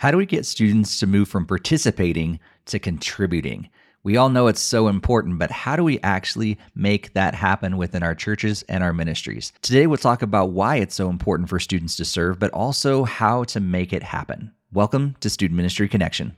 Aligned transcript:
How 0.00 0.10
do 0.10 0.16
we 0.16 0.24
get 0.24 0.46
students 0.46 0.98
to 1.00 1.06
move 1.06 1.28
from 1.28 1.44
participating 1.44 2.40
to 2.64 2.78
contributing? 2.78 3.68
We 4.02 4.16
all 4.16 4.30
know 4.30 4.46
it's 4.46 4.58
so 4.58 4.88
important, 4.88 5.38
but 5.38 5.50
how 5.50 5.76
do 5.76 5.84
we 5.84 6.00
actually 6.00 6.56
make 6.74 7.12
that 7.12 7.34
happen 7.34 7.76
within 7.76 8.02
our 8.02 8.14
churches 8.14 8.62
and 8.66 8.82
our 8.82 8.94
ministries? 8.94 9.52
Today, 9.60 9.86
we'll 9.86 9.98
talk 9.98 10.22
about 10.22 10.52
why 10.52 10.76
it's 10.76 10.94
so 10.94 11.10
important 11.10 11.50
for 11.50 11.60
students 11.60 11.96
to 11.96 12.06
serve, 12.06 12.38
but 12.38 12.50
also 12.52 13.04
how 13.04 13.44
to 13.44 13.60
make 13.60 13.92
it 13.92 14.02
happen. 14.02 14.52
Welcome 14.72 15.16
to 15.20 15.28
Student 15.28 15.58
Ministry 15.58 15.86
Connection. 15.86 16.34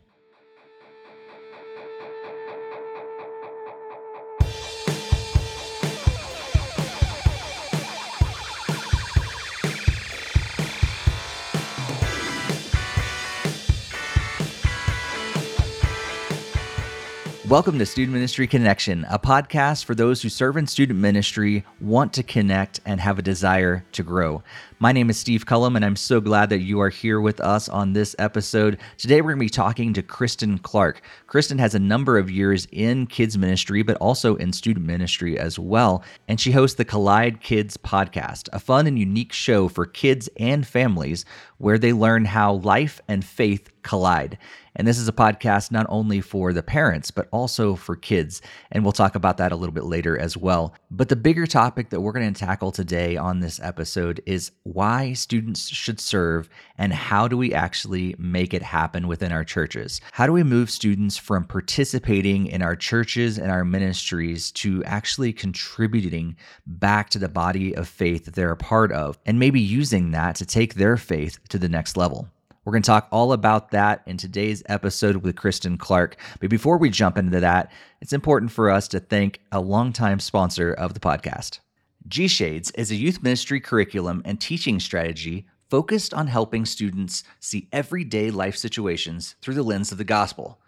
Welcome 17.52 17.78
to 17.80 17.84
Student 17.84 18.14
Ministry 18.14 18.46
Connection, 18.46 19.04
a 19.10 19.18
podcast 19.18 19.84
for 19.84 19.94
those 19.94 20.22
who 20.22 20.30
serve 20.30 20.56
in 20.56 20.66
student 20.66 20.98
ministry, 20.98 21.66
want 21.82 22.14
to 22.14 22.22
connect, 22.22 22.80
and 22.86 22.98
have 22.98 23.18
a 23.18 23.22
desire 23.22 23.84
to 23.92 24.02
grow. 24.02 24.42
My 24.78 24.90
name 24.90 25.10
is 25.10 25.18
Steve 25.18 25.44
Cullum, 25.44 25.76
and 25.76 25.84
I'm 25.84 25.94
so 25.94 26.18
glad 26.18 26.48
that 26.48 26.62
you 26.62 26.80
are 26.80 26.88
here 26.88 27.20
with 27.20 27.40
us 27.40 27.68
on 27.68 27.92
this 27.92 28.16
episode. 28.18 28.78
Today, 28.96 29.20
we're 29.20 29.34
going 29.34 29.40
to 29.40 29.44
be 29.44 29.50
talking 29.50 29.92
to 29.92 30.02
Christen 30.02 30.60
Clark. 30.60 31.02
Christen 31.26 31.58
has 31.58 31.74
a 31.74 31.78
number 31.78 32.16
of 32.16 32.30
years 32.30 32.66
in 32.72 33.06
kids 33.06 33.36
ministry, 33.36 33.82
but 33.82 33.98
also 33.98 34.34
in 34.36 34.54
student 34.54 34.86
ministry 34.86 35.38
as 35.38 35.58
well. 35.58 36.02
And 36.28 36.40
she 36.40 36.52
hosts 36.52 36.78
the 36.78 36.86
Collide 36.86 37.42
Kids 37.42 37.76
podcast, 37.76 38.48
a 38.54 38.60
fun 38.60 38.86
and 38.86 38.98
unique 38.98 39.34
show 39.34 39.68
for 39.68 39.84
kids 39.84 40.26
and 40.38 40.66
families 40.66 41.26
where 41.58 41.78
they 41.78 41.92
learn 41.92 42.24
how 42.24 42.54
life 42.54 42.98
and 43.08 43.22
faith 43.22 43.68
collide. 43.82 44.38
And 44.76 44.86
this 44.86 44.98
is 44.98 45.08
a 45.08 45.12
podcast 45.12 45.70
not 45.70 45.86
only 45.88 46.20
for 46.20 46.52
the 46.52 46.62
parents, 46.62 47.10
but 47.10 47.28
also 47.30 47.74
for 47.74 47.94
kids. 47.94 48.40
And 48.70 48.82
we'll 48.82 48.92
talk 48.92 49.14
about 49.14 49.36
that 49.36 49.52
a 49.52 49.56
little 49.56 49.74
bit 49.74 49.84
later 49.84 50.18
as 50.18 50.36
well. 50.36 50.74
But 50.90 51.08
the 51.08 51.16
bigger 51.16 51.46
topic 51.46 51.90
that 51.90 52.00
we're 52.00 52.12
going 52.12 52.32
to 52.32 52.38
tackle 52.38 52.72
today 52.72 53.16
on 53.16 53.40
this 53.40 53.60
episode 53.62 54.22
is 54.24 54.52
why 54.62 55.12
students 55.12 55.68
should 55.68 56.00
serve 56.00 56.48
and 56.78 56.92
how 56.92 57.28
do 57.28 57.36
we 57.36 57.52
actually 57.52 58.14
make 58.18 58.54
it 58.54 58.62
happen 58.62 59.08
within 59.08 59.32
our 59.32 59.44
churches? 59.44 60.00
How 60.12 60.26
do 60.26 60.32
we 60.32 60.42
move 60.42 60.70
students 60.70 61.16
from 61.16 61.44
participating 61.44 62.46
in 62.46 62.62
our 62.62 62.76
churches 62.76 63.38
and 63.38 63.50
our 63.50 63.64
ministries 63.64 64.50
to 64.52 64.82
actually 64.84 65.32
contributing 65.32 66.36
back 66.66 67.10
to 67.10 67.18
the 67.18 67.28
body 67.28 67.74
of 67.76 67.88
faith 67.88 68.24
that 68.24 68.34
they're 68.34 68.50
a 68.50 68.56
part 68.56 68.92
of 68.92 69.18
and 69.26 69.38
maybe 69.38 69.60
using 69.60 70.12
that 70.12 70.36
to 70.36 70.46
take 70.46 70.74
their 70.74 70.96
faith 70.96 71.38
to 71.48 71.58
the 71.58 71.68
next 71.68 71.96
level? 71.96 72.28
We're 72.64 72.72
going 72.72 72.82
to 72.82 72.86
talk 72.86 73.08
all 73.10 73.32
about 73.32 73.72
that 73.72 74.02
in 74.06 74.16
today's 74.16 74.62
episode 74.66 75.16
with 75.16 75.34
Christen 75.34 75.76
Clark. 75.76 76.16
But 76.38 76.48
before 76.48 76.78
we 76.78 76.90
jump 76.90 77.18
into 77.18 77.40
that, 77.40 77.72
it's 78.00 78.12
important 78.12 78.52
for 78.52 78.70
us 78.70 78.86
to 78.88 79.00
thank 79.00 79.40
a 79.50 79.58
longtime 79.58 80.20
sponsor 80.20 80.72
of 80.72 80.94
the 80.94 81.00
podcast. 81.00 81.58
G 82.06 82.28
Shades 82.28 82.70
is 82.72 82.92
a 82.92 82.96
youth 82.96 83.20
ministry 83.20 83.58
curriculum 83.58 84.22
and 84.24 84.40
teaching 84.40 84.78
strategy 84.78 85.44
focused 85.70 86.14
on 86.14 86.28
helping 86.28 86.64
students 86.64 87.24
see 87.40 87.68
everyday 87.72 88.30
life 88.30 88.56
situations 88.56 89.34
through 89.42 89.54
the 89.54 89.64
lens 89.64 89.90
of 89.90 89.98
the 89.98 90.04
gospel. 90.04 90.60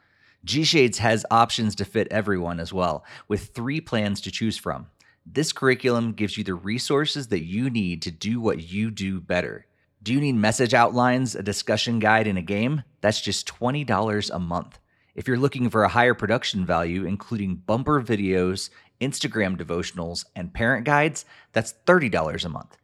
G 0.45 0.64
Shades 0.64 0.98
has 0.98 1.25
options 1.31 1.77
to 1.77 1.84
fit 1.84 2.08
everyone 2.11 2.58
as 2.58 2.73
well, 2.73 3.05
with 3.29 3.55
three 3.55 3.81
plans 3.81 4.20
to 4.23 4.33
choose 4.33 4.56
from. 4.56 4.89
This 5.25 5.53
curriculum 5.53 6.12
gives 6.12 6.36
you 6.36 6.42
the 6.42 6.55
resources 6.55 7.29
that 7.29 7.45
you 7.45 7.70
need 7.70 8.03
to 8.03 8.11
do 8.11 8.41
what 8.41 8.69
you 8.73 8.91
do 8.91 9.20
better. 9.20 9.67
Do 10.05 10.13
you 10.13 10.21
need 10.21 10.35
message 10.35 10.75
outlines, 10.75 11.35
a 11.35 11.43
discussion 11.43 11.99
guide, 11.99 12.27
and 12.27 12.37
a 12.37 12.43
game? 12.43 12.83
That's 13.01 13.23
just 13.23 13.49
$20 13.49 14.31
a 14.31 14.39
month. 14.39 14.79
If 15.15 15.27
you're 15.27 15.39
looking 15.39 15.71
for 15.71 15.83
a 15.83 15.89
higher 15.89 16.13
production 16.13 16.67
value, 16.67 17.07
including 17.07 17.63
bumper 17.67 18.03
videos, 18.03 18.69
Instagram 19.01 19.57
devotionals, 19.57 20.27
and 20.37 20.53
parent 20.53 20.85
guides, 20.85 21.25
that's 21.53 21.73
$30 21.87 22.45
a 22.45 22.48
month. 22.51 22.77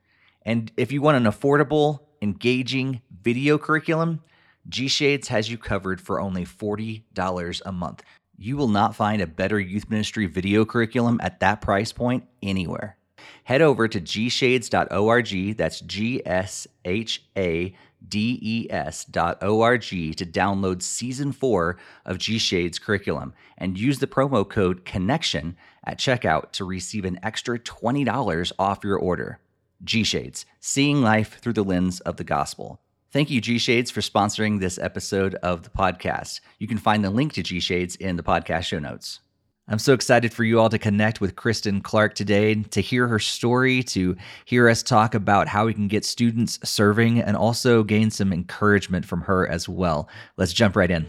And 0.46 0.72
if 0.78 0.92
you 0.92 1.02
want 1.02 1.18
an 1.18 1.30
affordable, 1.30 2.00
engaging 2.22 3.02
video 3.22 3.58
curriculum, 3.58 4.22
G 4.70 4.88
Shades 4.88 5.28
has 5.28 5.50
you 5.50 5.58
covered 5.58 6.00
for 6.00 6.22
only 6.22 6.46
$40 6.46 7.62
a 7.66 7.72
month. 7.72 8.02
You 8.38 8.56
will 8.56 8.68
not 8.68 8.96
find 8.96 9.20
a 9.20 9.26
better 9.26 9.60
youth 9.60 9.90
ministry 9.90 10.24
video 10.24 10.64
curriculum 10.64 11.20
at 11.22 11.40
that 11.40 11.60
price 11.60 11.92
point 11.92 12.24
anywhere 12.42 12.96
head 13.44 13.62
over 13.62 13.88
to 13.88 14.00
gshades.org. 14.00 15.56
That's 15.56 15.80
G 15.80 16.22
S 16.26 16.66
H 16.84 17.24
A 17.36 17.74
D 18.06 18.38
E 18.40 18.66
S.org 18.70 19.82
to 19.82 20.26
download 20.26 20.82
season 20.82 21.32
four 21.32 21.76
of 22.04 22.18
G 22.18 22.38
Shades 22.38 22.78
curriculum 22.78 23.34
and 23.58 23.78
use 23.78 23.98
the 23.98 24.06
promo 24.06 24.48
code 24.48 24.84
CONNECTION 24.84 25.56
at 25.84 25.98
checkout 25.98 26.52
to 26.52 26.64
receive 26.64 27.04
an 27.04 27.18
extra 27.22 27.58
$20 27.58 28.52
off 28.58 28.84
your 28.84 28.98
order. 28.98 29.40
G 29.82 30.04
Shades, 30.04 30.44
seeing 30.60 31.02
life 31.02 31.38
through 31.40 31.54
the 31.54 31.64
lens 31.64 32.00
of 32.00 32.16
the 32.16 32.24
gospel. 32.24 32.80
Thank 33.12 33.30
you, 33.30 33.40
G 33.40 33.58
Shades, 33.58 33.90
for 33.90 34.02
sponsoring 34.02 34.60
this 34.60 34.78
episode 34.78 35.34
of 35.36 35.62
the 35.62 35.70
podcast. 35.70 36.40
You 36.58 36.68
can 36.68 36.78
find 36.78 37.04
the 37.04 37.10
link 37.10 37.32
to 37.34 37.42
G 37.42 37.58
Shades 37.58 37.96
in 37.96 38.16
the 38.16 38.22
podcast 38.22 38.64
show 38.64 38.78
notes. 38.78 39.20
I'm 39.70 39.78
so 39.78 39.92
excited 39.92 40.32
for 40.32 40.42
you 40.42 40.58
all 40.58 40.68
to 40.68 40.80
connect 40.80 41.20
with 41.20 41.36
Christen 41.36 41.80
Clark 41.80 42.16
today, 42.16 42.56
to 42.56 42.80
hear 42.80 43.06
her 43.06 43.20
story, 43.20 43.84
to 43.84 44.16
hear 44.44 44.68
us 44.68 44.82
talk 44.82 45.14
about 45.14 45.46
how 45.46 45.66
we 45.66 45.74
can 45.74 45.86
get 45.86 46.04
students 46.04 46.58
serving, 46.64 47.20
and 47.20 47.36
also 47.36 47.84
gain 47.84 48.10
some 48.10 48.32
encouragement 48.32 49.06
from 49.06 49.20
her 49.20 49.48
as 49.48 49.68
well. 49.68 50.08
Let's 50.36 50.52
jump 50.52 50.74
right 50.74 50.90
in. 50.90 51.06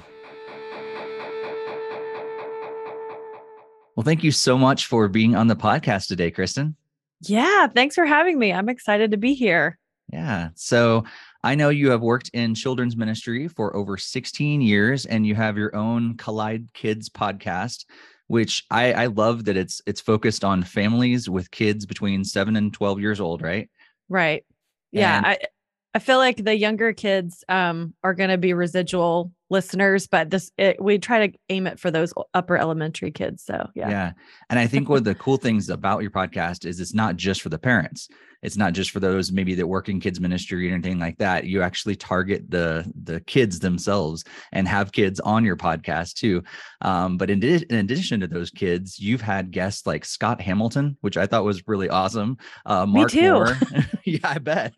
Well, 3.95 4.03
thank 4.03 4.23
you 4.23 4.31
so 4.31 4.59
much 4.59 4.85
for 4.85 5.07
being 5.07 5.35
on 5.35 5.47
the 5.47 5.55
podcast 5.55 6.07
today, 6.07 6.29
Christen. 6.29 6.75
Yeah, 7.21 7.65
thanks 7.65 7.95
for 7.95 8.05
having 8.05 8.37
me. 8.37 8.53
I'm 8.53 8.69
excited 8.69 9.09
to 9.09 9.17
be 9.17 9.33
here. 9.33 9.79
Yeah. 10.13 10.49
So 10.53 11.03
I 11.43 11.55
know 11.55 11.69
you 11.69 11.89
have 11.89 12.01
worked 12.01 12.29
in 12.33 12.53
children's 12.53 12.95
ministry 12.95 13.47
for 13.47 13.75
over 13.75 13.97
16 13.97 14.61
years 14.61 15.07
and 15.07 15.25
you 15.25 15.33
have 15.33 15.57
your 15.57 15.75
own 15.75 16.15
Collide 16.17 16.71
Kids 16.73 17.09
podcast 17.09 17.85
which 18.31 18.63
I, 18.71 18.93
I 18.93 19.05
love 19.07 19.43
that 19.45 19.57
it's 19.57 19.81
it's 19.85 19.99
focused 19.99 20.45
on 20.45 20.63
families 20.63 21.29
with 21.29 21.51
kids 21.51 21.85
between 21.85 22.23
seven 22.23 22.55
and 22.55 22.73
12 22.73 23.01
years 23.01 23.19
old, 23.19 23.41
right? 23.41 23.69
Right. 24.07 24.45
Yeah. 24.93 25.17
And, 25.17 25.25
I 25.25 25.39
I 25.93 25.99
feel 25.99 26.17
like 26.17 26.41
the 26.41 26.55
younger 26.55 26.93
kids 26.93 27.43
um 27.49 27.93
are 28.05 28.13
gonna 28.13 28.37
be 28.37 28.53
residual 28.53 29.33
listeners, 29.49 30.07
but 30.07 30.29
this 30.29 30.49
it, 30.57 30.81
we 30.81 30.97
try 30.97 31.27
to 31.27 31.37
aim 31.49 31.67
it 31.67 31.77
for 31.77 31.91
those 31.91 32.13
upper 32.33 32.55
elementary 32.55 33.11
kids. 33.11 33.43
So 33.43 33.69
yeah. 33.75 33.89
Yeah. 33.89 34.11
And 34.49 34.57
I 34.57 34.65
think 34.65 34.87
one 34.87 34.99
of 34.99 35.03
the 35.03 35.15
cool 35.15 35.35
things 35.35 35.69
about 35.69 36.01
your 36.01 36.11
podcast 36.11 36.65
is 36.65 36.79
it's 36.79 36.93
not 36.93 37.17
just 37.17 37.41
for 37.41 37.49
the 37.49 37.59
parents 37.59 38.07
it's 38.41 38.57
not 38.57 38.73
just 38.73 38.91
for 38.91 38.99
those 38.99 39.31
maybe 39.31 39.55
that 39.55 39.67
work 39.67 39.89
in 39.89 39.99
kids 39.99 40.19
ministry 40.19 40.69
or 40.69 40.73
anything 40.73 40.99
like 40.99 41.17
that 41.17 41.45
you 41.45 41.61
actually 41.61 41.95
target 41.95 42.49
the 42.49 42.89
the 43.03 43.19
kids 43.21 43.59
themselves 43.59 44.23
and 44.51 44.67
have 44.67 44.91
kids 44.91 45.19
on 45.19 45.43
your 45.43 45.55
podcast 45.55 46.13
too 46.13 46.43
um, 46.81 47.17
but 47.17 47.29
in, 47.29 47.39
di- 47.39 47.65
in, 47.69 47.75
addition 47.77 48.19
to 48.19 48.27
those 48.27 48.49
kids 48.49 48.99
you've 48.99 49.21
had 49.21 49.51
guests 49.51 49.85
like 49.85 50.05
scott 50.05 50.41
hamilton 50.41 50.97
which 51.01 51.17
i 51.17 51.25
thought 51.25 51.43
was 51.43 51.67
really 51.67 51.89
awesome 51.89 52.37
uh, 52.65 52.85
mark 52.85 53.13
Me 53.13 53.21
too. 53.21 53.31
moore 53.31 53.57
yeah 54.05 54.19
i 54.23 54.37
bet 54.37 54.73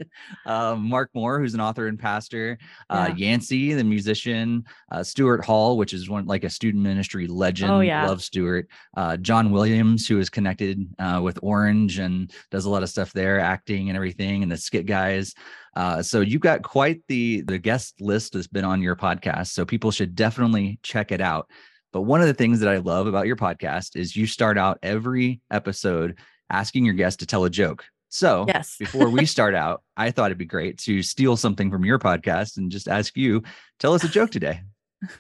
um, 0.46 0.88
mark 0.90 1.10
moore 1.14 1.40
who's 1.40 1.54
an 1.54 1.62
author 1.62 1.88
and 1.88 2.00
pastor 2.00 2.58
uh, 2.90 3.08
yeah. 3.10 3.30
yancy 3.30 3.74
the 3.74 3.84
musician 3.84 4.64
uh, 4.92 5.04
stuart 5.04 5.44
hall 5.44 5.78
which 5.78 5.94
is 5.94 6.10
one 6.10 6.26
like 6.26 6.44
a 6.44 6.50
student 6.50 6.84
ministry 6.84 7.28
legend 7.28 7.72
oh, 7.72 7.80
yeah. 7.80 8.08
love 8.08 8.22
stuart 8.22 8.68
uh, 8.98 9.18
john 9.18 9.52
williams 9.52 10.08
who 10.08 10.20
is 10.20 10.30
connected 10.30 10.88
uh, 11.00 11.20
with 11.22 11.40
orange 11.42 12.00
and 12.00 12.32
does 12.52 12.66
a 12.66 12.70
lot 12.70 12.84
of 12.84 12.90
stuff 12.90 13.14
there 13.14 13.40
acting 13.54 13.90
and 13.90 13.96
everything 13.96 14.42
and 14.42 14.52
the 14.52 14.58
skit 14.58 14.86
guys. 14.86 15.34
Uh, 15.76 16.02
so 16.02 16.22
you've 16.22 16.42
got 16.42 16.64
quite 16.64 17.02
the 17.08 17.42
the 17.42 17.60
guest 17.60 18.02
list 18.02 18.34
that's 18.34 18.48
been 18.48 18.66
on 18.66 18.82
your 18.82 18.96
podcast. 18.96 19.48
So 19.48 19.66
people 19.66 19.92
should 19.92 20.16
definitely 20.16 20.80
check 20.82 21.12
it 21.12 21.22
out. 21.22 21.50
But 21.92 22.02
one 22.02 22.22
of 22.22 22.28
the 22.28 22.34
things 22.34 22.60
that 22.60 22.70
I 22.70 22.78
love 22.78 23.06
about 23.06 23.28
your 23.28 23.36
podcast 23.36 23.96
is 23.96 24.16
you 24.16 24.26
start 24.26 24.58
out 24.58 24.80
every 24.82 25.42
episode 25.52 26.18
asking 26.50 26.86
your 26.86 26.96
guest 26.96 27.20
to 27.20 27.28
tell 27.28 27.46
a 27.46 27.50
joke. 27.50 27.86
So 28.10 28.46
yes. 28.48 28.76
before 28.78 29.10
we 29.10 29.26
start 29.36 29.56
out, 29.56 29.84
I 29.96 30.12
thought 30.12 30.28
it'd 30.28 30.38
be 30.38 30.46
great 30.46 30.78
to 30.80 31.04
steal 31.04 31.38
something 31.38 31.70
from 31.72 31.86
your 31.86 32.00
podcast 32.00 32.58
and 32.58 32.72
just 32.72 32.88
ask 32.88 33.16
you, 33.16 33.44
tell 33.80 33.94
us 33.94 34.04
a 34.04 34.10
joke 34.10 34.32
today. 34.32 34.62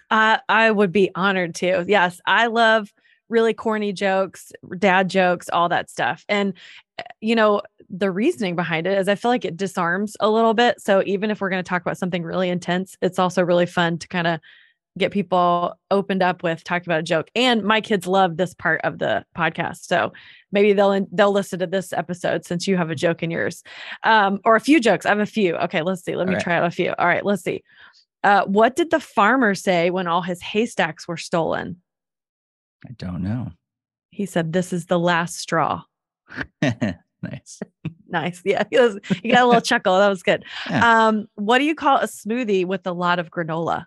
Uh, 0.09 0.37
I 0.47 0.71
would 0.71 0.93
be 0.93 1.11
honored 1.13 1.55
to. 1.55 1.83
Yes, 1.85 2.21
I 2.25 2.47
love 2.47 2.89
really 3.27 3.53
corny 3.53 3.91
jokes, 3.91 4.53
dad 4.79 5.09
jokes, 5.09 5.49
all 5.51 5.67
that 5.67 5.89
stuff. 5.89 6.23
And, 6.29 6.53
you 7.21 7.35
know, 7.35 7.61
the 7.89 8.11
reasoning 8.11 8.55
behind 8.55 8.87
it 8.87 8.97
is 8.97 9.07
I 9.07 9.15
feel 9.15 9.31
like 9.31 9.45
it 9.45 9.57
disarms 9.57 10.15
a 10.19 10.29
little 10.29 10.53
bit. 10.53 10.79
So 10.79 11.03
even 11.05 11.31
if 11.31 11.41
we're 11.41 11.49
going 11.49 11.63
to 11.63 11.67
talk 11.67 11.81
about 11.81 11.97
something 11.97 12.23
really 12.23 12.49
intense, 12.49 12.95
it's 13.01 13.19
also 13.19 13.43
really 13.43 13.65
fun 13.65 13.97
to 13.99 14.07
kind 14.07 14.27
of 14.27 14.39
get 14.97 15.11
people 15.11 15.75
opened 15.89 16.21
up 16.21 16.43
with 16.43 16.63
talking 16.63 16.87
about 16.87 16.99
a 16.99 17.03
joke. 17.03 17.29
And 17.35 17.63
my 17.63 17.81
kids 17.81 18.05
love 18.05 18.37
this 18.37 18.53
part 18.53 18.81
of 18.83 18.99
the 18.99 19.25
podcast. 19.35 19.85
So 19.85 20.13
maybe 20.51 20.73
they'll 20.73 21.07
they'll 21.11 21.31
listen 21.31 21.59
to 21.59 21.67
this 21.67 21.93
episode 21.93 22.45
since 22.45 22.67
you 22.67 22.77
have 22.77 22.91
a 22.91 22.95
joke 22.95 23.23
in 23.23 23.31
yours. 23.31 23.63
Um, 24.03 24.39
or 24.45 24.55
a 24.55 24.59
few 24.59 24.79
jokes. 24.79 25.05
I 25.05 25.09
have 25.09 25.19
a 25.19 25.25
few. 25.25 25.55
Okay, 25.55 25.81
let's 25.81 26.03
see. 26.03 26.15
Let 26.15 26.27
All 26.27 26.29
me 26.29 26.35
right. 26.35 26.43
try 26.43 26.57
out 26.57 26.65
a 26.65 26.71
few. 26.71 26.93
All 26.97 27.07
right, 27.07 27.25
let's 27.25 27.43
see. 27.43 27.63
Uh, 28.23 28.45
what 28.45 28.75
did 28.75 28.89
the 28.89 28.99
farmer 28.99 29.53
say 29.53 29.89
when 29.89 30.07
all 30.07 30.21
his 30.21 30.41
haystacks 30.41 31.07
were 31.07 31.17
stolen? 31.17 31.81
I 32.87 32.91
don't 32.97 33.23
know. 33.23 33.51
He 34.11 34.25
said, 34.25 34.53
This 34.53 34.71
is 34.71 34.85
the 34.85 34.99
last 34.99 35.39
straw. 35.39 35.83
nice. 36.61 37.61
nice. 38.07 38.41
Yeah. 38.45 38.63
Was, 38.71 38.99
he 39.21 39.31
got 39.31 39.43
a 39.43 39.45
little 39.45 39.61
chuckle. 39.61 39.97
That 39.97 40.09
was 40.09 40.23
good. 40.23 40.43
Yeah. 40.69 41.07
Um, 41.07 41.27
what 41.35 41.59
do 41.59 41.65
you 41.65 41.75
call 41.75 41.97
a 41.97 42.05
smoothie 42.05 42.65
with 42.65 42.85
a 42.87 42.93
lot 42.93 43.19
of 43.19 43.31
granola? 43.31 43.85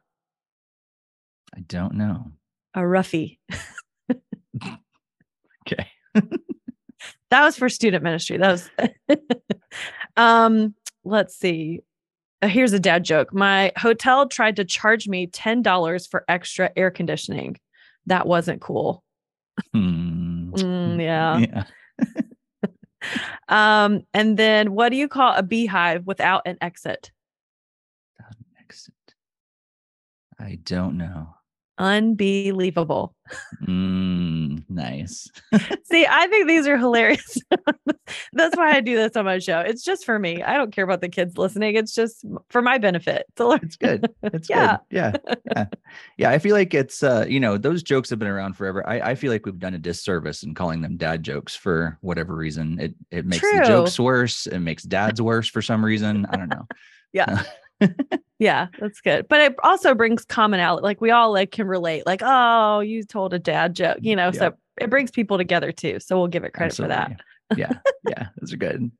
I 1.55 1.61
don't 1.61 1.95
know. 1.95 2.33
A 2.75 2.87
roughie. 2.87 3.41
Okay. 5.67 5.91
That 7.31 7.43
was 7.43 7.57
for 7.57 7.69
student 7.69 8.05
ministry. 8.05 8.37
That 8.37 8.53
was 8.53 8.71
um, 10.17 10.75
let's 11.05 11.37
see. 11.37 11.81
Uh, 12.41 12.47
here's 12.49 12.73
a 12.73 12.79
dad 12.79 13.05
joke. 13.05 13.35
My 13.35 13.73
hotel 13.77 14.29
tried 14.29 14.57
to 14.57 14.65
charge 14.65 15.09
me 15.09 15.27
$10 15.27 16.09
for 16.09 16.25
extra 16.29 16.71
air 16.77 16.91
conditioning. 16.91 17.57
That 18.07 18.29
wasn't 18.29 18.61
cool. 18.61 19.03
Hmm. 19.73 20.53
Mm, 20.53 21.03
yeah. 21.03 21.39
Yeah. 21.39 21.65
Um, 23.49 24.03
and 24.13 24.37
then 24.37 24.73
what 24.73 24.91
do 24.91 24.97
you 24.97 25.09
call 25.09 25.35
a 25.35 25.43
beehive 25.43 26.07
without 26.07 26.43
an 26.47 26.59
exit? 26.61 27.13
Without 28.19 28.37
an 28.39 28.47
Exit. 28.61 28.95
I 30.39 30.59
don't 30.63 30.97
know. 30.97 31.36
Unbelievable. 31.79 33.15
Mm, 33.67 34.63
nice. 34.69 35.29
See, 35.85 36.07
I 36.09 36.27
think 36.29 36.47
these 36.49 36.67
are 36.67 36.79
hilarious. 36.79 37.39
That's 38.33 38.57
why 38.57 38.73
I 38.73 38.81
do 38.81 38.97
this 38.97 39.17
on 39.17 39.25
my 39.25 39.39
show. 39.41 39.61
It's 39.61 39.83
just 39.83 40.05
for 40.05 40.19
me. 40.19 40.43
I 40.43 40.57
don't 40.57 40.73
care 40.73 40.85
about 40.85 41.01
the 41.01 41.09
kids 41.09 41.37
listening. 41.37 41.77
It's 41.77 41.93
just 41.95 42.25
for 42.51 42.63
my 42.63 42.79
benefit 42.79 43.27
to 43.37 43.49
learn. 43.49 43.61
It's 43.63 43.77
good. 43.77 44.11
It's 44.23 44.49
Yeah. 44.49 44.79
good. 44.91 44.97
Yeah. 44.97 45.17
Yeah. 45.55 45.65
Yeah. 46.17 46.31
I 46.31 46.39
feel 46.39 46.55
like 46.55 46.73
it's 46.73 47.03
uh, 47.03 47.27
you 47.29 47.41
know, 47.41 47.59
those 47.59 47.83
jokes 47.83 48.11
have 48.11 48.19
been 48.19 48.29
around 48.29 48.55
forever. 48.55 48.87
I, 48.89 49.01
I 49.11 49.15
feel 49.15 49.33
like 49.33 49.45
we've 49.45 49.59
done 49.59 49.75
a 49.75 49.79
disservice 49.79 50.43
in 50.43 50.55
calling 50.55 50.81
them 50.83 50.97
dad 50.97 51.23
jokes 51.23 51.55
for 51.57 51.99
whatever 52.01 52.35
reason. 52.35 52.79
It 52.81 52.95
it 53.11 53.27
makes 53.27 53.43
the 53.43 53.65
jokes 53.67 53.99
worse. 53.99 54.47
It 54.47 54.61
makes 54.61 54.83
dads 54.85 55.21
worse 55.21 55.49
for 55.49 55.61
some 55.63 55.85
reason. 55.85 56.27
I 56.31 56.37
don't 56.37 56.49
know. 56.49 56.67
Yeah. 57.13 57.43
Yeah, 58.39 58.67
that's 58.79 59.01
good. 59.01 59.29
But 59.29 59.41
it 59.41 59.55
also 59.63 59.95
brings 59.95 60.25
commonality. 60.25 60.83
Like 60.83 61.01
we 61.01 61.11
all 61.11 61.33
like 61.33 61.53
can 61.53 61.67
relate. 61.67 62.05
Like, 62.05 62.21
oh, 62.23 62.81
you 62.81 63.03
told 63.03 63.33
a 63.33 63.39
dad 63.39 63.75
joke, 63.75 63.99
you 64.03 64.15
know. 64.15 64.31
So 64.31 64.55
it 64.79 64.91
brings 64.91 65.11
people 65.11 65.39
together 65.39 65.73
too. 65.73 66.01
So 66.01 66.19
we'll 66.19 66.29
give 66.29 66.45
it 66.45 66.53
credit 66.53 66.77
for 66.77 66.89
that. 66.89 67.21
Yeah. 67.57 67.73
Yeah. 68.07 68.29
Those 68.41 68.53
are 68.53 68.59
good. 68.59 68.91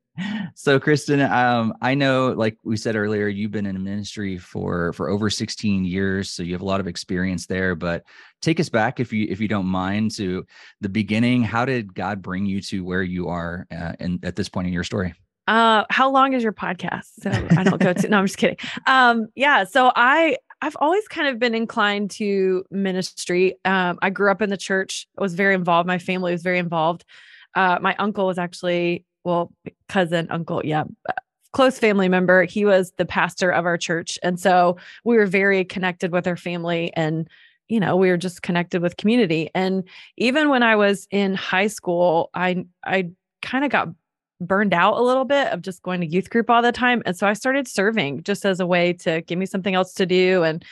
So 0.55 0.79
Christen, 0.79 1.21
um, 1.21 1.75
I 1.81 1.93
know, 1.93 2.29
like 2.29 2.57
we 2.63 2.75
said 2.75 2.95
earlier, 2.95 3.27
you've 3.27 3.51
been 3.51 3.67
in 3.67 3.83
ministry 3.83 4.37
for 4.39 4.91
for 4.93 5.09
over 5.09 5.29
16 5.29 5.85
years, 5.85 6.29
so 6.31 6.41
you 6.41 6.53
have 6.53 6.61
a 6.61 6.65
lot 6.65 6.79
of 6.79 6.87
experience 6.87 7.45
there. 7.45 7.75
But 7.75 8.03
take 8.41 8.59
us 8.59 8.69
back, 8.69 8.99
if 8.99 9.13
you 9.13 9.27
if 9.29 9.39
you 9.39 9.47
don't 9.47 9.67
mind, 9.67 10.11
to 10.15 10.45
the 10.81 10.89
beginning. 10.89 11.43
How 11.43 11.65
did 11.65 11.93
God 11.93 12.23
bring 12.23 12.47
you 12.47 12.61
to 12.61 12.83
where 12.83 13.03
you 13.03 13.27
are, 13.27 13.67
uh, 13.71 13.93
and 13.99 14.23
at 14.25 14.35
this 14.35 14.49
point 14.49 14.65
in 14.65 14.73
your 14.73 14.83
story? 14.83 15.13
Uh, 15.47 15.85
how 15.89 16.11
long 16.11 16.33
is 16.33 16.43
your 16.43 16.53
podcast? 16.53 17.07
So 17.21 17.31
I 17.31 17.63
don't 17.63 17.81
go 17.81 17.93
to. 17.93 18.09
No, 18.09 18.19
I'm 18.19 18.25
just 18.25 18.37
kidding. 18.37 18.57
Um, 18.85 19.27
yeah. 19.35 19.63
So 19.63 19.91
I 19.95 20.37
I've 20.61 20.75
always 20.79 21.07
kind 21.07 21.27
of 21.27 21.39
been 21.39 21.55
inclined 21.55 22.11
to 22.11 22.65
ministry. 22.69 23.55
Um, 23.63 23.97
I 24.01 24.09
grew 24.09 24.29
up 24.29 24.41
in 24.41 24.49
the 24.49 24.57
church. 24.57 25.07
I 25.17 25.21
was 25.21 25.35
very 25.35 25.55
involved. 25.55 25.87
My 25.87 25.99
family 25.99 26.31
was 26.31 26.43
very 26.43 26.59
involved. 26.59 27.05
Uh, 27.55 27.79
my 27.81 27.95
uncle 27.97 28.27
was 28.27 28.37
actually 28.37 29.05
well, 29.23 29.51
cousin, 29.89 30.27
uncle, 30.29 30.61
yeah, 30.63 30.85
close 31.51 31.77
family 31.79 32.07
member. 32.07 32.43
He 32.43 32.63
was 32.63 32.93
the 32.97 33.05
pastor 33.05 33.49
of 33.49 33.65
our 33.65 33.77
church, 33.77 34.19
and 34.23 34.39
so 34.39 34.77
we 35.03 35.17
were 35.17 35.25
very 35.25 35.63
connected 35.63 36.11
with 36.11 36.27
our 36.27 36.37
family 36.37 36.91
and. 36.95 37.27
You 37.69 37.81
know, 37.81 37.97
we 37.97 38.09
were 38.09 38.15
just 38.15 38.43
connected 38.43 38.81
with 38.81 38.95
community. 38.95 39.49
And 39.53 39.83
even 40.15 40.47
when 40.47 40.63
I 40.63 40.77
was 40.77 41.05
in 41.11 41.33
high 41.33 41.67
school, 41.67 42.29
I 42.33 42.63
I 42.85 43.09
kind 43.41 43.65
of 43.65 43.71
got 43.71 43.89
burned 44.39 44.73
out 44.73 44.97
a 44.97 45.01
little 45.01 45.25
bit 45.25 45.47
of 45.51 45.61
just 45.61 45.81
going 45.81 46.01
to 46.01 46.07
youth 46.07 46.29
group 46.29 46.49
all 46.49 46.61
the 46.61 46.71
time. 46.71 47.01
And 47.05 47.17
so 47.17 47.27
I 47.27 47.33
started 47.33 47.67
serving 47.67 48.23
just 48.23 48.45
as 48.45 48.59
a 48.59 48.67
way 48.67 48.93
to 48.93 49.21
give 49.21 49.39
me 49.39 49.45
something 49.45 49.75
else 49.75 49.93
to 49.95 50.05
do 50.05 50.43
and 50.43 50.63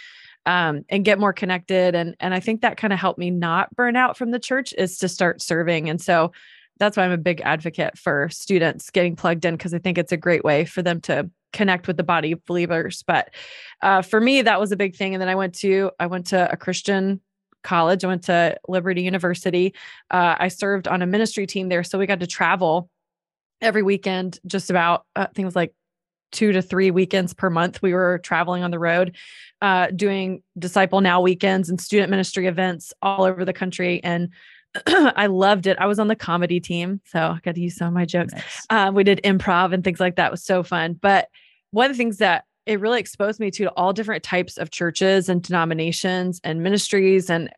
um 0.48 0.86
and 0.90 1.04
get 1.04 1.18
more 1.18 1.34
connected 1.34 1.96
and 1.96 2.16
and 2.20 2.32
I 2.34 2.40
think 2.40 2.62
that 2.62 2.78
kind 2.78 2.94
of 2.94 3.00
helped 3.00 3.18
me 3.18 3.32
not 3.32 3.76
burn 3.76 3.96
out 3.96 4.16
from 4.16 4.30
the 4.30 4.40
church 4.40 4.74
is 4.78 5.00
to 5.00 5.10
start 5.10 5.42
serving. 5.42 5.90
And 5.90 6.00
so 6.00 6.32
that's 6.78 6.98
why 6.98 7.04
I'm 7.04 7.12
a 7.12 7.18
big 7.18 7.42
advocate 7.42 7.98
for 7.98 8.30
students 8.30 8.90
getting 8.90 9.16
plugged 9.16 9.46
in 9.46 9.56
because 9.56 9.74
I 9.74 9.80
think 9.80 9.98
it's 9.98 10.12
a 10.12 10.18
great 10.18 10.44
way 10.44 10.66
for 10.66 10.82
them 10.82 11.02
to 11.02 11.30
connect 11.54 11.88
with 11.88 11.98
the 11.98 12.04
body 12.04 12.34
of 12.34 12.46
believers. 12.46 13.04
But 13.08 13.34
uh, 13.82 14.02
for 14.02 14.20
me, 14.20 14.42
that 14.42 14.60
was 14.60 14.72
a 14.72 14.76
big 14.76 14.96
thing. 14.96 15.16
And 15.16 15.22
then 15.22 15.30
I 15.30 15.36
went 15.36 15.56
to 15.56 15.92
I 16.00 16.08
went 16.08 16.28
to 16.28 16.52
a 16.52 16.58
Christian 16.58 17.22
college. 17.64 18.04
I 18.04 18.08
went 18.08 18.24
to 18.26 18.58
Liberty 18.68 19.02
University. 19.02 19.74
Uh, 20.12 20.36
I 20.38 20.50
served 20.50 20.88
on 20.88 21.02
a 21.02 21.08
ministry 21.08 21.48
team 21.48 21.70
there, 21.70 21.84
so 21.84 21.98
we 21.98 22.06
got 22.06 22.20
to 22.20 22.28
travel 22.28 22.90
every 23.62 23.84
weekend. 23.84 24.40
Just 24.46 24.70
about 24.70 25.06
uh, 25.16 25.22
I 25.30 25.34
think 25.34 25.40
it 25.40 25.46
was 25.46 25.56
like 25.56 25.74
two 26.32 26.52
to 26.52 26.62
three 26.62 26.92
weekends 26.92 27.34
per 27.34 27.50
month. 27.50 27.82
We 27.82 27.94
were 27.94 28.20
traveling 28.20 28.64
on 28.64 28.72
the 28.72 28.80
road, 28.80 29.16
uh, 29.62 29.88
doing 29.88 30.44
Disciple 30.58 31.02
Now 31.02 31.22
weekends 31.22 31.70
and 31.70 31.80
student 31.80 32.10
ministry 32.10 32.48
events 32.48 32.94
all 33.02 33.24
over 33.24 33.46
the 33.46 33.54
country, 33.54 34.04
and 34.04 34.30
I 34.88 35.28
loved 35.28 35.68
it. 35.68 35.78
I 35.80 35.86
was 35.86 36.00
on 36.00 36.08
the 36.08 36.16
comedy 36.16 36.60
team, 36.60 37.02
so 37.06 37.20
I 37.20 37.40
got 37.44 37.56
to 37.56 37.62
use 37.62 37.76
some 37.76 37.88
of 37.88 37.94
my 37.94 38.06
jokes. 38.06 38.34
Nice. 38.34 38.66
Um, 38.70 38.96
we 38.96 39.04
did 39.04 39.22
improv 39.24 39.74
and 39.74 39.84
things 39.84 40.00
like 40.00 40.16
that. 40.18 40.28
It 40.28 40.32
was 40.32 40.44
so 40.44 40.64
fun. 40.64 40.94
But 40.94 41.30
one 41.72 41.90
of 41.90 41.96
the 41.96 41.98
things 41.98 42.18
that 42.18 42.46
it 42.66 42.80
really 42.80 43.00
exposed 43.00 43.40
me 43.40 43.52
to 43.52 43.68
all 43.72 43.94
different 43.94 44.24
types 44.24 44.58
of 44.58 44.72
churches 44.72 45.30
and 45.30 45.42
denominations 45.42 46.42
and 46.44 46.64
ministries 46.64 47.30
and 47.30 47.50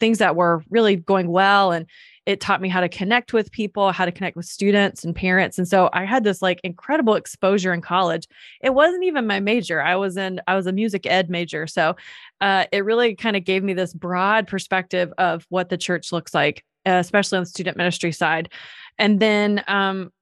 things 0.00 0.18
that 0.18 0.36
were 0.36 0.62
really 0.68 0.96
going 0.96 1.28
well. 1.28 1.72
And 1.72 1.86
it 2.28 2.42
taught 2.42 2.60
me 2.60 2.68
how 2.68 2.82
to 2.82 2.90
connect 2.90 3.32
with 3.32 3.50
people, 3.50 3.90
how 3.90 4.04
to 4.04 4.12
connect 4.12 4.36
with 4.36 4.44
students 4.44 5.02
and 5.02 5.16
parents. 5.16 5.56
And 5.56 5.66
so 5.66 5.88
I 5.94 6.04
had 6.04 6.24
this 6.24 6.42
like 6.42 6.60
incredible 6.62 7.14
exposure 7.14 7.72
in 7.72 7.80
college. 7.80 8.28
It 8.60 8.74
wasn't 8.74 9.04
even 9.04 9.26
my 9.26 9.40
major. 9.40 9.80
I 9.80 9.96
was 9.96 10.18
in, 10.18 10.38
I 10.46 10.54
was 10.54 10.66
a 10.66 10.72
music 10.72 11.06
ed 11.06 11.30
major. 11.30 11.66
So 11.66 11.96
uh, 12.42 12.66
it 12.70 12.84
really 12.84 13.14
kind 13.14 13.34
of 13.34 13.44
gave 13.44 13.64
me 13.64 13.72
this 13.72 13.94
broad 13.94 14.46
perspective 14.46 15.10
of 15.16 15.46
what 15.48 15.70
the 15.70 15.78
church 15.78 16.12
looks 16.12 16.34
like, 16.34 16.66
especially 16.84 17.38
on 17.38 17.44
the 17.44 17.50
student 17.50 17.78
ministry 17.78 18.12
side. 18.12 18.52
And 18.98 19.20
then 19.20 19.64
um, 19.66 20.12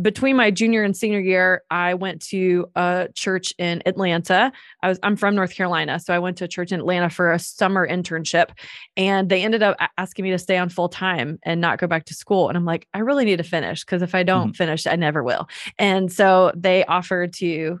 between 0.00 0.36
my 0.36 0.50
junior 0.50 0.82
and 0.82 0.96
senior 0.96 1.20
year, 1.20 1.62
I 1.70 1.94
went 1.94 2.22
to 2.26 2.70
a 2.74 3.08
church 3.14 3.52
in 3.58 3.82
Atlanta. 3.86 4.52
I 4.82 4.88
was 4.88 4.98
I'm 5.02 5.16
from 5.16 5.34
North 5.34 5.54
Carolina, 5.54 5.98
so 5.98 6.14
I 6.14 6.18
went 6.18 6.36
to 6.38 6.44
a 6.44 6.48
church 6.48 6.72
in 6.72 6.80
Atlanta 6.80 7.10
for 7.10 7.32
a 7.32 7.38
summer 7.38 7.86
internship, 7.86 8.50
and 8.96 9.28
they 9.28 9.42
ended 9.42 9.62
up 9.62 9.76
asking 9.98 10.24
me 10.24 10.30
to 10.30 10.38
stay 10.38 10.58
on 10.58 10.68
full 10.68 10.88
time 10.88 11.38
and 11.42 11.60
not 11.60 11.78
go 11.78 11.86
back 11.86 12.04
to 12.06 12.14
school. 12.14 12.48
And 12.48 12.56
I'm 12.56 12.64
like, 12.64 12.86
I 12.94 13.00
really 13.00 13.24
need 13.24 13.38
to 13.38 13.44
finish 13.44 13.84
because 13.84 14.02
if 14.02 14.14
I 14.14 14.22
don't 14.22 14.54
finish, 14.54 14.86
I 14.86 14.96
never 14.96 15.22
will. 15.22 15.48
And 15.78 16.12
so 16.12 16.52
they 16.54 16.84
offered 16.84 17.32
to, 17.34 17.80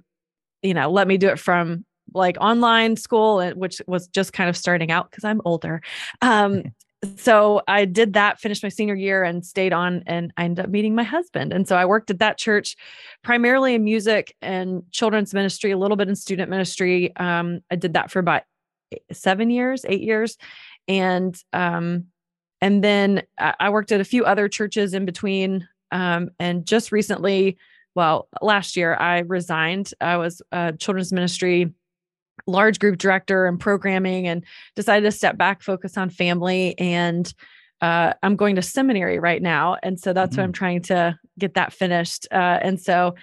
you 0.62 0.74
know, 0.74 0.90
let 0.90 1.06
me 1.06 1.16
do 1.16 1.28
it 1.28 1.38
from 1.38 1.84
like 2.14 2.36
online 2.40 2.96
school, 2.96 3.48
which 3.52 3.80
was 3.86 4.08
just 4.08 4.32
kind 4.32 4.48
of 4.48 4.56
starting 4.56 4.90
out 4.90 5.10
because 5.10 5.24
I'm 5.24 5.40
older. 5.44 5.82
Um, 6.22 6.62
so 7.16 7.62
I 7.68 7.84
did 7.84 8.14
that, 8.14 8.40
finished 8.40 8.62
my 8.62 8.68
senior 8.68 8.94
year 8.94 9.22
and 9.22 9.44
stayed 9.44 9.72
on 9.72 10.02
and 10.06 10.32
I 10.36 10.44
ended 10.44 10.64
up 10.64 10.70
meeting 10.70 10.94
my 10.94 11.02
husband. 11.02 11.52
And 11.52 11.68
so 11.68 11.76
I 11.76 11.84
worked 11.84 12.10
at 12.10 12.20
that 12.20 12.38
church 12.38 12.76
primarily 13.22 13.74
in 13.74 13.84
music 13.84 14.34
and 14.40 14.82
children's 14.92 15.34
ministry, 15.34 15.70
a 15.70 15.78
little 15.78 15.96
bit 15.96 16.08
in 16.08 16.16
student 16.16 16.50
ministry. 16.50 17.14
Um, 17.16 17.60
I 17.70 17.76
did 17.76 17.94
that 17.94 18.10
for 18.10 18.18
about 18.18 18.42
seven 19.12 19.50
years, 19.50 19.84
eight 19.88 20.02
years. 20.02 20.36
And 20.88 21.36
um, 21.52 22.06
and 22.62 22.82
then 22.82 23.22
I 23.38 23.68
worked 23.68 23.92
at 23.92 24.00
a 24.00 24.04
few 24.04 24.24
other 24.24 24.48
churches 24.48 24.94
in 24.94 25.04
between. 25.04 25.68
Um, 25.92 26.30
and 26.38 26.66
just 26.66 26.90
recently, 26.90 27.58
well, 27.94 28.28
last 28.40 28.76
year 28.76 28.94
I 28.94 29.18
resigned. 29.20 29.92
I 30.00 30.16
was 30.16 30.40
a 30.52 30.72
children's 30.72 31.12
ministry 31.12 31.74
large 32.46 32.78
group 32.78 32.98
director 32.98 33.46
and 33.46 33.58
programming 33.58 34.26
and 34.26 34.44
decided 34.74 35.04
to 35.04 35.16
step 35.16 35.36
back, 35.36 35.62
focus 35.62 35.96
on 35.96 36.10
family. 36.10 36.78
And 36.78 37.32
uh, 37.80 38.14
I'm 38.22 38.36
going 38.36 38.56
to 38.56 38.62
seminary 38.62 39.18
right 39.18 39.42
now. 39.42 39.76
And 39.82 40.00
so 40.00 40.12
that's 40.12 40.36
what 40.36 40.44
I'm 40.44 40.52
trying 40.52 40.82
to 40.82 41.18
get 41.38 41.54
that 41.54 41.72
finished. 41.72 42.26
Uh, 42.30 42.58
and 42.62 42.80
so 42.80 43.14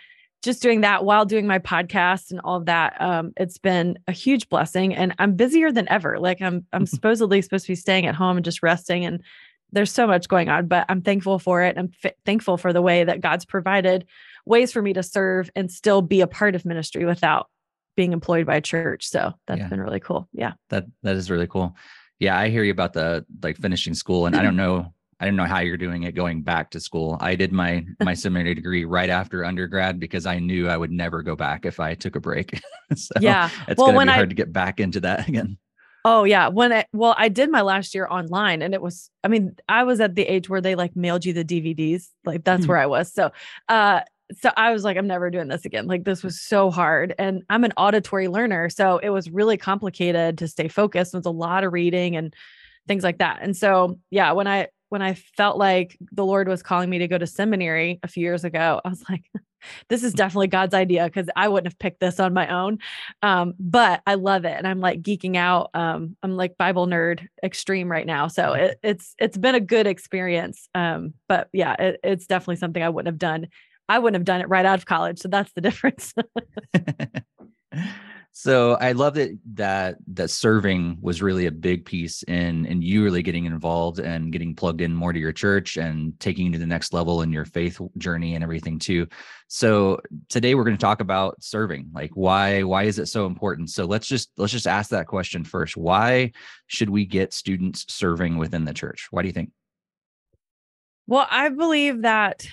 just 0.44 0.62
doing 0.62 0.82
that 0.82 1.06
while 1.06 1.26
doing 1.26 1.48
my 1.48 1.58
podcast 1.58 2.30
and 2.30 2.42
all 2.42 2.58
of 2.58 2.66
that, 2.66 3.00
um, 3.02 3.32
it's 3.38 3.58
been 3.58 3.98
a 4.08 4.12
huge 4.12 4.50
blessing. 4.50 4.94
And 4.94 5.16
I'm 5.18 5.36
busier 5.36 5.72
than 5.72 5.90
ever. 5.90 6.20
Like 6.20 6.42
I'm, 6.42 6.66
I'm 6.74 6.86
supposedly 6.86 7.42
supposed 7.42 7.66
to 7.66 7.72
be 7.72 7.76
staying 7.76 8.06
at 8.06 8.16
home 8.16 8.38
and 8.38 8.46
just 8.46 8.62
resting. 8.62 9.06
And 9.06 9.24
there's 9.72 9.92
so 9.92 10.06
much 10.06 10.28
going 10.28 10.50
on, 10.50 10.68
but 10.68 10.86
I'm 10.88 11.02
thankful 11.02 11.40
for 11.40 11.64
it. 11.64 11.78
I'm 11.78 11.92
f- 12.04 12.14
thankful 12.26 12.58
for 12.58 12.72
the 12.72 12.82
way 12.82 13.04
that 13.04 13.22
God's 13.22 13.46
provided 13.46 14.06
ways 14.46 14.72
for 14.72 14.82
me 14.82 14.94
to 14.94 15.02
serve 15.02 15.50
and 15.56 15.72
still 15.72 16.02
be 16.02 16.22
a 16.22 16.28
part 16.28 16.54
of 16.54 16.66
ministry 16.66 17.06
without 17.06 17.50
being 17.96 18.14
employed 18.14 18.46
by 18.46 18.56
a 18.56 18.62
church. 18.62 19.08
So 19.08 19.34
that's 19.48 19.60
Yeah. 19.60 19.68
been 19.68 19.82
really 19.82 20.00
cool. 20.00 20.28
Yeah. 20.34 20.54
That 20.70 20.86
that 21.04 21.16
is 21.16 21.30
really 21.30 21.48
cool. 21.48 21.76
Yeah, 22.20 22.38
I 22.38 22.50
hear 22.50 22.64
you 22.64 22.72
about 22.72 22.94
the 22.94 23.26
like 23.42 23.58
finishing 23.58 23.94
school, 23.94 24.26
and 24.26 24.36
I 24.36 24.42
don't 24.42 24.56
know. 24.66 24.94
I 25.20 25.26
don't 25.26 25.36
know 25.36 25.46
how 25.46 25.60
you're 25.60 25.78
doing 25.78 26.04
it 26.04 26.16
going 26.16 26.42
back 26.42 26.72
to 26.72 26.80
school. 26.80 27.18
I 27.22 27.36
did 27.36 27.52
my 27.52 27.86
my 28.02 28.14
seminary 28.24 28.56
degree 28.56 28.86
right 28.86 29.10
after 29.10 29.46
undergrad 29.46 30.00
because 30.00 30.26
I 30.26 30.40
knew 30.40 30.68
I 30.68 30.78
would 30.78 30.92
never 30.92 31.22
go 31.22 31.36
back 31.36 31.66
if 31.66 31.80
I 31.80 31.96
took 31.96 32.16
a 32.16 32.20
break. 32.20 32.60
so 32.96 33.14
yeah, 33.20 33.50
it's 33.68 33.78
well, 33.78 33.92
gonna 33.92 34.06
be 34.06 34.12
hard 34.12 34.28
I, 34.28 34.30
to 34.30 34.36
get 34.36 34.52
back 34.52 34.80
into 34.80 35.00
that 35.02 35.28
again. 35.28 35.58
Oh 36.06 36.26
yeah, 36.26 36.50
when 36.50 36.74
I 36.74 36.86
well, 36.92 37.16
I 37.18 37.30
did 37.30 37.50
my 37.50 37.62
last 37.62 37.96
year 37.96 38.08
online, 38.10 38.62
and 38.62 38.74
it 38.74 38.82
was. 38.82 39.10
I 39.24 39.30
mean, 39.30 39.56
I 39.70 39.84
was 39.84 40.02
at 40.02 40.16
the 40.16 40.24
age 40.24 40.50
where 40.50 40.60
they 40.60 40.76
like 40.76 40.96
mailed 40.98 41.24
you 41.24 41.32
the 41.32 41.46
DVDs. 41.46 42.08
Like 42.26 42.44
that's 42.44 42.64
mm-hmm. 42.64 42.70
where 42.70 42.78
I 42.78 42.88
was. 42.88 43.14
So, 43.14 43.32
uh, 43.70 44.02
so 44.42 44.52
I 44.56 44.72
was 44.72 44.84
like, 44.84 44.98
I'm 44.98 45.08
never 45.08 45.30
doing 45.30 45.48
this 45.48 45.66
again. 45.66 45.88
Like 45.88 46.04
this 46.04 46.24
was 46.24 46.42
so 46.42 46.72
hard, 46.72 47.16
and 47.18 47.44
I'm 47.50 47.64
an 47.64 47.74
auditory 47.78 48.28
learner, 48.28 48.70
so 48.70 48.98
it 48.98 49.10
was 49.10 49.30
really 49.30 49.58
complicated 49.58 50.38
to 50.40 50.48
stay 50.48 50.68
focused. 50.68 51.14
It 51.14 51.18
was 51.18 51.26
a 51.26 51.32
lot 51.32 51.64
of 51.64 51.74
reading 51.74 52.16
and 52.16 52.34
things 52.88 53.04
like 53.04 53.20
that. 53.20 53.40
And 53.42 53.56
so, 53.56 54.00
yeah, 54.10 54.32
when 54.34 54.48
I 54.48 54.68
when 54.90 55.02
I 55.02 55.16
felt 55.16 55.58
like 55.58 55.98
the 56.12 56.26
Lord 56.26 56.48
was 56.48 56.62
calling 56.62 56.88
me 56.88 57.00
to 57.00 57.08
go 57.08 57.18
to 57.18 57.26
seminary 57.26 58.00
a 58.04 58.08
few 58.08 58.22
years 58.22 58.44
ago, 58.44 58.80
I 58.86 58.90
was 58.90 59.04
like, 59.10 59.24
this 59.90 60.04
is 60.04 60.14
definitely 60.14 60.48
God's 60.48 60.76
idea 60.76 61.06
because 61.06 61.28
I 61.36 61.48
wouldn't 61.48 61.74
have 61.74 61.80
picked 61.80 62.00
this 62.00 62.20
on 62.20 62.34
my 62.34 62.48
own. 62.48 62.78
Um, 63.24 63.56
but 63.60 64.04
I 64.06 64.16
love 64.16 64.46
it. 64.46 64.56
And 64.56 64.68
I'm 64.68 64.80
like 64.80 65.02
geeking 65.02 65.36
out. 65.36 65.72
Um, 65.74 66.16
I'm 66.22 66.38
like 66.38 66.58
Bible 66.58 66.86
nerd 66.86 67.28
extreme 67.44 67.90
right 67.90 68.06
now. 68.06 68.28
So 68.28 68.54
it, 68.54 68.78
it's 68.84 69.16
it's 69.18 69.38
been 69.38 69.56
a 69.56 69.60
good 69.60 69.88
experience. 69.88 70.70
Um, 70.76 71.16
but 71.28 71.50
yeah, 71.54 71.76
it, 71.80 72.00
it's 72.04 72.28
definitely 72.28 72.58
something 72.58 72.84
I 72.84 72.90
wouldn't 72.90 73.12
have 73.12 73.18
done. 73.18 73.48
I 73.90 74.00
wouldn't 74.00 74.20
have 74.20 74.26
done 74.26 74.42
it 74.42 74.50
right 74.50 74.66
out 74.66 74.80
of 74.80 74.86
college. 74.86 75.20
So 75.20 75.28
that's 75.28 75.52
the 75.54 75.62
difference. 75.62 76.14
So 78.36 78.74
I 78.82 78.94
love 78.94 79.14
that 79.14 79.38
that 79.54 79.98
that 80.08 80.32
serving 80.32 80.98
was 81.00 81.22
really 81.22 81.46
a 81.46 81.52
big 81.52 81.86
piece 81.86 82.24
in 82.24 82.66
in 82.66 82.82
you 82.82 83.04
really 83.04 83.22
getting 83.22 83.46
involved 83.46 84.00
and 84.00 84.32
getting 84.32 84.56
plugged 84.56 84.82
in 84.82 84.96
more 84.96 85.14
to 85.14 85.20
your 85.20 85.32
church 85.32 85.78
and 85.78 86.20
taking 86.20 86.48
you 86.48 86.52
to 86.54 86.58
the 86.58 86.66
next 86.66 86.94
level 86.94 87.22
in 87.22 87.32
your 87.32 87.46
faith 87.46 87.80
journey 88.00 88.34
and 88.34 88.44
everything 88.44 88.80
too. 88.80 89.06
So 89.50 90.02
today 90.30 90.56
we're 90.56 90.64
going 90.64 90.76
to 90.76 90.82
talk 90.82 91.00
about 91.00 91.44
serving. 91.44 91.92
Like 91.94 92.10
why 92.16 92.64
why 92.64 92.84
is 92.84 92.98
it 92.98 93.06
so 93.06 93.28
important? 93.28 93.70
So 93.70 93.86
let's 93.86 94.08
just 94.08 94.32
let's 94.36 94.52
just 94.52 94.68
ask 94.68 94.90
that 94.90 95.06
question 95.06 95.44
first. 95.44 95.78
Why 95.78 96.32
should 96.66 96.90
we 96.90 97.06
get 97.06 97.34
students 97.34 97.86
serving 97.88 98.38
within 98.38 98.66
the 98.66 98.74
church? 98.74 99.10
Why 99.12 99.22
do 99.22 99.28
you 99.28 99.34
think? 99.34 99.52
Well, 101.06 101.28
I 101.30 101.50
believe 101.50 102.02
that 102.02 102.48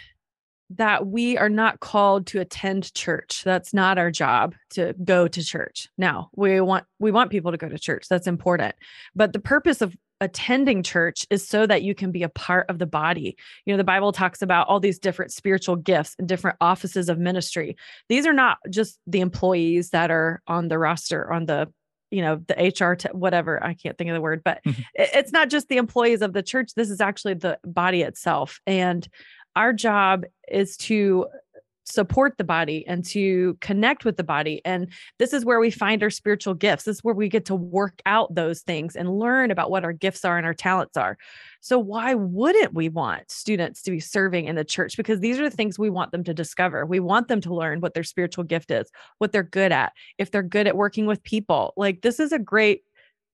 that 0.71 1.07
we 1.07 1.37
are 1.37 1.49
not 1.49 1.81
called 1.81 2.27
to 2.29 2.41
attend 2.41 2.95
church. 2.95 3.43
That's 3.45 3.75
not 3.75 3.99
our 3.99 4.11
job 4.11 4.55
to 4.71 4.95
go 5.05 5.27
to 5.27 5.45
church. 5.45 5.89
Now, 5.99 6.31
we 6.35 6.61
want 6.61 6.85
we 6.99 7.11
want 7.11 7.31
people 7.31 7.51
to 7.51 7.59
go 7.59 7.69
to 7.69 7.79
church. 7.79 8.07
That's 8.09 8.27
important. 8.27 8.75
But 9.15 9.33
the 9.33 9.41
purpose 9.41 9.83
of 9.83 9.97
attending 10.21 10.83
church 10.83 11.27
is 11.31 11.49
so 11.49 11.67
that 11.67 11.83
you 11.83 11.95
can 11.95 12.13
be 12.13 12.23
a 12.23 12.29
part 12.29 12.69
of 12.69 12.79
the 12.79 12.87
body. 12.87 13.37
You 13.65 13.73
know, 13.73 13.79
the 13.79 13.85
Bible 13.85 14.13
talks 14.13 14.43
about 14.43 14.69
all 14.69 14.79
these 14.79 14.99
different 14.99 15.33
spiritual 15.33 15.77
gifts 15.77 16.15
and 16.19 16.29
different 16.29 16.59
offices 16.61 17.09
of 17.09 17.19
ministry. 17.19 17.77
These 18.09 18.27
are 18.27 18.33
not 18.33 18.59
just 18.69 18.99
the 19.07 19.21
employees 19.21 19.91
that 19.91 20.11
are 20.11 20.43
on 20.47 20.69
the 20.69 20.79
roster 20.79 21.33
on 21.33 21.47
the 21.47 21.73
you 22.11 22.23
know 22.23 22.41
the 22.49 22.75
hr 22.77 22.95
t- 22.97 23.09
whatever 23.13 23.63
i 23.63 23.73
can't 23.73 23.97
think 23.97 24.11
of 24.11 24.15
the 24.15 24.21
word 24.21 24.43
but 24.45 24.61
mm-hmm. 24.67 24.83
it's 24.95 25.31
not 25.31 25.49
just 25.49 25.69
the 25.69 25.77
employees 25.77 26.23
of 26.23 26.33
the 26.33 26.43
church 26.43 26.73
this 26.75 26.91
is 26.91 27.01
actually 27.01 27.35
the 27.35 27.57
body 27.65 28.03
itself 28.03 28.61
and 28.67 29.09
our 29.57 29.73
job 29.73 30.25
is 30.49 30.77
to 30.79 31.27
support 31.91 32.39
the 32.39 32.45
body 32.45 32.87
and 32.87 33.05
to 33.05 33.57
connect 33.61 34.05
with 34.05 34.17
the 34.17 34.25
body. 34.25 34.61
And 34.65 34.89
this 35.19 35.33
is 35.33 35.45
where 35.45 35.61
we 35.61 35.71
find 35.71 36.03
our 36.03 36.11
spiritual 36.11 36.55
gifts. 36.55 36.85
This 36.85 36.97
is 36.97 37.05
where 37.05 37.15
we 37.15 37.29
get 37.29 37.47
to 37.47 37.55
work 37.55 38.01
out 38.07 38.35
those 38.35 38.61
things 38.61 38.97
and 38.97 39.19
learn 39.19 39.51
about 39.51 39.71
what 39.71 39.85
our 39.85 39.93
gifts 39.93 40.25
are 40.25 40.37
and 40.37 40.47
our 40.47 40.55
talents 40.55 40.97
are. 40.97 41.19
So, 41.61 41.79
why 41.79 42.15
wouldn't 42.15 42.75
we 42.75 42.89
want 42.89 43.31
students 43.31 43.83
to 43.83 43.91
be 43.91 44.01
serving 44.01 44.47
in 44.47 44.57
the 44.57 44.65
church? 44.65 44.97
Because 44.97 45.21
these 45.21 45.39
are 45.39 45.49
the 45.49 45.57
things 45.57 45.79
we 45.79 45.91
want 45.91 46.13
them 46.13 46.25
to 46.25 46.35
discover. 46.35 46.87
We 46.87 47.01
want 47.01 47.29
them 47.29 47.41
to 47.43 47.55
learn 47.55 47.81
what 47.81 47.95
their 47.95 48.05
spiritual 48.05 48.45
gift 48.45 48.71
is, 48.71 48.91
what 49.19 49.33
they're 49.33 49.43
good 49.43 49.73
at, 49.73 49.93
if 50.19 50.31
they're 50.31 50.43
good 50.43 50.67
at 50.67 50.77
working 50.77 51.07
with 51.07 51.23
people. 51.23 51.75
Like, 51.77 52.03
this 52.03 52.21
is 52.21 52.33
a 52.33 52.39
great 52.39 52.83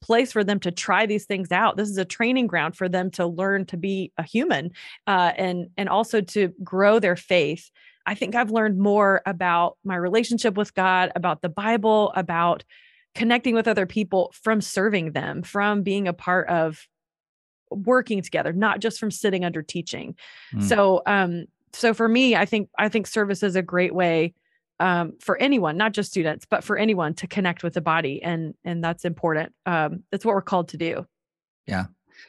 place 0.01 0.33
for 0.33 0.45
them 0.45 0.61
to 0.61 0.71
try 0.71 1.07
these 1.07 1.25
things 1.25 1.51
out. 1.51 1.77
This 1.77 1.89
is 1.89 1.99
a 1.99 2.05
training 2.05 2.47
ground 2.47 2.77
for 2.77 2.89
them 2.89 3.11
to 3.13 3.27
learn 3.27 3.65
to 3.67 3.77
be 3.77 4.13
a 4.19 4.23
human 4.23 4.71
uh, 5.07 5.33
and 5.37 5.69
and 5.77 5.89
also 5.89 6.21
to 6.21 6.53
grow 6.63 6.99
their 6.99 7.17
faith. 7.17 7.71
I 8.07 8.15
think 8.15 8.35
I've 8.35 8.51
learned 8.51 8.79
more 8.79 9.23
about 9.27 9.79
my 9.85 9.97
relationship 9.97 10.57
with 10.57 10.75
God, 10.75 11.11
about 11.17 11.43
the 11.43 11.49
Bible, 11.49 12.13
about 12.15 12.63
connecting 13.15 13.55
with 13.55 13.67
other 13.67 13.87
people 13.87 14.33
from 14.41 14.61
serving 14.61 15.13
them, 15.13 15.43
from 15.43 15.83
being 15.83 16.07
a 16.07 16.13
part 16.13 16.49
of 16.49 16.87
working 17.71 18.23
together, 18.23 18.53
not 18.53 18.81
just 18.81 19.01
from 19.01 19.11
sitting 19.11 19.45
under 19.45 19.63
teaching. 19.63 20.15
Mm. 20.55 20.63
So 20.63 21.03
um 21.07 21.47
so 21.73 21.93
for 21.93 22.09
me, 22.09 22.37
I 22.37 22.47
think 22.47 22.71
I 22.79 22.89
think 22.89 23.07
service 23.07 23.43
is 23.43 23.57
a 23.57 23.63
great 23.63 23.95
way 23.95 24.35
um, 24.81 25.15
for 25.21 25.37
anyone, 25.39 25.77
not 25.77 25.93
just 25.93 26.11
students, 26.11 26.47
but 26.49 26.65
for 26.65 26.77
anyone 26.77 27.15
to 27.15 27.27
connect 27.27 27.63
with 27.63 27.75
the 27.75 27.81
body, 27.81 28.23
and 28.23 28.55
and 28.65 28.83
that's 28.83 29.05
important. 29.05 29.53
Um, 29.65 30.05
that's 30.11 30.25
what 30.25 30.35
we're 30.35 30.43
called 30.43 30.69
to 30.69 30.77
do. 30.77 31.07
Yeah, 31.67 31.87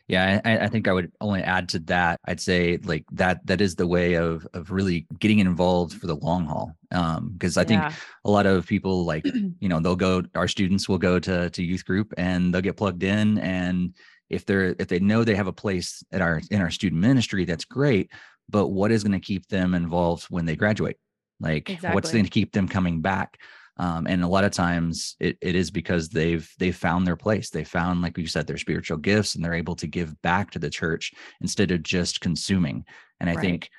yeah. 0.08 0.42
I, 0.46 0.60
I 0.60 0.68
think 0.68 0.88
I 0.88 0.94
would 0.94 1.12
only 1.20 1.42
add 1.42 1.70
to 1.70 1.80
that. 1.80 2.20
I'd 2.26 2.40
say 2.40 2.78
like 2.78 3.06
that 3.12 3.46
that 3.48 3.62
is 3.62 3.76
the 3.76 3.88
way 3.88 4.16
of 4.16 4.48
of 4.54 4.72
really 4.72 5.08
getting 5.20 5.40
involved 5.40 5.94
for 5.94 6.08
the 6.08 6.16
long 6.16 6.46
haul. 6.46 6.74
Um, 6.92 7.32
because 7.34 7.58
I 7.58 7.66
think 7.66 7.82
yeah. 7.82 7.94
a 8.24 8.32
lot 8.32 8.46
of 8.46 8.66
people 8.66 9.06
like 9.06 9.26
you 9.60 9.70
know 9.70 9.80
they'll 9.80 9.96
go. 9.96 10.24
Our 10.36 10.48
students 10.48 10.88
will 10.88 11.00
go 11.00 11.20
to 11.20 11.50
to 11.50 11.64
youth 11.64 11.86
group 11.86 12.14
and 12.18 12.54
they'll 12.54 12.62
get 12.62 12.78
plugged 12.78 13.04
in 13.04 13.38
and 13.40 13.94
if 14.30 14.46
they're 14.46 14.76
if 14.80 14.88
they 14.88 15.00
know 15.00 15.24
they 15.24 15.36
have 15.36 15.48
a 15.48 15.54
place 15.54 16.04
at 16.12 16.22
our 16.22 16.42
in 16.52 16.62
our 16.62 16.70
student 16.70 17.02
ministry 17.02 17.46
that's 17.46 17.66
great 17.66 18.12
but 18.50 18.68
what 18.68 18.92
is 18.92 19.04
going 19.04 19.18
to 19.18 19.26
keep 19.26 19.48
them 19.48 19.74
involved 19.74 20.26
when 20.26 20.46
they 20.46 20.56
graduate 20.56 20.98
like 21.40 21.70
exactly. 21.70 21.96
what's 21.96 22.12
going 22.12 22.24
to 22.24 22.30
keep 22.30 22.52
them 22.52 22.68
coming 22.68 23.02
back? 23.02 23.38
Um, 23.80 24.08
and 24.08 24.24
a 24.24 24.28
lot 24.28 24.44
of 24.44 24.52
times 24.52 25.16
it, 25.20 25.38
it 25.42 25.56
is 25.56 25.70
because 25.70 26.10
they've 26.10 26.50
they've 26.58 26.76
found 26.76 27.06
their 27.06 27.16
place. 27.16 27.50
They 27.50 27.64
found 27.64 28.02
like 28.02 28.18
you 28.18 28.28
said 28.28 28.48
their 28.48 28.58
spiritual 28.58 28.98
gifts 28.98 29.36
and 29.36 29.46
they're 29.46 29.54
able 29.54 29.76
to 29.76 29.88
give 29.88 30.20
back 30.22 30.52
to 30.52 30.60
the 30.60 30.70
church 30.70 31.14
instead 31.42 31.72
of 31.72 31.84
just 31.84 32.22
consuming. 32.22 32.86
And 33.20 33.30
i 33.30 33.34
right. 33.34 33.42
think 33.42 33.70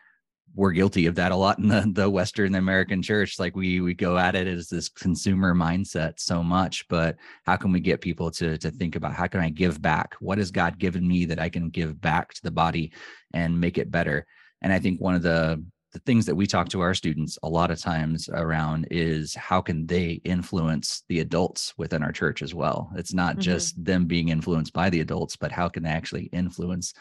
we're 0.55 0.73
guilty 0.73 1.07
of 1.07 1.15
that 1.17 1.31
a 1.31 1.37
lot 1.37 1.59
in 1.59 1.69
the, 1.69 1.91
the 1.93 2.09
western 2.09 2.55
american 2.55 3.03
church. 3.03 3.41
Like 3.41 3.57
we 3.57 3.81
we 3.81 3.93
go 3.95 4.17
at 4.17 4.37
it 4.37 4.47
as 4.47 4.69
this 4.69 4.89
consumer 4.89 5.53
mindset 5.55 6.21
so 6.21 6.43
much 6.45 6.87
but 6.89 7.17
how 7.45 7.57
can 7.57 7.73
we 7.73 7.81
get 7.81 8.01
people 8.01 8.31
to 8.33 8.57
to 8.59 8.71
think 8.71 8.95
about 8.95 9.15
how 9.15 9.27
can 9.27 9.41
i 9.41 9.51
give 9.51 9.83
back? 9.83 10.15
What 10.21 10.39
has 10.39 10.53
god 10.53 10.79
given 10.79 11.07
me 11.07 11.25
that 11.25 11.41
i 11.41 11.49
can 11.49 11.71
give 11.71 12.01
back 12.01 12.35
to 12.35 12.43
the 12.43 12.53
body 12.53 12.93
and 13.35 13.61
make 13.61 13.79
it 13.79 13.91
better? 13.91 14.27
And 14.63 14.73
i 14.73 14.79
think 14.79 15.01
one 15.01 15.17
of 15.17 15.23
the 15.23 15.65
the 15.99 16.05
things 16.05 16.27
that 16.27 16.35
we 16.35 16.47
talk 16.47 16.69
to 16.69 16.81
our 16.81 16.95
students 16.95 17.39
a 17.43 17.49
lot 17.49 17.73
of 17.73 17.81
times 17.81 18.29
around 18.33 18.87
is 18.91 19.35
how 19.35 19.61
can 19.61 19.85
they 19.87 20.21
influence 20.25 21.03
the 21.09 21.19
adults 21.19 21.75
within 21.77 22.05
our 22.05 22.13
church 22.13 22.41
as 22.41 22.55
well? 22.55 22.91
It's 22.95 23.13
not 23.13 23.33
mm-hmm. 23.33 23.41
just 23.41 23.85
them 23.85 24.07
being 24.07 24.29
influenced 24.29 24.73
by 24.73 24.91
the 24.91 25.01
adults 25.01 25.37
but 25.37 25.51
how 25.51 25.69
can 25.69 25.83
they 25.83 25.91
actually 25.91 26.25
influence 26.33 26.95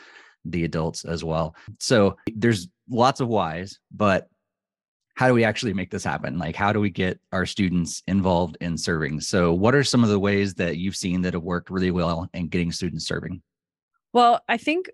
the 0.45 0.63
adults 0.63 1.05
as 1.05 1.23
well? 1.23 1.55
So 1.79 2.17
there's 2.33 2.69
lots 2.89 3.19
of 3.19 3.27
whys 3.27 3.77
but 3.91 4.29
how 5.15 5.27
do 5.27 5.33
we 5.33 5.43
actually 5.43 5.73
make 5.73 5.91
this 5.91 6.03
happen? 6.03 6.39
Like 6.39 6.55
how 6.55 6.73
do 6.73 6.79
we 6.79 6.89
get 6.89 7.19
our 7.31 7.45
students 7.45 8.01
involved 8.07 8.57
in 8.61 8.77
serving? 8.77 9.21
So 9.21 9.53
what 9.53 9.75
are 9.75 9.83
some 9.83 10.03
of 10.03 10.09
the 10.09 10.19
ways 10.19 10.55
that 10.55 10.77
you've 10.77 10.95
seen 10.95 11.21
that 11.21 11.33
have 11.33 11.43
worked 11.43 11.69
really 11.69 11.91
well 11.91 12.27
in 12.33 12.47
getting 12.47 12.71
students 12.71 13.05
serving? 13.05 13.43
Well 14.11 14.41
i 14.47 14.57
think 14.57 14.89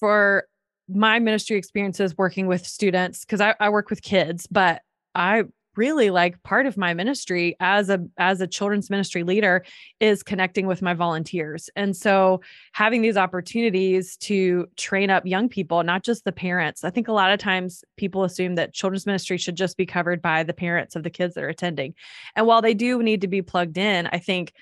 for 0.00 0.48
my 0.88 1.18
ministry 1.18 1.56
experiences 1.56 2.16
working 2.16 2.46
with 2.46 2.66
students 2.66 3.24
because 3.24 3.40
I, 3.40 3.54
I 3.60 3.70
work 3.70 3.90
with 3.90 4.02
kids 4.02 4.46
but 4.46 4.82
i 5.14 5.44
really 5.76 6.10
like 6.10 6.42
part 6.42 6.66
of 6.66 6.76
my 6.76 6.94
ministry 6.94 7.56
as 7.60 7.90
a 7.90 8.04
as 8.18 8.40
a 8.40 8.46
children's 8.46 8.90
ministry 8.90 9.22
leader 9.22 9.64
is 10.00 10.22
connecting 10.22 10.66
with 10.66 10.82
my 10.82 10.94
volunteers. 10.94 11.68
And 11.76 11.96
so 11.96 12.40
having 12.72 13.02
these 13.02 13.16
opportunities 13.16 14.16
to 14.18 14.66
train 14.76 15.10
up 15.10 15.26
young 15.26 15.48
people 15.48 15.82
not 15.82 16.02
just 16.02 16.24
the 16.24 16.32
parents. 16.32 16.84
I 16.84 16.90
think 16.90 17.08
a 17.08 17.12
lot 17.12 17.32
of 17.32 17.38
times 17.38 17.84
people 17.96 18.24
assume 18.24 18.54
that 18.56 18.72
children's 18.72 19.06
ministry 19.06 19.38
should 19.38 19.56
just 19.56 19.76
be 19.76 19.86
covered 19.86 20.22
by 20.22 20.42
the 20.42 20.54
parents 20.54 20.96
of 20.96 21.02
the 21.02 21.10
kids 21.10 21.34
that 21.34 21.44
are 21.44 21.48
attending. 21.48 21.94
And 22.36 22.46
while 22.46 22.62
they 22.62 22.74
do 22.74 23.02
need 23.02 23.20
to 23.22 23.28
be 23.28 23.42
plugged 23.42 23.78
in 23.78 24.06
i 24.12 24.18
think 24.18 24.52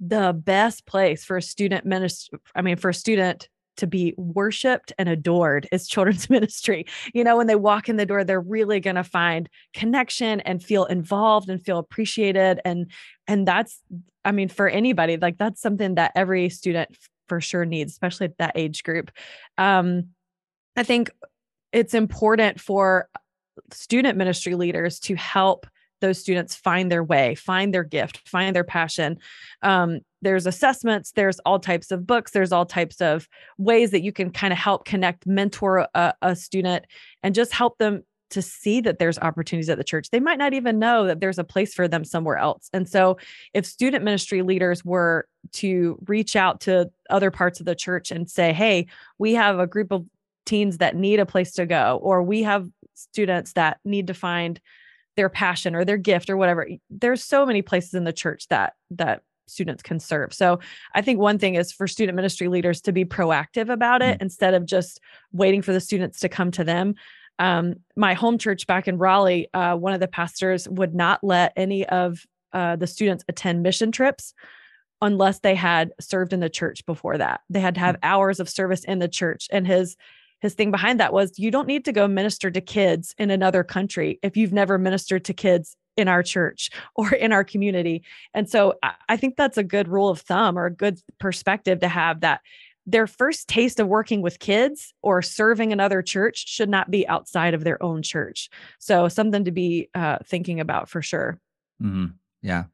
the 0.00 0.32
best 0.32 0.86
place 0.86 1.24
for 1.24 1.36
a 1.36 1.42
student 1.42 1.84
minister 1.84 2.38
i 2.54 2.62
mean 2.62 2.76
for 2.76 2.90
a 2.90 2.94
student 2.94 3.48
to 3.78 3.86
be 3.86 4.14
worshiped 4.16 4.92
and 4.98 5.08
adored 5.08 5.66
is 5.72 5.88
children's 5.88 6.30
ministry. 6.30 6.86
You 7.14 7.24
know, 7.24 7.36
when 7.36 7.46
they 7.46 7.56
walk 7.56 7.88
in 7.88 7.96
the 7.96 8.06
door, 8.06 8.24
they're 8.24 8.40
really 8.40 8.80
going 8.80 8.96
to 8.96 9.04
find 9.04 9.48
connection 9.74 10.40
and 10.40 10.62
feel 10.62 10.84
involved 10.84 11.48
and 11.48 11.64
feel 11.64 11.78
appreciated. 11.78 12.60
And, 12.64 12.90
and 13.26 13.46
that's, 13.46 13.80
I 14.24 14.32
mean, 14.32 14.48
for 14.48 14.68
anybody, 14.68 15.16
like 15.16 15.38
that's 15.38 15.60
something 15.60 15.94
that 15.96 16.12
every 16.14 16.48
student 16.48 16.96
for 17.28 17.40
sure 17.40 17.64
needs, 17.64 17.92
especially 17.92 18.26
at 18.26 18.38
that 18.38 18.52
age 18.54 18.82
group. 18.82 19.10
Um, 19.56 20.08
I 20.76 20.82
think 20.82 21.10
it's 21.72 21.94
important 21.94 22.60
for 22.60 23.08
student 23.72 24.16
ministry 24.16 24.54
leaders 24.54 25.00
to 25.00 25.14
help 25.14 25.66
those 26.00 26.18
students 26.18 26.54
find 26.54 26.90
their 26.90 27.04
way, 27.04 27.34
find 27.34 27.72
their 27.72 27.84
gift, 27.84 28.28
find 28.28 28.54
their 28.54 28.64
passion. 28.64 29.18
Um, 29.62 30.00
there's 30.22 30.46
assessments, 30.46 31.12
there's 31.12 31.38
all 31.40 31.58
types 31.58 31.90
of 31.90 32.06
books, 32.06 32.32
there's 32.32 32.52
all 32.52 32.66
types 32.66 33.00
of 33.00 33.28
ways 33.56 33.90
that 33.92 34.02
you 34.02 34.12
can 34.12 34.30
kind 34.30 34.52
of 34.52 34.58
help 34.58 34.84
connect, 34.84 35.26
mentor 35.26 35.88
a, 35.94 36.14
a 36.22 36.36
student, 36.36 36.86
and 37.22 37.34
just 37.34 37.52
help 37.52 37.78
them 37.78 38.02
to 38.30 38.42
see 38.42 38.80
that 38.82 38.98
there's 38.98 39.18
opportunities 39.18 39.70
at 39.70 39.78
the 39.78 39.84
church. 39.84 40.10
They 40.10 40.20
might 40.20 40.38
not 40.38 40.52
even 40.52 40.78
know 40.78 41.06
that 41.06 41.20
there's 41.20 41.38
a 41.38 41.44
place 41.44 41.72
for 41.72 41.88
them 41.88 42.04
somewhere 42.04 42.36
else. 42.36 42.68
And 42.72 42.88
so, 42.88 43.16
if 43.54 43.64
student 43.64 44.04
ministry 44.04 44.42
leaders 44.42 44.84
were 44.84 45.26
to 45.54 45.98
reach 46.06 46.36
out 46.36 46.60
to 46.62 46.90
other 47.08 47.30
parts 47.30 47.60
of 47.60 47.66
the 47.66 47.74
church 47.74 48.10
and 48.10 48.28
say, 48.28 48.52
Hey, 48.52 48.86
we 49.18 49.34
have 49.34 49.58
a 49.58 49.66
group 49.66 49.92
of 49.92 50.04
teens 50.44 50.78
that 50.78 50.96
need 50.96 51.20
a 51.20 51.26
place 51.26 51.52
to 51.52 51.66
go, 51.66 51.98
or 52.02 52.22
we 52.22 52.42
have 52.42 52.68
students 52.94 53.52
that 53.54 53.78
need 53.84 54.08
to 54.08 54.14
find 54.14 54.60
their 55.18 55.28
passion 55.28 55.74
or 55.74 55.84
their 55.84 55.98
gift 55.98 56.30
or 56.30 56.36
whatever. 56.38 56.66
There's 56.88 57.22
so 57.22 57.44
many 57.44 57.60
places 57.60 57.92
in 57.92 58.04
the 58.04 58.12
church 58.12 58.48
that 58.48 58.72
that 58.92 59.22
students 59.46 59.82
can 59.82 59.98
serve. 59.98 60.32
So 60.32 60.60
I 60.94 61.02
think 61.02 61.18
one 61.18 61.38
thing 61.38 61.54
is 61.54 61.72
for 61.72 61.86
student 61.86 62.16
ministry 62.16 62.48
leaders 62.48 62.82
to 62.82 62.92
be 62.92 63.04
proactive 63.04 63.70
about 63.70 64.02
it 64.02 64.14
mm-hmm. 64.14 64.24
instead 64.24 64.54
of 64.54 64.66
just 64.66 65.00
waiting 65.32 65.62
for 65.62 65.72
the 65.72 65.80
students 65.80 66.20
to 66.20 66.28
come 66.28 66.50
to 66.52 66.64
them 66.64 66.94
um, 67.38 67.76
my 67.96 68.14
home 68.14 68.38
church 68.38 68.66
back 68.66 68.88
in 68.88 68.98
Raleigh, 68.98 69.48
uh, 69.54 69.76
one 69.76 69.92
of 69.92 70.00
the 70.00 70.08
pastors 70.08 70.68
would 70.68 70.94
not 70.94 71.22
let 71.22 71.52
any 71.56 71.86
of 71.86 72.24
uh, 72.52 72.76
the 72.76 72.86
students 72.86 73.24
attend 73.28 73.62
mission 73.62 73.92
trips 73.92 74.34
unless 75.00 75.38
they 75.40 75.54
had 75.54 75.92
served 76.00 76.32
in 76.32 76.40
the 76.40 76.50
church 76.50 76.84
before 76.84 77.18
that. 77.18 77.40
They 77.48 77.60
had 77.60 77.74
to 77.74 77.80
have 77.80 77.96
hmm. 77.96 78.00
hours 78.02 78.40
of 78.40 78.48
service 78.48 78.84
in 78.84 78.98
the 78.98 79.08
church. 79.08 79.46
And 79.52 79.66
his 79.66 79.96
his 80.40 80.54
thing 80.54 80.70
behind 80.70 81.00
that 81.00 81.12
was 81.12 81.38
you 81.38 81.50
don't 81.50 81.66
need 81.66 81.84
to 81.84 81.92
go 81.92 82.06
minister 82.06 82.50
to 82.50 82.60
kids 82.60 83.14
in 83.18 83.30
another 83.30 83.64
country 83.64 84.18
if 84.22 84.36
you've 84.36 84.52
never 84.52 84.78
ministered 84.78 85.24
to 85.26 85.34
kids 85.34 85.76
in 85.96 86.08
our 86.08 86.22
church 86.22 86.70
or 86.94 87.12
in 87.12 87.32
our 87.32 87.44
community. 87.44 88.04
And 88.34 88.48
so 88.48 88.74
I 89.08 89.16
think 89.16 89.36
that's 89.36 89.58
a 89.58 89.64
good 89.64 89.88
rule 89.88 90.08
of 90.08 90.20
thumb 90.20 90.58
or 90.58 90.66
a 90.66 90.74
good 90.74 91.00
perspective 91.18 91.80
to 91.80 91.88
have 91.88 92.20
that 92.20 92.40
their 92.86 93.06
first 93.06 93.48
taste 93.48 93.80
of 93.80 93.86
working 93.86 94.22
with 94.22 94.38
kids 94.38 94.94
or 95.02 95.20
serving 95.20 95.74
another 95.74 96.00
church 96.00 96.48
should 96.48 96.70
not 96.70 96.90
be 96.90 97.06
outside 97.06 97.52
of 97.52 97.62
their 97.62 97.82
own 97.82 98.00
church. 98.00 98.48
So 98.78 99.08
something 99.08 99.44
to 99.44 99.50
be 99.50 99.90
uh, 99.94 100.18
thinking 100.24 100.58
about 100.58 100.88
for 100.88 101.02
sure. 101.02 101.38
Mm-hmm. 101.82 102.06
Yeah. 102.40 102.64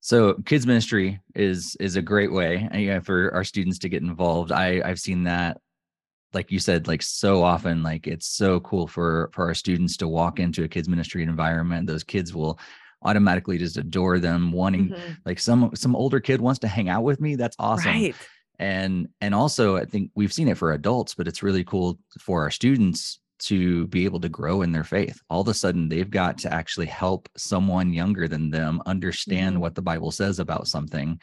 So 0.00 0.32
kids 0.46 0.66
ministry 0.66 1.20
is 1.34 1.76
is 1.78 1.96
a 1.96 2.02
great 2.02 2.32
way 2.32 2.90
uh, 2.90 3.00
for 3.00 3.34
our 3.34 3.44
students 3.44 3.78
to 3.80 3.90
get 3.90 4.00
involved. 4.00 4.50
I 4.50 4.80
I've 4.82 4.98
seen 4.98 5.24
that 5.24 5.60
like 6.32 6.50
you 6.50 6.58
said 6.58 6.86
like 6.86 7.02
so 7.02 7.42
often 7.42 7.82
like 7.82 8.06
it's 8.06 8.26
so 8.26 8.60
cool 8.60 8.86
for 8.86 9.30
for 9.32 9.46
our 9.46 9.54
students 9.54 9.96
to 9.98 10.08
walk 10.08 10.38
into 10.38 10.64
a 10.64 10.68
kids 10.68 10.88
ministry 10.88 11.22
environment. 11.22 11.86
Those 11.86 12.04
kids 12.04 12.34
will 12.34 12.58
automatically 13.02 13.56
just 13.56 13.76
adore 13.76 14.18
them 14.18 14.52
wanting 14.52 14.90
mm-hmm. 14.90 15.12
like 15.24 15.38
some 15.38 15.70
some 15.74 15.96
older 15.96 16.20
kid 16.20 16.40
wants 16.40 16.60
to 16.60 16.68
hang 16.68 16.88
out 16.88 17.02
with 17.02 17.20
me. 17.20 17.34
That's 17.34 17.56
awesome. 17.58 17.92
Right 17.92 18.14
and 18.60 19.08
and 19.22 19.34
also 19.34 19.76
i 19.76 19.84
think 19.84 20.10
we've 20.14 20.32
seen 20.32 20.46
it 20.46 20.56
for 20.56 20.72
adults 20.72 21.14
but 21.14 21.26
it's 21.26 21.42
really 21.42 21.64
cool 21.64 21.98
for 22.20 22.42
our 22.42 22.50
students 22.50 23.18
to 23.38 23.86
be 23.86 24.04
able 24.04 24.20
to 24.20 24.28
grow 24.28 24.60
in 24.60 24.70
their 24.70 24.84
faith 24.84 25.18
all 25.30 25.40
of 25.40 25.48
a 25.48 25.54
sudden 25.54 25.88
they've 25.88 26.10
got 26.10 26.36
to 26.36 26.52
actually 26.52 26.86
help 26.86 27.28
someone 27.36 27.92
younger 27.92 28.28
than 28.28 28.50
them 28.50 28.82
understand 28.84 29.54
mm-hmm. 29.54 29.62
what 29.62 29.74
the 29.74 29.82
bible 29.82 30.10
says 30.10 30.38
about 30.38 30.68
something 30.68 31.18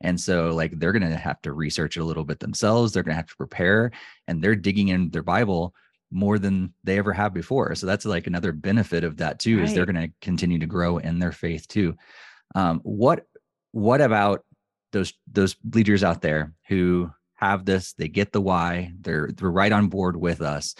and 0.00 0.20
so 0.20 0.50
like 0.54 0.78
they're 0.78 0.92
going 0.92 1.08
to 1.08 1.16
have 1.16 1.40
to 1.42 1.52
research 1.52 1.96
it 1.96 2.00
a 2.00 2.04
little 2.04 2.24
bit 2.24 2.40
themselves 2.40 2.92
they're 2.92 3.02
going 3.02 3.12
to 3.12 3.16
have 3.16 3.28
to 3.28 3.36
prepare 3.36 3.90
and 4.26 4.42
they're 4.42 4.56
digging 4.56 4.88
in 4.88 5.10
their 5.10 5.22
bible 5.22 5.74
more 6.10 6.38
than 6.38 6.72
they 6.84 6.98
ever 6.98 7.12
have 7.12 7.34
before 7.34 7.74
so 7.74 7.86
that's 7.86 8.04
like 8.04 8.26
another 8.26 8.52
benefit 8.52 9.04
of 9.04 9.16
that 9.16 9.38
too 9.38 9.58
right. 9.58 9.66
is 9.66 9.74
they're 9.74 9.86
going 9.86 10.08
to 10.08 10.12
continue 10.20 10.58
to 10.58 10.66
grow 10.66 10.98
in 10.98 11.18
their 11.18 11.32
faith 11.32 11.66
too 11.68 11.94
um, 12.54 12.80
what 12.82 13.24
what 13.72 14.00
about 14.00 14.44
those 14.92 15.12
those 15.30 15.56
leaders 15.74 16.02
out 16.02 16.22
there 16.22 16.54
who 16.68 17.10
have 17.34 17.64
this 17.64 17.92
they 17.94 18.08
get 18.08 18.32
the 18.32 18.40
why 18.40 18.92
they're 19.00 19.30
they're 19.36 19.50
right 19.50 19.72
on 19.72 19.88
board 19.88 20.16
with 20.16 20.40
us 20.40 20.74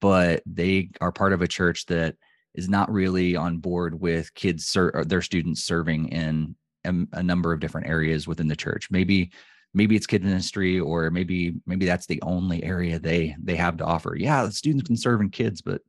but 0.00 0.42
they 0.44 0.90
are 1.00 1.12
part 1.12 1.32
of 1.32 1.40
a 1.40 1.48
church 1.48 1.86
that 1.86 2.14
is 2.54 2.68
not 2.68 2.90
really 2.92 3.34
on 3.34 3.58
board 3.58 3.98
with 3.98 4.34
kids 4.34 4.66
ser- 4.66 5.04
their 5.06 5.22
students 5.22 5.64
serving 5.64 6.08
in 6.08 6.54
a, 6.86 7.18
a, 7.18 7.22
number 7.22 7.52
of 7.52 7.60
different 7.60 7.88
areas 7.88 8.26
within 8.26 8.48
the 8.48 8.56
church. 8.56 8.90
Maybe 8.90 9.32
maybe 9.74 9.96
it's 9.96 10.06
kid 10.06 10.24
ministry 10.24 10.80
or 10.80 11.10
maybe 11.10 11.54
maybe 11.66 11.86
that's 11.86 12.06
the 12.06 12.20
only 12.22 12.64
area 12.64 12.98
they 12.98 13.36
they 13.42 13.56
have 13.56 13.76
to 13.78 13.84
offer. 13.84 14.16
Yeah 14.16 14.44
the 14.44 14.52
students 14.52 14.86
can 14.86 14.96
serve 14.96 15.20
in 15.20 15.30
kids 15.30 15.60
but 15.60 15.82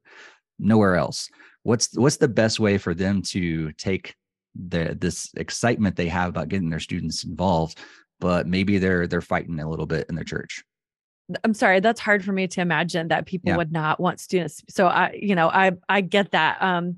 nowhere 0.59 0.95
else. 0.95 1.29
What's 1.63 1.95
what's 1.97 2.17
the 2.17 2.27
best 2.27 2.59
way 2.59 2.77
for 2.77 2.93
them 2.93 3.21
to 3.23 3.71
take 3.73 4.15
the 4.55 4.97
this 4.99 5.31
excitement 5.37 5.95
they 5.95 6.07
have 6.07 6.29
about 6.29 6.49
getting 6.49 6.69
their 6.69 6.79
students 6.79 7.23
involved 7.23 7.77
but 8.19 8.47
maybe 8.47 8.79
they're 8.79 9.07
they're 9.07 9.21
fighting 9.21 9.59
a 9.59 9.69
little 9.69 9.85
bit 9.85 10.07
in 10.09 10.15
their 10.15 10.23
church? 10.23 10.63
I'm 11.43 11.53
sorry 11.53 11.79
that's 11.79 11.99
hard 11.99 12.23
for 12.23 12.31
me 12.31 12.47
to 12.47 12.61
imagine 12.61 13.09
that 13.09 13.25
people 13.25 13.49
yeah. 13.49 13.57
would 13.57 13.71
not 13.71 13.99
want 13.99 14.19
students. 14.19 14.63
So 14.69 14.87
i 14.87 15.17
you 15.21 15.35
know 15.35 15.49
i 15.49 15.71
i 15.89 16.01
get 16.01 16.31
that. 16.31 16.61
Um 16.61 16.97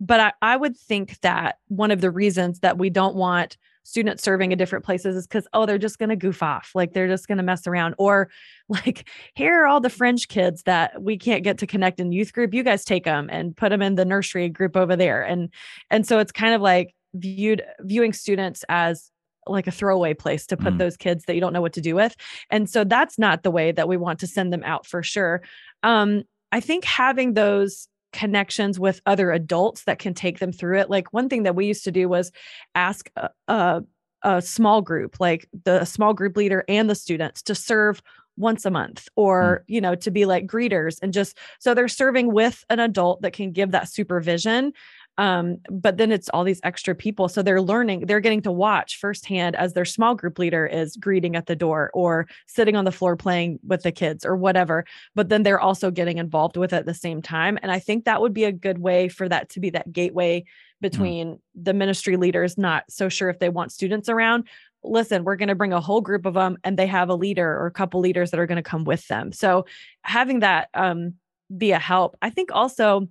but 0.00 0.20
I, 0.20 0.32
I 0.40 0.56
would 0.56 0.76
think 0.76 1.20
that 1.20 1.58
one 1.68 1.90
of 1.90 2.00
the 2.00 2.10
reasons 2.10 2.60
that 2.60 2.78
we 2.78 2.90
don't 2.90 3.14
want 3.14 3.56
students 3.82 4.22
serving 4.22 4.52
at 4.52 4.58
different 4.58 4.84
places 4.84 5.16
is 5.16 5.26
because 5.26 5.48
oh 5.52 5.66
they're 5.66 5.78
just 5.78 5.98
going 5.98 6.10
to 6.10 6.16
goof 6.16 6.42
off 6.42 6.70
like 6.74 6.92
they're 6.92 7.08
just 7.08 7.26
going 7.26 7.38
to 7.38 7.44
mess 7.44 7.66
around. 7.66 7.94
Or 7.98 8.30
like 8.68 9.08
here 9.34 9.62
are 9.62 9.66
all 9.66 9.80
the 9.80 9.90
fringe 9.90 10.28
kids 10.28 10.62
that 10.62 11.02
we 11.02 11.18
can't 11.18 11.44
get 11.44 11.58
to 11.58 11.66
connect 11.66 12.00
in 12.00 12.12
youth 12.12 12.32
group. 12.32 12.54
You 12.54 12.62
guys 12.62 12.84
take 12.84 13.04
them 13.04 13.28
and 13.30 13.56
put 13.56 13.70
them 13.70 13.82
in 13.82 13.94
the 13.94 14.04
nursery 14.04 14.48
group 14.48 14.76
over 14.76 14.96
there. 14.96 15.22
And 15.22 15.50
and 15.90 16.06
so 16.06 16.18
it's 16.18 16.32
kind 16.32 16.54
of 16.54 16.60
like 16.60 16.94
viewed 17.14 17.62
viewing 17.80 18.12
students 18.12 18.64
as 18.68 19.10
like 19.46 19.66
a 19.66 19.72
throwaway 19.72 20.14
place 20.14 20.46
to 20.46 20.56
put 20.56 20.74
mm. 20.74 20.78
those 20.78 20.96
kids 20.96 21.24
that 21.24 21.34
you 21.34 21.40
don't 21.40 21.52
know 21.52 21.62
what 21.62 21.72
to 21.72 21.80
do 21.80 21.94
with. 21.94 22.14
And 22.50 22.70
so 22.70 22.84
that's 22.84 23.18
not 23.18 23.42
the 23.42 23.50
way 23.50 23.72
that 23.72 23.88
we 23.88 23.96
want 23.96 24.20
to 24.20 24.26
send 24.26 24.52
them 24.52 24.62
out 24.64 24.86
for 24.86 25.02
sure. 25.02 25.42
Um 25.82 26.24
i 26.52 26.58
think 26.58 26.84
having 26.84 27.34
those 27.34 27.86
connections 28.12 28.78
with 28.78 29.00
other 29.06 29.30
adults 29.32 29.84
that 29.84 29.98
can 29.98 30.14
take 30.14 30.38
them 30.38 30.52
through 30.52 30.78
it. 30.78 30.90
Like 30.90 31.12
one 31.12 31.28
thing 31.28 31.44
that 31.44 31.54
we 31.54 31.66
used 31.66 31.84
to 31.84 31.92
do 31.92 32.08
was 32.08 32.32
ask 32.74 33.10
a, 33.16 33.30
a, 33.48 33.82
a 34.22 34.42
small 34.42 34.82
group, 34.82 35.16
like 35.20 35.48
the 35.64 35.84
small 35.84 36.14
group 36.14 36.36
leader 36.36 36.64
and 36.68 36.90
the 36.90 36.94
students 36.94 37.42
to 37.42 37.54
serve 37.54 38.02
once 38.36 38.64
a 38.64 38.70
month 38.70 39.08
or 39.16 39.60
mm. 39.60 39.74
you 39.74 39.80
know 39.80 39.94
to 39.94 40.10
be 40.10 40.24
like 40.24 40.46
greeters 40.46 40.98
and 41.02 41.12
just 41.12 41.36
so 41.58 41.74
they're 41.74 41.88
serving 41.88 42.32
with 42.32 42.64
an 42.70 42.80
adult 42.80 43.20
that 43.22 43.32
can 43.32 43.52
give 43.52 43.70
that 43.70 43.88
supervision 43.88 44.72
um, 45.20 45.58
but 45.68 45.98
then 45.98 46.10
it's 46.10 46.30
all 46.30 46.44
these 46.44 46.62
extra 46.64 46.94
people. 46.94 47.28
So 47.28 47.42
they're 47.42 47.60
learning, 47.60 48.06
they're 48.06 48.20
getting 48.20 48.40
to 48.40 48.50
watch 48.50 48.96
firsthand 48.96 49.54
as 49.54 49.74
their 49.74 49.84
small 49.84 50.14
group 50.14 50.38
leader 50.38 50.64
is 50.64 50.96
greeting 50.96 51.36
at 51.36 51.44
the 51.44 51.54
door 51.54 51.90
or 51.92 52.26
sitting 52.46 52.74
on 52.74 52.86
the 52.86 52.90
floor 52.90 53.16
playing 53.16 53.58
with 53.62 53.82
the 53.82 53.92
kids 53.92 54.24
or 54.24 54.34
whatever. 54.34 54.86
But 55.14 55.28
then 55.28 55.42
they're 55.42 55.60
also 55.60 55.90
getting 55.90 56.16
involved 56.16 56.56
with 56.56 56.72
it 56.72 56.76
at 56.76 56.86
the 56.86 56.94
same 56.94 57.20
time. 57.20 57.58
And 57.60 57.70
I 57.70 57.80
think 57.80 58.06
that 58.06 58.22
would 58.22 58.32
be 58.32 58.44
a 58.44 58.52
good 58.52 58.78
way 58.78 59.08
for 59.08 59.28
that 59.28 59.50
to 59.50 59.60
be 59.60 59.68
that 59.70 59.92
gateway 59.92 60.40
mm. 60.40 60.44
between 60.80 61.34
mm. 61.34 61.38
the 61.54 61.74
ministry 61.74 62.16
leaders 62.16 62.56
not 62.56 62.84
so 62.88 63.10
sure 63.10 63.28
if 63.28 63.38
they 63.40 63.50
want 63.50 63.72
students 63.72 64.08
around 64.08 64.48
listen, 64.82 65.24
we're 65.24 65.36
going 65.36 65.50
to 65.50 65.54
bring 65.54 65.74
a 65.74 65.80
whole 65.82 66.00
group 66.00 66.24
of 66.24 66.32
them 66.32 66.56
and 66.64 66.78
they 66.78 66.86
have 66.86 67.10
a 67.10 67.14
leader 67.14 67.46
or 67.46 67.66
a 67.66 67.70
couple 67.70 68.00
leaders 68.00 68.30
that 68.30 68.40
are 68.40 68.46
going 68.46 68.56
to 68.56 68.62
come 68.62 68.84
with 68.84 69.06
them. 69.08 69.30
So 69.30 69.66
having 70.00 70.40
that 70.40 70.70
um, 70.72 71.16
be 71.54 71.72
a 71.72 71.78
help. 71.78 72.16
I 72.22 72.30
think 72.30 72.50
also 72.50 73.06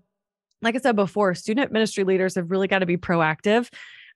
like 0.62 0.76
I 0.76 0.80
said 0.80 0.96
before, 0.96 1.34
student 1.36 1.72
ministry 1.72 2.04
leaders 2.04 2.36
have 2.36 2.52
really 2.52 2.68
got 2.68 2.80
to 2.80 2.86
be 2.86 2.98
proactive. 2.98 3.70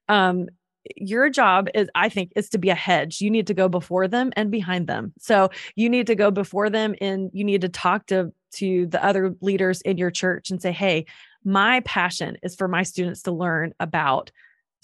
Um, 0.08 0.48
your 0.96 1.30
job 1.30 1.68
is 1.74 1.88
i 1.94 2.08
think 2.08 2.30
is 2.36 2.50
to 2.50 2.58
be 2.58 2.68
a 2.68 2.74
hedge 2.74 3.20
you 3.20 3.30
need 3.30 3.46
to 3.46 3.54
go 3.54 3.68
before 3.68 4.06
them 4.06 4.30
and 4.36 4.50
behind 4.50 4.86
them 4.86 5.12
so 5.18 5.48
you 5.74 5.88
need 5.88 6.06
to 6.06 6.14
go 6.14 6.30
before 6.30 6.68
them 6.68 6.94
and 7.00 7.30
you 7.32 7.44
need 7.44 7.62
to 7.62 7.68
talk 7.68 8.04
to 8.06 8.32
to 8.52 8.86
the 8.88 9.02
other 9.02 9.34
leaders 9.40 9.80
in 9.80 9.96
your 9.96 10.10
church 10.10 10.50
and 10.50 10.60
say 10.60 10.72
hey 10.72 11.06
my 11.44 11.80
passion 11.80 12.36
is 12.42 12.54
for 12.54 12.68
my 12.68 12.82
students 12.82 13.22
to 13.22 13.32
learn 13.32 13.72
about 13.80 14.30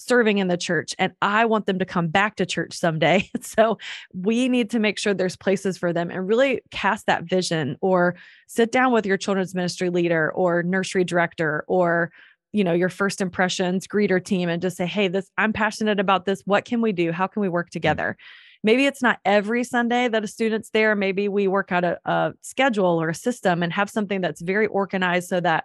serving 0.00 0.38
in 0.38 0.48
the 0.48 0.56
church 0.56 0.94
and 0.98 1.12
I 1.22 1.44
want 1.44 1.66
them 1.66 1.78
to 1.78 1.84
come 1.84 2.08
back 2.08 2.36
to 2.36 2.46
church 2.46 2.74
someday. 2.74 3.30
So 3.42 3.78
we 4.14 4.48
need 4.48 4.70
to 4.70 4.78
make 4.78 4.98
sure 4.98 5.12
there's 5.12 5.36
places 5.36 5.76
for 5.76 5.92
them 5.92 6.10
and 6.10 6.28
really 6.28 6.60
cast 6.70 7.06
that 7.06 7.24
vision 7.24 7.76
or 7.80 8.14
sit 8.46 8.70
down 8.70 8.92
with 8.92 9.06
your 9.06 9.16
children's 9.16 9.54
ministry 9.54 9.90
leader 9.90 10.30
or 10.32 10.62
nursery 10.62 11.02
director 11.04 11.64
or 11.66 12.12
you 12.52 12.62
know 12.62 12.72
your 12.72 12.88
first 12.88 13.20
impressions 13.20 13.88
greeter 13.88 14.24
team 14.24 14.48
and 14.48 14.62
just 14.62 14.76
say 14.76 14.86
hey 14.86 15.08
this 15.08 15.30
I'm 15.36 15.52
passionate 15.52 15.98
about 15.98 16.26
this. 16.26 16.42
What 16.44 16.64
can 16.64 16.80
we 16.80 16.92
do? 16.92 17.12
How 17.12 17.26
can 17.26 17.42
we 17.42 17.48
work 17.48 17.70
together? 17.70 18.16
Maybe 18.62 18.86
it's 18.86 19.02
not 19.02 19.18
every 19.24 19.64
Sunday 19.64 20.08
that 20.08 20.22
a 20.22 20.28
student's 20.28 20.70
there. 20.70 20.94
Maybe 20.94 21.28
we 21.28 21.48
work 21.48 21.72
out 21.72 21.84
a, 21.84 21.98
a 22.04 22.34
schedule 22.42 23.00
or 23.00 23.08
a 23.08 23.14
system 23.14 23.62
and 23.62 23.72
have 23.72 23.90
something 23.90 24.20
that's 24.20 24.42
very 24.42 24.66
organized 24.66 25.28
so 25.28 25.40
that 25.40 25.64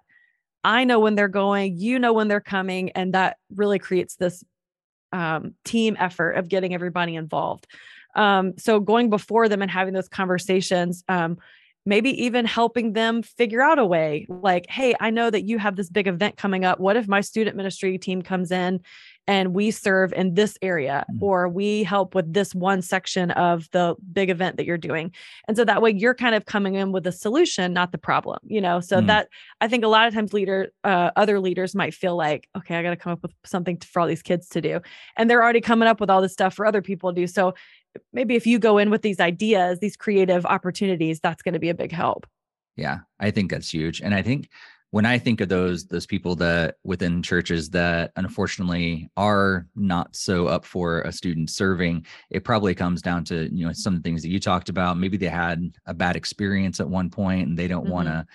I 0.65 0.84
know 0.84 0.99
when 0.99 1.13
they're 1.13 1.28
going, 1.28 1.78
you 1.78 1.99
know 1.99 2.12
when 2.12 2.28
they're 2.28 2.41
coming, 2.41 2.89
and 2.91 3.13
that 3.13 3.38
really 3.54 3.78
creates 3.78 4.15
this 4.15 4.43
um, 5.12 5.54
team 5.63 5.95
effort 5.99 6.32
of 6.32 6.49
getting 6.49 6.73
everybody 6.73 7.15
involved. 7.15 7.67
Um, 8.15 8.58
so 8.58 8.80
going 8.80 9.12
before 9.12 9.47
them 9.47 9.62
and 9.62 9.69
having 9.69 9.93
those 9.93 10.10
conversations, 10.10 11.04
um, 11.08 11.38
maybe 11.86 12.23
even 12.23 12.45
helping 12.45 12.93
them 12.93 13.21
figure 13.21 13.62
out 13.62 13.78
a 13.78 13.86
way 13.86 14.25
like 14.28 14.65
hey 14.69 14.95
i 14.99 15.10
know 15.10 15.30
that 15.30 15.43
you 15.43 15.60
have 15.60 15.75
this 15.75 15.89
big 15.89 16.08
event 16.08 16.36
coming 16.36 16.65
up 16.65 16.80
what 16.80 16.97
if 16.97 17.08
my 17.08 17.21
student 17.21 17.56
ministry 17.56 17.97
team 17.97 18.21
comes 18.21 18.51
in 18.51 18.80
and 19.27 19.53
we 19.53 19.71
serve 19.71 20.13
in 20.13 20.35
this 20.35 20.57
area 20.61 21.05
mm-hmm. 21.09 21.23
or 21.23 21.49
we 21.49 21.83
help 21.83 22.15
with 22.15 22.31
this 22.33 22.53
one 22.53 22.81
section 22.81 23.31
of 23.31 23.69
the 23.71 23.95
big 24.13 24.29
event 24.29 24.57
that 24.57 24.65
you're 24.65 24.77
doing. 24.77 25.11
And 25.47 25.57
so 25.57 25.65
that 25.65 25.81
way 25.81 25.91
you're 25.91 26.13
kind 26.13 26.35
of 26.35 26.45
coming 26.45 26.75
in 26.75 26.91
with 26.91 27.05
a 27.07 27.11
solution 27.11 27.73
not 27.73 27.91
the 27.91 27.97
problem 27.97 28.39
you 28.43 28.61
know? 28.61 28.79
So 28.79 28.97
mm-hmm. 28.97 29.07
that 29.07 29.29
i 29.61 29.67
think 29.67 29.83
a 29.83 29.88
lot 29.88 30.07
of 30.07 30.13
times 30.13 30.33
leader 30.33 30.69
uh, 30.83 31.11
other 31.15 31.39
leaders 31.39 31.75
might 31.75 31.93
feel 31.93 32.15
like 32.15 32.47
okay 32.57 32.75
i 32.75 32.83
got 32.83 32.91
to 32.91 32.95
come 32.95 33.13
up 33.13 33.21
with 33.21 33.33
something 33.45 33.77
for 33.77 33.99
all 33.99 34.07
these 34.07 34.21
kids 34.21 34.47
to 34.49 34.61
do. 34.61 34.79
And 35.17 35.29
they're 35.29 35.43
already 35.43 35.61
coming 35.61 35.88
up 35.88 35.99
with 35.99 36.09
all 36.09 36.21
this 36.21 36.33
stuff 36.33 36.53
for 36.53 36.65
other 36.65 36.81
people 36.81 37.13
to 37.13 37.21
do. 37.21 37.27
So 37.27 37.53
maybe 38.13 38.35
if 38.35 38.45
you 38.45 38.59
go 38.59 38.77
in 38.77 38.89
with 38.89 39.01
these 39.01 39.19
ideas 39.19 39.79
these 39.79 39.97
creative 39.97 40.45
opportunities 40.45 41.19
that's 41.19 41.41
going 41.41 41.53
to 41.53 41.59
be 41.59 41.69
a 41.69 41.75
big 41.75 41.91
help. 41.91 42.27
Yeah 42.75 42.99
i 43.19 43.31
think 43.31 43.51
that's 43.51 43.73
huge. 43.73 44.01
And 44.01 44.13
i 44.13 44.21
think 44.21 44.49
when 44.95 45.05
I 45.05 45.19
think 45.19 45.41
of 45.41 45.49
those 45.49 45.88
those 45.88 46.05
people 46.05 46.38
that 46.38 46.77
within 46.86 47.21
churches 47.21 47.69
that 47.71 48.13
unfortunately 48.15 49.10
are 49.17 49.67
not 49.75 50.15
so 50.15 50.47
up 50.47 50.63
for 50.63 51.01
a 51.01 51.12
student 51.12 51.49
serving, 51.49 52.05
it 52.29 52.45
probably 52.45 52.73
comes 52.73 53.01
down 53.01 53.25
to 53.25 53.53
you 53.53 53.65
know 53.65 53.73
some 53.73 53.93
of 53.93 54.01
the 54.01 54.08
things 54.08 54.21
that 54.21 54.29
you 54.29 54.39
talked 54.39 54.69
about. 54.69 54.97
Maybe 54.97 55.17
they 55.17 55.27
had 55.27 55.69
a 55.86 55.93
bad 55.93 56.15
experience 56.15 56.79
at 56.79 56.88
one 56.88 57.10
point 57.10 57.45
and 57.45 57.60
they 57.60 57.67
don't 57.67 57.84
mm-hmm. 57.84 57.91
want 57.91 58.08
to 58.08 58.25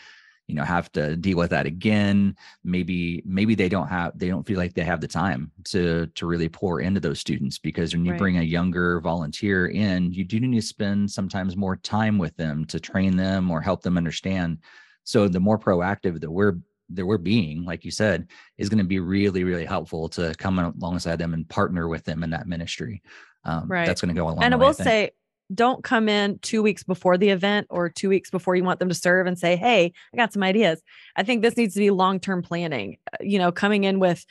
you 0.49 0.55
know 0.55 0.63
have 0.63 0.93
to 0.93 1.17
deal 1.17 1.39
with 1.39 1.49
that 1.49 1.65
again 1.65 2.37
maybe 2.63 3.23
maybe 3.25 3.55
they 3.55 3.69
don't 3.69 3.89
have 3.89 4.19
they 4.19 4.29
don't 4.29 4.47
feel 4.47 4.59
like 4.59 4.75
they 4.75 4.85
have 4.85 5.01
the 5.01 5.09
time 5.09 5.51
to 5.65 6.09
to 6.17 6.27
really 6.27 6.49
pour 6.49 6.81
into 6.81 7.01
those 7.01 7.21
students 7.21 7.57
because 7.57 7.95
when 7.95 8.05
you 8.05 8.11
right. 8.11 8.19
bring 8.19 8.39
a 8.39 8.43
younger 8.43 9.01
volunteer 9.01 9.69
in 9.69 10.13
you 10.13 10.25
do 10.25 10.41
need 10.41 10.57
to 10.57 10.61
spend 10.61 11.09
sometimes 11.09 11.57
more 11.57 11.77
time 11.77 12.19
with 12.19 12.37
them 12.37 12.65
to 12.65 12.81
train 12.81 13.17
them 13.17 13.49
or 13.49 13.61
help 13.61 13.81
them 13.83 13.97
understand 13.97 14.59
so 15.05 15.29
the 15.29 15.41
more 15.41 15.59
proactive 15.59 16.21
that 16.21 16.31
we're 16.31 16.59
that 16.93 17.07
we're 17.07 17.19
being, 17.19 17.65
like 17.65 17.85
you 17.85 17.91
said, 17.91 18.29
is 18.59 18.69
going 18.69 18.79
to 18.79 18.85
be 18.85 18.99
really, 18.99 19.45
really 19.45 19.65
helpful 19.65 20.09
to 20.09 20.35
come 20.39 20.59
alongside 20.59 21.19
them 21.21 21.35
and 21.35 21.49
partner 21.49 21.89
with 21.89 22.05
them 22.05 22.25
in 22.25 22.31
that 22.31 22.49
ministry. 22.49 23.03
Um, 23.45 23.69
right. 23.69 23.87
That's 23.87 24.01
going 24.01 24.15
to 24.15 24.21
go 24.21 24.27
along. 24.27 24.43
And 24.43 24.53
I 24.53 24.57
will 24.57 24.75
say, 24.75 25.13
don't 25.53 25.83
come 25.83 26.09
in 26.09 26.39
two 26.41 26.63
weeks 26.63 26.83
before 26.83 27.19
the 27.19 27.31
event 27.31 27.67
or 27.71 27.89
two 27.89 28.09
weeks 28.09 28.31
before 28.31 28.55
you 28.55 28.65
want 28.65 28.79
them 28.79 28.89
to 28.89 28.95
serve 28.95 29.27
and 29.27 29.39
say, 29.39 29.57
Hey, 29.57 29.93
I 30.13 30.17
got 30.17 30.33
some 30.33 30.43
ideas. 30.43 30.83
I 31.17 31.23
think 31.23 31.43
this 31.43 31.57
needs 31.57 31.75
to 31.75 31.81
be 31.81 31.91
long 31.91 32.21
term 32.21 32.43
planning. 32.43 32.99
Uh, 33.13 33.19
you 33.21 33.39
know, 33.39 33.51
coming 33.51 33.85
in 33.85 33.99
with 33.99 34.25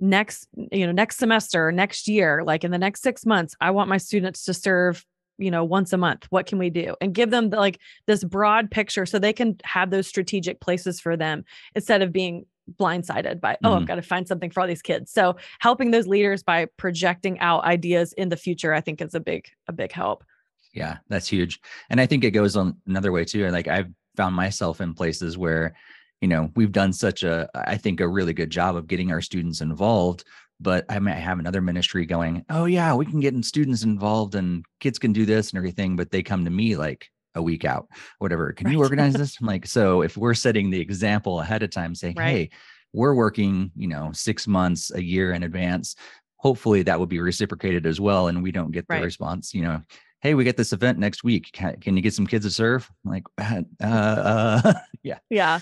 next, 0.00 0.48
you 0.72 0.86
know, 0.86 0.92
next 0.92 1.18
semester, 1.18 1.70
next 1.70 2.08
year, 2.08 2.42
like 2.42 2.64
in 2.64 2.70
the 2.70 2.78
next 2.78 3.02
six 3.02 3.24
months, 3.24 3.54
I 3.60 3.70
want 3.70 3.88
my 3.88 3.98
students 3.98 4.44
to 4.44 4.54
serve 4.54 5.04
you 5.38 5.50
know 5.50 5.64
once 5.64 5.92
a 5.92 5.96
month 5.96 6.26
what 6.30 6.46
can 6.46 6.58
we 6.58 6.70
do? 6.70 6.94
And 7.00 7.14
give 7.14 7.30
them 7.30 7.50
the, 7.50 7.56
like 7.56 7.78
this 8.06 8.24
broad 8.24 8.70
picture 8.70 9.06
so 9.06 9.18
they 9.18 9.32
can 9.32 9.56
have 9.64 9.90
those 9.90 10.06
strategic 10.06 10.60
places 10.60 11.00
for 11.00 11.16
them 11.16 11.44
instead 11.74 12.02
of 12.02 12.12
being 12.12 12.46
blindsided 12.78 13.40
by 13.40 13.56
oh 13.62 13.68
mm-hmm. 13.68 13.82
i've 13.82 13.86
got 13.86 13.96
to 13.96 14.02
find 14.02 14.26
something 14.26 14.50
for 14.50 14.60
all 14.60 14.66
these 14.66 14.82
kids. 14.82 15.12
So 15.12 15.36
helping 15.58 15.90
those 15.90 16.06
leaders 16.06 16.42
by 16.42 16.66
projecting 16.76 17.38
out 17.40 17.64
ideas 17.64 18.12
in 18.14 18.28
the 18.30 18.36
future 18.36 18.72
i 18.72 18.80
think 18.80 19.00
is 19.00 19.14
a 19.14 19.20
big 19.20 19.48
a 19.68 19.72
big 19.72 19.92
help. 19.92 20.24
Yeah 20.72 20.98
that's 21.08 21.28
huge. 21.28 21.60
And 21.90 22.00
i 22.00 22.06
think 22.06 22.24
it 22.24 22.30
goes 22.30 22.56
on 22.56 22.76
another 22.86 23.12
way 23.12 23.24
too 23.24 23.48
like 23.50 23.68
i've 23.68 23.90
found 24.16 24.34
myself 24.34 24.80
in 24.80 24.94
places 24.94 25.36
where 25.36 25.74
you 26.20 26.28
know 26.28 26.50
we've 26.56 26.72
done 26.72 26.92
such 26.92 27.22
a 27.22 27.48
i 27.54 27.76
think 27.76 28.00
a 28.00 28.08
really 28.08 28.32
good 28.32 28.50
job 28.50 28.76
of 28.76 28.86
getting 28.86 29.12
our 29.12 29.20
students 29.20 29.60
involved 29.60 30.24
but 30.60 30.84
I 30.88 30.98
might 30.98 31.14
have 31.14 31.38
another 31.38 31.60
ministry 31.60 32.06
going, 32.06 32.44
oh 32.50 32.64
yeah, 32.64 32.94
we 32.94 33.06
can 33.06 33.20
get 33.20 33.44
students 33.44 33.82
involved 33.82 34.34
and 34.34 34.64
kids 34.80 34.98
can 34.98 35.12
do 35.12 35.26
this 35.26 35.50
and 35.50 35.58
everything, 35.58 35.96
but 35.96 36.10
they 36.10 36.22
come 36.22 36.44
to 36.44 36.50
me 36.50 36.76
like 36.76 37.10
a 37.34 37.42
week 37.42 37.64
out, 37.64 37.88
whatever. 38.18 38.52
Can 38.52 38.66
right. 38.66 38.72
you 38.72 38.78
organize 38.78 39.12
this? 39.14 39.38
I'm 39.40 39.46
like, 39.46 39.66
so 39.66 40.02
if 40.02 40.16
we're 40.16 40.34
setting 40.34 40.70
the 40.70 40.80
example 40.80 41.40
ahead 41.40 41.62
of 41.62 41.70
time, 41.70 41.94
saying, 41.94 42.16
right. 42.16 42.28
hey, 42.28 42.50
we're 42.92 43.14
working, 43.14 43.72
you 43.76 43.88
know, 43.88 44.10
six 44.12 44.46
months, 44.46 44.92
a 44.94 45.02
year 45.02 45.32
in 45.32 45.42
advance. 45.42 45.96
Hopefully 46.36 46.82
that 46.82 46.98
will 46.98 47.06
be 47.06 47.18
reciprocated 47.20 47.86
as 47.86 48.00
well, 48.00 48.28
and 48.28 48.42
we 48.42 48.52
don't 48.52 48.70
get 48.70 48.86
the 48.86 48.94
right. 48.94 49.04
response, 49.04 49.52
you 49.52 49.62
know, 49.62 49.80
hey, 50.20 50.34
we 50.34 50.44
get 50.44 50.56
this 50.56 50.72
event 50.72 50.98
next 50.98 51.24
week. 51.24 51.50
Can, 51.52 51.78
can 51.80 51.96
you 51.96 52.02
get 52.02 52.14
some 52.14 52.26
kids 52.26 52.46
to 52.46 52.50
serve? 52.50 52.90
I'm 53.04 53.10
like, 53.10 53.24
uh, 53.38 53.62
uh, 53.86 54.72
yeah, 55.02 55.18
yeah. 55.28 55.60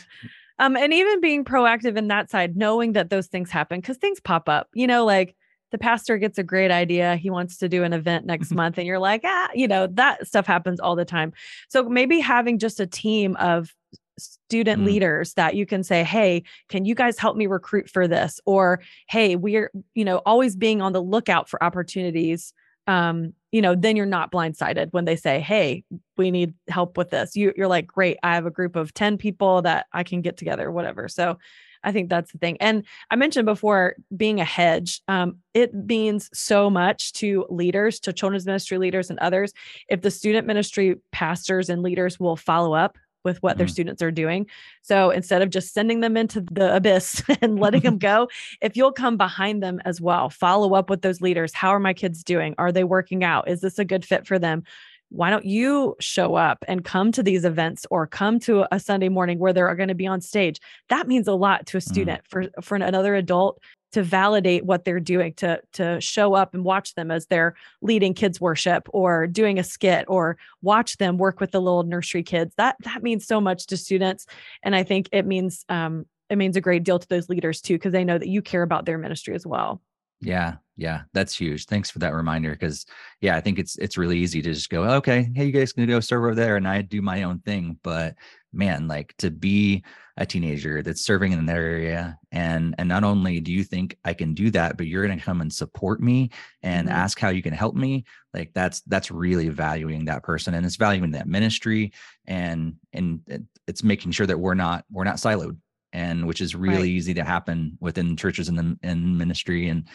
Um, 0.59 0.77
and 0.77 0.93
even 0.93 1.21
being 1.21 1.45
proactive 1.45 1.97
in 1.97 2.09
that 2.09 2.31
side, 2.31 2.57
knowing 2.57 2.93
that 2.93 3.11
those 3.11 3.27
things 3.27 3.51
happen 3.51 3.81
because 3.81 3.97
things 3.97 4.21
pop 4.21 4.49
up, 4.49 4.69
you 4.75 4.87
know, 4.87 5.05
like 5.05 5.35
the 5.71 5.79
pastor 5.79 6.19
gets 6.19 6.39
a 6.39 6.43
great 6.43 6.71
idea. 6.71 7.17
He 7.17 7.31
wants 7.31 7.57
to 7.59 7.69
do 7.69 7.83
an 7.83 7.93
event 7.93 8.27
next 8.27 8.49
mm-hmm. 8.49 8.57
month, 8.57 8.79
and 8.79 8.87
you're 8.87 8.99
like, 8.99 9.23
ah, 9.25 9.49
you 9.55 9.67
know, 9.67 9.87
that 9.89 10.27
stuff 10.27 10.47
happens 10.47 10.79
all 10.79 10.95
the 10.95 11.05
time. 11.05 11.33
So 11.69 11.89
maybe 11.89 12.21
having 12.21 12.59
just 12.59 12.79
a 12.79 12.87
team 12.87 13.37
of 13.37 13.75
student 14.19 14.83
mm. 14.83 14.87
leaders 14.87 15.35
that 15.35 15.55
you 15.55 15.67
can 15.67 15.83
say, 15.83 16.05
Hey, 16.05 16.43
can 16.69 16.85
you 16.85 16.95
guys 16.95 17.19
help 17.19 17.37
me 17.37 17.47
recruit 17.47 17.89
for 17.89 18.07
this? 18.07 18.41
Or, 18.45 18.81
Hey, 19.09 19.37
we're, 19.37 19.71
you 19.95 20.05
know, 20.05 20.19
always 20.19 20.55
being 20.57 20.83
on 20.83 20.93
the 20.93 21.03
lookout 21.03 21.49
for 21.49 21.63
opportunities 21.63 22.53
um, 22.87 23.35
you 23.51 23.61
know, 23.61 23.75
then 23.75 23.97
you're 23.97 24.07
not 24.07 24.33
blindsided 24.33 24.93
when 24.93 25.05
they 25.05 25.17
say, 25.17 25.41
Hey, 25.41 25.85
we 26.17 26.31
need 26.31 26.55
help 26.69 26.97
with 26.97 27.11
this. 27.11 27.37
You, 27.37 27.53
you're 27.57 27.69
like, 27.69 27.87
Great, 27.87 28.19
I 28.23 28.35
have 28.35 28.47
a 28.47 28.51
group 28.51 28.77
of 28.77 28.95
10 28.95 29.19
people 29.19 29.63
that 29.63 29.87
I 29.93 30.03
can 30.03 30.23
get 30.23 30.37
together, 30.37 30.71
whatever. 30.71 31.09
So 31.09 31.39
I 31.85 31.93
think 31.93 32.09
that's 32.09 32.33
the 32.33 32.39
thing. 32.39 32.57
And 32.61 32.85
I 33.11 33.17
mentioned 33.17 33.47
before 33.47 33.97
being 34.17 34.41
a 34.41 34.45
hedge, 34.45 35.03
um, 35.09 35.39
it 35.53 35.75
means 35.75 36.31
so 36.33 36.71
much 36.71 37.13
to 37.15 37.45
leaders, 37.51 37.99
to 38.01 38.13
children's 38.13 38.47
ministry 38.47 38.79
leaders 38.79 39.11
and 39.11 39.19
others. 39.19 39.53
If 39.89 40.01
the 40.01 40.11
student 40.11 40.47
ministry 40.47 40.97
pastors 41.11 41.69
and 41.69 41.83
leaders 41.83 42.21
will 42.21 42.37
follow 42.37 42.75
up 42.75 42.97
with 43.25 43.43
what 43.43 43.53
mm-hmm. 43.53 43.59
their 43.59 43.69
students 43.69 44.03
are 44.03 44.11
doing. 44.11 44.47
So 44.83 45.11
instead 45.11 45.43
of 45.43 45.51
just 45.51 45.73
sending 45.73 46.01
them 46.01 46.17
into 46.17 46.41
the 46.41 46.75
abyss 46.75 47.23
and 47.41 47.59
letting 47.59 47.81
them 47.83 47.99
go, 47.99 48.29
if 48.61 48.77
you'll 48.77 48.93
come 48.93 49.17
behind 49.17 49.63
them 49.63 49.81
as 49.85 50.01
well, 50.01 50.31
follow 50.31 50.75
up 50.75 50.91
with 50.91 51.03
those 51.03 51.21
leaders. 51.21 51.55
How 51.55 51.71
are 51.71 51.81
my 51.81 51.95
kids 51.95 52.23
doing? 52.23 52.55
Are 52.59 52.73
they 52.73 52.85
working 52.85 53.25
out? 53.25 53.49
Is 53.49 53.61
this 53.61 53.79
a 53.79 53.85
good 53.85 54.05
fit 54.05 54.27
for 54.27 54.39
them? 54.39 54.65
Why 55.13 55.29
don't 55.29 55.45
you 55.45 55.95
show 56.01 56.37
up 56.37 56.65
and 56.67 56.83
come 56.83 57.13
to 57.13 57.23
these 57.23 57.45
events 57.45 57.87
or 57.91 58.07
come 58.07 58.41
to 58.41 58.65
a 58.75 58.81
Sunday 58.81 59.11
morning 59.11 59.39
where 59.39 59.53
they're 59.53 59.75
going 59.75 59.91
to 59.91 59.95
be 59.95 60.07
on 60.07 60.23
stage? 60.23 60.59
That 60.89 61.07
means 61.07 61.29
a 61.29 61.35
lot 61.35 61.67
to 61.67 61.77
a 61.77 61.81
mm-hmm. 61.81 61.93
student. 61.93 62.23
Mm-hmm. 62.31 62.61
For 62.61 62.63
for 62.63 62.77
another 62.77 63.15
adult, 63.15 63.61
to 63.93 64.03
validate 64.03 64.65
what 64.65 64.85
they're 64.85 65.01
doing 65.01 65.35
to 65.35 65.61
to 65.75 66.01
show 66.01 66.35
up 66.35 66.55
and 66.55 66.65
watch 66.65 66.95
them 66.95 67.11
as 67.11 67.27
they're 67.27 67.55
leading 67.81 68.15
kids 68.15 68.41
worship 68.41 68.89
or 68.93 69.27
doing 69.27 69.59
a 69.59 69.65
skit 69.65 70.05
or 70.09 70.37
watch 70.63 70.97
them 70.97 71.19
work 71.19 71.41
with 71.41 71.51
the 71.51 71.61
little 71.61 71.83
nursery 71.83 72.23
kids. 72.23 72.55
That 72.57 72.77
that 72.85 73.03
means 73.03 73.27
so 73.27 73.41
much 73.41 73.67
to 73.67 73.77
students. 73.77 74.27
And 74.63 74.75
i 74.75 74.83
think 74.83 75.09
it 75.13 75.27
means 75.27 75.65
um 75.69 76.07
it 76.31 76.37
means 76.37 76.57
a 76.57 76.61
great 76.61 76.85
deal 76.85 76.99
to 76.99 77.09
those 77.09 77.29
leaders 77.29 77.61
too 77.61 77.75
because 77.75 77.93
they 77.93 78.05
know 78.05 78.19
that 78.19 78.29
you 78.29 78.41
care 78.41 78.63
about 78.63 78.87
their 78.87 78.99
ministry 78.99 79.35
as 79.35 79.47
well. 79.47 79.81
Yeah 80.21 80.57
yeah 80.77 81.03
that's 81.13 81.37
huge. 81.37 81.67
Thanks 81.67 81.91
for 81.91 81.99
that 81.99 82.15
reminder 82.15 82.53
because 82.53 82.87
yeah 83.21 83.37
i 83.37 83.41
think 83.41 83.59
it's 83.59 83.77
it's 83.77 83.99
really 83.99 84.19
easy 84.19 84.41
to 84.41 84.53
just 84.53 84.71
go 84.71 84.85
okay 84.85 85.31
hey 85.35 85.45
you 85.45 85.53
guys 85.53 85.73
can 85.73 85.87
go 85.87 86.01
serve 86.01 86.23
over 86.25 86.35
there 86.35 86.57
and 86.57 86.67
i 86.67 86.81
do 86.81 87.03
my 87.03 87.25
own 87.25 87.41
thing. 87.41 87.79
But 87.83 88.15
man 88.53 88.89
like 88.89 89.15
to 89.19 89.31
be 89.31 89.85
a 90.17 90.27
teenager 90.27 90.83
that's 90.83 91.05
serving 91.05 91.33
in 91.33 91.47
that 91.47 91.57
area 91.57 92.19
and 92.31 92.75
and 92.79 92.89
not 92.89 93.05
only 93.05 93.41
do 93.41 93.53
you 93.53 93.65
think 93.65 93.97
i 94.05 94.13
can 94.13 94.35
do 94.35 94.51
that 94.51 94.77
but 94.77 94.87
you're 94.87 95.07
going 95.07 95.19
to 95.19 95.25
come 95.25 95.41
and 95.41 95.53
support 95.53 96.01
me 96.01 96.31
and 96.63 96.89
mm-hmm. 96.89 96.97
ask 96.97 97.19
how 97.19 97.31
you 97.31 97.43
can 97.43 97.55
help 97.55 97.75
me 97.75 98.05
like 98.35 98.51
that's 98.55 98.81
that's 98.83 99.11
really 99.11 99.49
valuing 99.49 100.05
that 100.05 100.23
person 100.23 100.55
and 100.55 100.67
it's 100.67 100.77
valuing 100.77 101.13
that 101.13 101.27
ministry 101.27 101.93
and 102.27 102.75
and 102.93 103.21
it's 103.67 103.83
making 103.83 104.13
sure 104.13 104.27
that 104.27 104.39
we're 104.39 104.55
not 104.55 104.85
we're 104.91 105.05
not 105.05 105.17
siloed 105.17 105.57
and 105.93 106.27
which 106.27 106.41
is 106.41 106.55
really 106.55 106.77
right. 106.77 106.87
easy 106.87 107.15
to 107.15 107.25
happen 107.25 107.77
within 107.81 108.17
churches 108.17 108.49
and 108.49 108.59
in, 108.59 108.79
in 108.83 109.17
ministry 109.17 109.69
and 109.69 109.89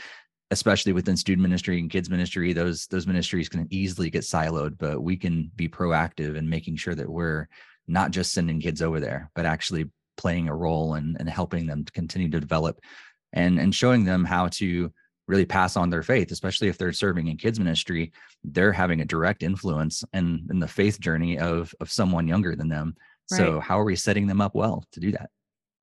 especially 0.49 0.93
within 0.93 1.17
student 1.17 1.43
ministry 1.43 1.79
and 1.79 1.91
kids 1.91 2.09
ministry 2.09 2.53
those 2.53 2.87
those 2.87 3.05
ministries 3.05 3.49
can 3.49 3.67
easily 3.69 4.09
get 4.09 4.23
siloed 4.23 4.77
but 4.77 5.01
we 5.01 5.15
can 5.15 5.51
be 5.55 5.67
proactive 5.67 6.35
in 6.35 6.49
making 6.49 6.75
sure 6.75 6.95
that 6.95 7.09
we're 7.09 7.47
not 7.87 8.11
just 8.11 8.33
sending 8.33 8.59
kids 8.59 8.81
over 8.81 8.99
there 8.99 9.29
but 9.35 9.45
actually 9.45 9.89
playing 10.17 10.47
a 10.47 10.55
role 10.55 10.95
and, 10.95 11.15
and 11.19 11.29
helping 11.29 11.67
them 11.67 11.85
to 11.85 11.91
continue 11.91 12.29
to 12.29 12.39
develop 12.39 12.79
and 13.33 13.59
and 13.59 13.73
showing 13.73 14.03
them 14.03 14.25
how 14.25 14.47
to 14.47 14.91
really 15.27 15.45
pass 15.45 15.75
on 15.75 15.89
their 15.89 16.03
faith 16.03 16.31
especially 16.31 16.67
if 16.67 16.77
they're 16.77 16.93
serving 16.93 17.27
in 17.27 17.37
kids 17.37 17.59
ministry 17.59 18.11
they're 18.43 18.71
having 18.71 19.01
a 19.01 19.05
direct 19.05 19.43
influence 19.43 20.03
in 20.13 20.45
in 20.49 20.59
the 20.59 20.67
faith 20.67 20.99
journey 20.99 21.37
of 21.37 21.73
of 21.79 21.91
someone 21.91 22.27
younger 22.27 22.55
than 22.55 22.69
them. 22.69 22.95
Right. 23.31 23.37
so 23.37 23.59
how 23.59 23.79
are 23.79 23.83
we 23.83 23.95
setting 23.95 24.27
them 24.27 24.41
up 24.41 24.55
well 24.55 24.85
to 24.93 24.99
do 24.99 25.11
that? 25.11 25.29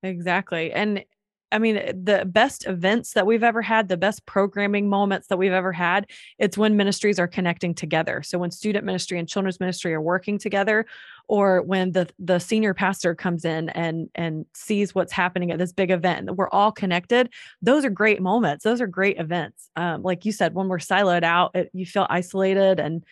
Exactly. 0.03 0.73
And 0.73 1.05
I 1.53 1.59
mean, 1.59 1.77
the 1.77 2.25
best 2.27 2.67
events 2.67 3.13
that 3.13 3.27
we've 3.27 3.45
ever 3.45 3.63
had, 3.63 3.89
the 3.89 3.97
best 3.97 4.27
programming 4.27 4.89
moments 4.89 5.29
that 5.29 5.37
we've 5.37 5.53
ever 5.53 5.73
had, 5.73 6.11
it's 6.39 6.59
when 6.59 6.77
ministries 6.77 7.19
are 7.19 7.29
connecting 7.29 7.75
together. 7.75 8.23
So 8.23 8.39
when 8.39 8.51
student 8.51 8.85
ministry 8.85 9.19
and 9.19 9.29
children's 9.29 9.61
ministry 9.61 9.95
are 9.95 10.01
working 10.01 10.39
together, 10.39 10.87
or 11.29 11.63
when 11.63 11.93
the 11.93 12.09
the 12.19 12.39
senior 12.39 12.75
pastor 12.75 13.15
comes 13.15 13.45
in 13.45 13.69
and 13.71 14.11
and 14.15 14.47
sees 14.55 14.95
what's 14.95 15.13
happening 15.13 15.53
at 15.53 15.59
this 15.59 15.73
big 15.73 15.91
event, 15.91 16.35
we're 16.37 16.51
all 16.51 16.73
connected. 16.73 17.31
Those 17.63 17.85
are 17.85 17.91
great 17.91 18.21
moments. 18.21 18.65
Those 18.65 18.81
are 18.81 18.87
great 18.87 19.19
events. 19.19 19.71
Um, 19.77 20.03
like 20.03 20.25
you 20.25 20.33
said, 20.33 20.55
when 20.55 20.69
we're 20.69 20.79
siloed 20.79 21.23
out, 21.23 21.53
it, 21.55 21.71
you 21.73 21.87
feel 21.87 22.07
isolated, 22.11 22.81
and 22.81 23.05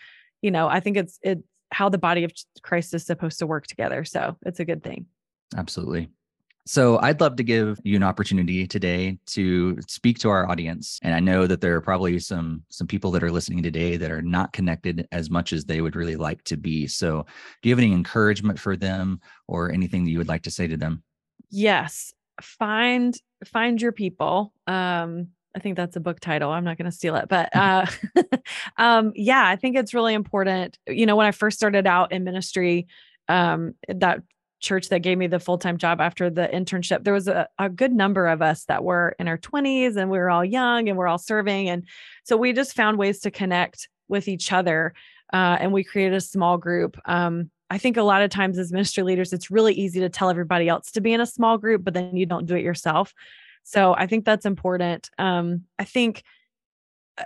you 0.42 0.50
know, 0.50 0.68
I 0.68 0.80
think 0.80 0.96
it's 0.96 1.18
it's 1.22 1.42
how 1.70 1.88
the 1.88 1.98
body 1.98 2.24
of 2.24 2.32
Christ 2.62 2.92
is 2.94 3.06
supposed 3.06 3.38
to 3.38 3.46
work 3.46 3.66
together. 3.66 4.04
So 4.04 4.36
it's 4.44 4.60
a 4.60 4.64
good 4.64 4.82
thing. 4.82 5.06
Absolutely. 5.56 6.10
So 6.64 6.98
I'd 7.00 7.20
love 7.20 7.36
to 7.36 7.42
give 7.42 7.80
you 7.82 7.96
an 7.96 8.04
opportunity 8.04 8.66
today 8.66 9.18
to 9.26 9.78
speak 9.88 10.18
to 10.20 10.28
our 10.30 10.48
audience. 10.48 11.00
And 11.02 11.12
I 11.14 11.18
know 11.18 11.46
that 11.48 11.60
there 11.60 11.74
are 11.74 11.80
probably 11.80 12.18
some 12.20 12.62
some 12.68 12.86
people 12.86 13.10
that 13.12 13.24
are 13.24 13.32
listening 13.32 13.62
today 13.62 13.96
that 13.96 14.12
are 14.12 14.22
not 14.22 14.52
connected 14.52 15.08
as 15.10 15.28
much 15.28 15.52
as 15.52 15.64
they 15.64 15.80
would 15.80 15.96
really 15.96 16.16
like 16.16 16.44
to 16.44 16.56
be. 16.56 16.86
So 16.86 17.26
do 17.62 17.68
you 17.68 17.74
have 17.74 17.82
any 17.82 17.92
encouragement 17.92 18.60
for 18.60 18.76
them 18.76 19.20
or 19.48 19.72
anything 19.72 20.04
that 20.04 20.10
you 20.10 20.18
would 20.18 20.28
like 20.28 20.42
to 20.42 20.50
say 20.50 20.68
to 20.68 20.76
them? 20.76 21.02
Yes. 21.50 22.12
Find 22.40 23.16
find 23.44 23.82
your 23.82 23.92
people. 23.92 24.52
Um 24.66 25.28
I 25.54 25.58
think 25.58 25.76
that's 25.76 25.96
a 25.96 26.00
book 26.00 26.18
title. 26.18 26.50
I'm 26.50 26.64
not 26.64 26.78
going 26.78 26.90
to 26.90 26.96
steal 26.96 27.14
it, 27.16 27.28
but 27.28 27.50
uh, 27.54 27.84
um, 28.78 29.12
yeah, 29.14 29.46
I 29.46 29.56
think 29.56 29.76
it's 29.76 29.92
really 29.92 30.14
important. 30.14 30.78
You 30.86 31.04
know, 31.04 31.14
when 31.14 31.26
I 31.26 31.32
first 31.32 31.58
started 31.58 31.86
out 31.86 32.10
in 32.12 32.24
ministry, 32.24 32.86
um, 33.28 33.74
that 33.86 34.22
church 34.62 34.88
that 34.88 35.00
gave 35.00 35.18
me 35.18 35.26
the 35.26 35.40
full 35.40 35.58
time 35.58 35.76
job 35.76 36.00
after 36.00 36.30
the 36.30 36.48
internship, 36.48 37.04
there 37.04 37.12
was 37.12 37.28
a, 37.28 37.48
a 37.58 37.68
good 37.68 37.92
number 37.92 38.26
of 38.26 38.40
us 38.40 38.64
that 38.64 38.84
were 38.84 39.14
in 39.18 39.28
our 39.28 39.36
20s 39.36 39.96
and 39.96 40.10
we 40.10 40.18
were 40.18 40.30
all 40.30 40.44
young 40.44 40.88
and 40.88 40.96
we're 40.96 41.08
all 41.08 41.18
serving. 41.18 41.68
And 41.68 41.86
so 42.24 42.36
we 42.36 42.52
just 42.52 42.74
found 42.74 42.96
ways 42.96 43.20
to 43.20 43.30
connect 43.30 43.88
with 44.08 44.28
each 44.28 44.52
other. 44.52 44.94
Uh, 45.32 45.56
and 45.60 45.72
we 45.72 45.84
created 45.84 46.14
a 46.14 46.20
small 46.20 46.56
group. 46.56 46.98
Um, 47.04 47.50
I 47.70 47.78
think 47.78 47.96
a 47.96 48.02
lot 48.02 48.22
of 48.22 48.30
times 48.30 48.58
as 48.58 48.70
ministry 48.70 49.02
leaders, 49.02 49.32
it's 49.32 49.50
really 49.50 49.74
easy 49.74 50.00
to 50.00 50.08
tell 50.08 50.30
everybody 50.30 50.68
else 50.68 50.92
to 50.92 51.00
be 51.00 51.12
in 51.12 51.20
a 51.20 51.26
small 51.26 51.58
group, 51.58 51.82
but 51.84 51.94
then 51.94 52.16
you 52.16 52.26
don't 52.26 52.46
do 52.46 52.54
it 52.54 52.62
yourself. 52.62 53.14
So 53.64 53.94
I 53.94 54.06
think 54.06 54.24
that's 54.24 54.44
important. 54.44 55.08
Um, 55.18 55.62
I 55.78 55.84
think 55.84 56.22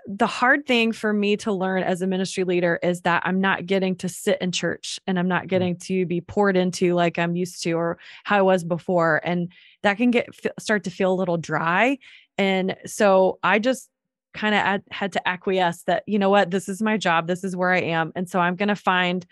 the 0.07 0.27
hard 0.27 0.67
thing 0.67 0.93
for 0.93 1.13
me 1.13 1.37
to 1.37 1.53
learn 1.53 1.83
as 1.83 2.03
a 2.03 2.07
ministry 2.07 2.45
leader 2.45 2.79
is 2.83 3.03
that 3.03 3.23
I'm 3.25 3.41
not 3.41 3.67
getting 3.67 3.95
to 3.97 4.09
sit 4.09 4.39
in 4.41 4.51
church 4.51 4.99
and 5.07 5.19
I'm 5.19 5.29
not 5.29 5.45
mm. 5.45 5.49
getting 5.49 5.77
to 5.81 6.05
be 6.07 6.21
poured 6.21 6.57
into 6.57 6.95
like 6.95 7.19
I'm 7.19 7.37
used 7.37 7.63
to 7.63 7.73
or 7.73 7.99
how 8.25 8.39
I 8.39 8.43
was 8.43 8.65
before. 8.65 9.21
And 9.25 9.53
that 9.83 9.97
can 9.97 10.11
get 10.11 10.29
start 10.59 10.85
to 10.85 10.91
feel 10.91 11.13
a 11.13 11.15
little 11.15 11.37
dry. 11.37 11.99
And 12.37 12.77
so 12.85 13.39
I 13.43 13.59
just 13.59 13.89
kind 14.35 14.55
of 14.55 14.83
had 14.91 15.13
to 15.13 15.29
acquiesce 15.29 15.83
that, 15.85 16.03
you 16.07 16.19
know 16.19 16.31
what, 16.31 16.51
this 16.51 16.69
is 16.69 16.83
my 16.83 16.97
job, 16.97 17.27
this 17.27 17.45
is 17.45 17.57
where 17.57 17.73
I 17.73 17.81
am. 17.81 18.13
And 18.15 18.29
so 18.29 18.41
I'm 18.41 18.57
going 18.57 18.69
to 18.69 18.77
find 18.77 19.25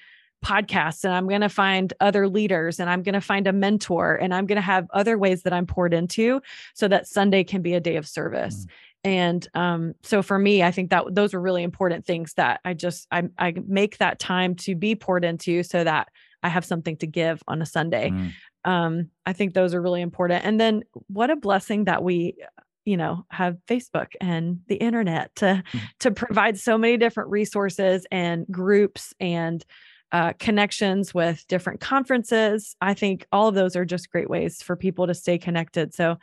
podcasts 0.44 1.04
and 1.04 1.12
I'm 1.14 1.26
going 1.26 1.40
to 1.40 1.48
find 1.48 1.92
other 2.00 2.28
leaders 2.28 2.78
and 2.78 2.90
I'm 2.90 3.02
going 3.02 3.14
to 3.14 3.20
find 3.20 3.46
a 3.46 3.52
mentor 3.52 4.14
and 4.14 4.34
I'm 4.34 4.46
going 4.46 4.56
to 4.56 4.62
have 4.62 4.86
other 4.92 5.16
ways 5.16 5.42
that 5.42 5.52
I'm 5.52 5.66
poured 5.66 5.94
into 5.94 6.40
so 6.74 6.86
that 6.88 7.06
Sunday 7.06 7.44
can 7.44 7.62
be 7.62 7.74
a 7.74 7.80
day 7.80 7.96
of 7.96 8.06
service. 8.06 8.66
Mm 8.66 8.70
and 9.04 9.46
um, 9.54 9.94
so 10.02 10.22
for 10.22 10.38
me 10.38 10.62
i 10.62 10.70
think 10.70 10.90
that 10.90 11.04
those 11.14 11.34
are 11.34 11.40
really 11.40 11.62
important 11.62 12.04
things 12.04 12.34
that 12.34 12.60
i 12.64 12.72
just 12.72 13.06
I, 13.12 13.24
I 13.38 13.54
make 13.66 13.98
that 13.98 14.18
time 14.18 14.54
to 14.56 14.74
be 14.74 14.94
poured 14.94 15.24
into 15.24 15.62
so 15.62 15.84
that 15.84 16.08
i 16.42 16.48
have 16.48 16.64
something 16.64 16.96
to 16.98 17.06
give 17.06 17.42
on 17.46 17.62
a 17.62 17.66
sunday 17.66 18.10
mm. 18.10 18.32
um, 18.64 19.10
i 19.26 19.32
think 19.32 19.54
those 19.54 19.74
are 19.74 19.82
really 19.82 20.00
important 20.00 20.44
and 20.44 20.58
then 20.58 20.82
what 21.08 21.30
a 21.30 21.36
blessing 21.36 21.84
that 21.84 22.02
we 22.02 22.36
you 22.84 22.96
know 22.96 23.24
have 23.30 23.58
facebook 23.68 24.08
and 24.20 24.60
the 24.68 24.76
internet 24.76 25.34
to 25.36 25.62
mm. 25.72 25.80
to 26.00 26.10
provide 26.10 26.58
so 26.58 26.78
many 26.78 26.96
different 26.96 27.30
resources 27.30 28.06
and 28.10 28.46
groups 28.50 29.14
and 29.20 29.64
uh, 30.14 30.32
connections 30.38 31.12
with 31.12 31.44
different 31.48 31.80
conferences 31.80 32.76
i 32.80 32.94
think 32.94 33.26
all 33.32 33.48
of 33.48 33.54
those 33.54 33.74
are 33.76 33.84
just 33.84 34.10
great 34.10 34.30
ways 34.30 34.62
for 34.62 34.76
people 34.76 35.06
to 35.06 35.14
stay 35.14 35.36
connected 35.36 35.92
so 35.92 36.16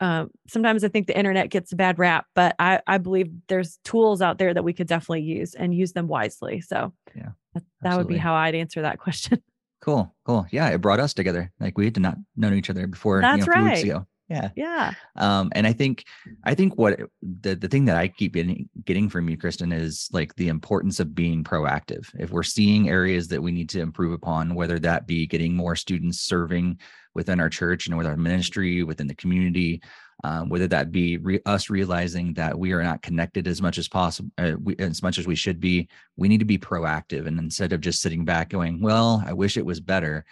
um, 0.00 0.30
sometimes 0.46 0.84
I 0.84 0.88
think 0.88 1.06
the 1.06 1.16
internet 1.16 1.48
gets 1.50 1.72
a 1.72 1.76
bad 1.76 1.98
rap, 1.98 2.26
but 2.34 2.54
I, 2.58 2.80
I 2.86 2.98
believe 2.98 3.30
there's 3.48 3.78
tools 3.82 4.20
out 4.20 4.38
there 4.38 4.52
that 4.52 4.62
we 4.62 4.72
could 4.72 4.86
definitely 4.86 5.22
use 5.22 5.54
and 5.54 5.74
use 5.74 5.92
them 5.92 6.06
wisely. 6.06 6.60
So 6.60 6.92
yeah, 7.14 7.30
that, 7.54 7.62
that 7.82 7.96
would 7.96 8.08
be 8.08 8.18
how 8.18 8.34
I'd 8.34 8.54
answer 8.54 8.82
that 8.82 8.98
question. 9.06 9.42
Cool, 9.80 10.14
cool. 10.24 10.46
Yeah, 10.50 10.68
it 10.68 10.80
brought 10.80 11.00
us 11.00 11.14
together. 11.14 11.50
Like 11.60 11.78
we 11.78 11.86
had 11.86 11.98
not 11.98 12.16
known 12.36 12.54
each 12.54 12.68
other 12.68 12.86
before. 12.86 13.20
That's 13.20 13.46
you 13.46 13.52
know, 13.52 13.52
right. 13.52 14.06
Yeah. 14.28 14.50
Yeah. 14.56 14.94
Um, 15.14 15.50
and 15.54 15.66
I 15.66 15.72
think, 15.72 16.04
I 16.42 16.54
think 16.54 16.76
what 16.76 16.98
the, 17.22 17.54
the 17.54 17.68
thing 17.68 17.84
that 17.84 17.96
I 17.96 18.08
keep 18.08 18.34
getting, 18.34 18.68
getting 18.84 19.08
from 19.08 19.28
you, 19.28 19.36
Christen, 19.36 19.70
is 19.70 20.08
like 20.12 20.34
the 20.34 20.48
importance 20.48 20.98
of 20.98 21.14
being 21.14 21.44
proactive. 21.44 22.08
If 22.18 22.30
we're 22.30 22.42
seeing 22.42 22.88
areas 22.88 23.28
that 23.28 23.40
we 23.40 23.52
need 23.52 23.68
to 23.70 23.80
improve 23.80 24.12
upon, 24.12 24.54
whether 24.56 24.80
that 24.80 25.06
be 25.06 25.26
getting 25.28 25.54
more 25.54 25.76
students 25.76 26.20
serving 26.20 26.80
within 27.14 27.38
our 27.38 27.48
church 27.48 27.86
and 27.86 27.96
with 27.96 28.06
our 28.06 28.16
ministry, 28.16 28.82
within 28.82 29.06
the 29.06 29.14
community, 29.14 29.80
um, 30.24 30.48
whether 30.48 30.66
that 30.66 30.90
be 30.90 31.18
re- 31.18 31.40
us 31.46 31.70
realizing 31.70 32.34
that 32.34 32.58
we 32.58 32.72
are 32.72 32.82
not 32.82 33.02
connected 33.02 33.46
as 33.46 33.62
much 33.62 33.78
as 33.78 33.86
possible, 33.86 34.30
uh, 34.38 34.54
we, 34.60 34.74
as 34.78 35.02
much 35.02 35.18
as 35.18 35.26
we 35.26 35.36
should 35.36 35.60
be, 35.60 35.88
we 36.16 36.26
need 36.26 36.38
to 36.38 36.44
be 36.44 36.58
proactive. 36.58 37.26
And 37.26 37.38
instead 37.38 37.72
of 37.72 37.80
just 37.80 38.00
sitting 38.00 38.24
back 38.24 38.48
going, 38.48 38.80
well, 38.80 39.22
I 39.24 39.34
wish 39.34 39.56
it 39.56 39.64
was 39.64 39.78
better, 39.78 40.24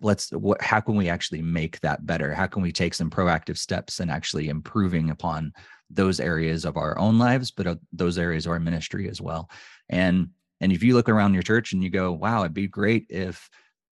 let's 0.00 0.30
what 0.30 0.60
how 0.60 0.80
can 0.80 0.96
we 0.96 1.08
actually 1.08 1.42
make 1.42 1.80
that 1.80 2.04
better? 2.06 2.34
How 2.34 2.46
can 2.46 2.62
we 2.62 2.72
take 2.72 2.94
some 2.94 3.10
proactive 3.10 3.58
steps 3.58 4.00
and 4.00 4.10
actually 4.10 4.48
improving 4.48 5.10
upon 5.10 5.52
those 5.90 6.18
areas 6.18 6.64
of 6.64 6.76
our 6.76 6.98
own 6.98 7.18
lives 7.18 7.52
but 7.52 7.66
uh, 7.66 7.76
those 7.92 8.18
areas 8.18 8.46
of 8.46 8.52
our 8.52 8.60
ministry 8.60 9.08
as 9.08 9.20
well? 9.20 9.50
And 9.88 10.30
and 10.60 10.72
if 10.72 10.82
you 10.82 10.94
look 10.94 11.08
around 11.08 11.34
your 11.34 11.42
church 11.42 11.72
and 11.72 11.82
you 11.82 11.90
go 11.90 12.12
wow 12.12 12.40
it'd 12.40 12.54
be 12.54 12.66
great 12.66 13.06
if 13.10 13.48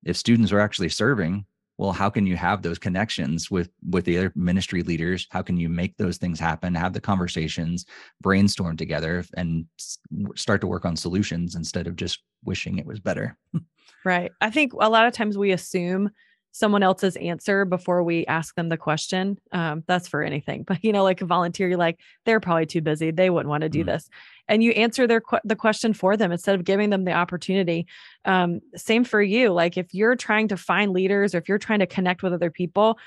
if 0.05 0.17
students 0.17 0.53
are 0.53 0.61
actually 0.61 0.89
serving 0.89 1.45
well 1.83 1.93
how 1.93 2.09
can 2.09 2.29
you 2.29 2.37
have 2.37 2.63
those 2.63 2.79
connections 2.79 3.51
with 3.51 3.69
with 3.91 4.05
the 4.05 4.17
other 4.17 4.33
ministry 4.37 4.85
leaders? 4.85 5.27
How 5.31 5.43
can 5.43 5.57
you 5.57 5.69
make 5.69 5.97
those 5.97 6.17
things 6.17 6.39
happen 6.39 6.77
have 6.77 6.93
the 6.93 7.01
conversations 7.01 7.87
brainstorm 8.21 8.77
together 8.77 9.25
and 9.37 9.67
start 10.37 10.61
to 10.61 10.69
work 10.69 10.85
on 10.85 10.95
solutions 10.97 11.57
instead 11.57 11.89
of 11.89 11.97
just 11.97 12.23
wishing 12.45 12.79
it 12.79 12.87
was 12.87 13.01
better? 13.01 13.37
Right. 14.05 14.33
I 14.41 14.51
think 14.51 14.73
a 14.73 14.89
lot 14.89 15.07
of 15.07 15.13
times 15.13 15.39
we 15.39 15.53
assume 15.53 16.11
someone 16.53 16.83
else's 16.83 17.17
answer 17.17 17.65
before 17.65 18.03
we 18.03 18.27
ask 18.27 18.55
them 18.55 18.69
the 18.69 18.77
question. 18.77 19.39
Um, 19.53 19.83
that's 19.87 20.07
for 20.07 20.23
anything, 20.23 20.63
but 20.67 20.83
you 20.85 20.93
know, 20.93 21.03
like 21.03 21.21
a 21.23 21.27
volunteer, 21.27 21.69
you're 21.69 21.79
like, 21.79 21.99
they're 22.25 22.41
probably 22.41 22.67
too 22.67 22.83
busy. 22.83 23.11
They 23.11 23.31
wouldn't 23.31 23.49
want 23.49 23.63
to 23.63 23.69
do 23.69 23.83
mm. 23.83 23.87
this. 23.87 24.09
And 24.49 24.63
you 24.63 24.73
answer 24.73 25.07
their 25.07 25.23
the 25.45 25.57
question 25.57 25.95
for 25.95 26.17
them 26.17 26.33
instead 26.33 26.55
of 26.55 26.65
giving 26.65 26.91
them 26.91 27.05
the 27.05 27.13
opportunity. 27.13 27.87
Um, 28.25 28.61
same 28.77 29.05
for 29.05 29.23
you. 29.23 29.51
Like 29.51 29.79
if 29.79 29.95
you're 29.95 30.17
trying 30.17 30.49
to 30.49 30.57
find 30.57 30.93
leaders 30.93 31.35
or 31.35 31.39
if 31.39 31.49
you're 31.49 31.59
trying 31.59 31.79
to 31.79 31.87
connect 31.87 32.23
with 32.23 32.33
other 32.33 32.51
people, 32.51 32.99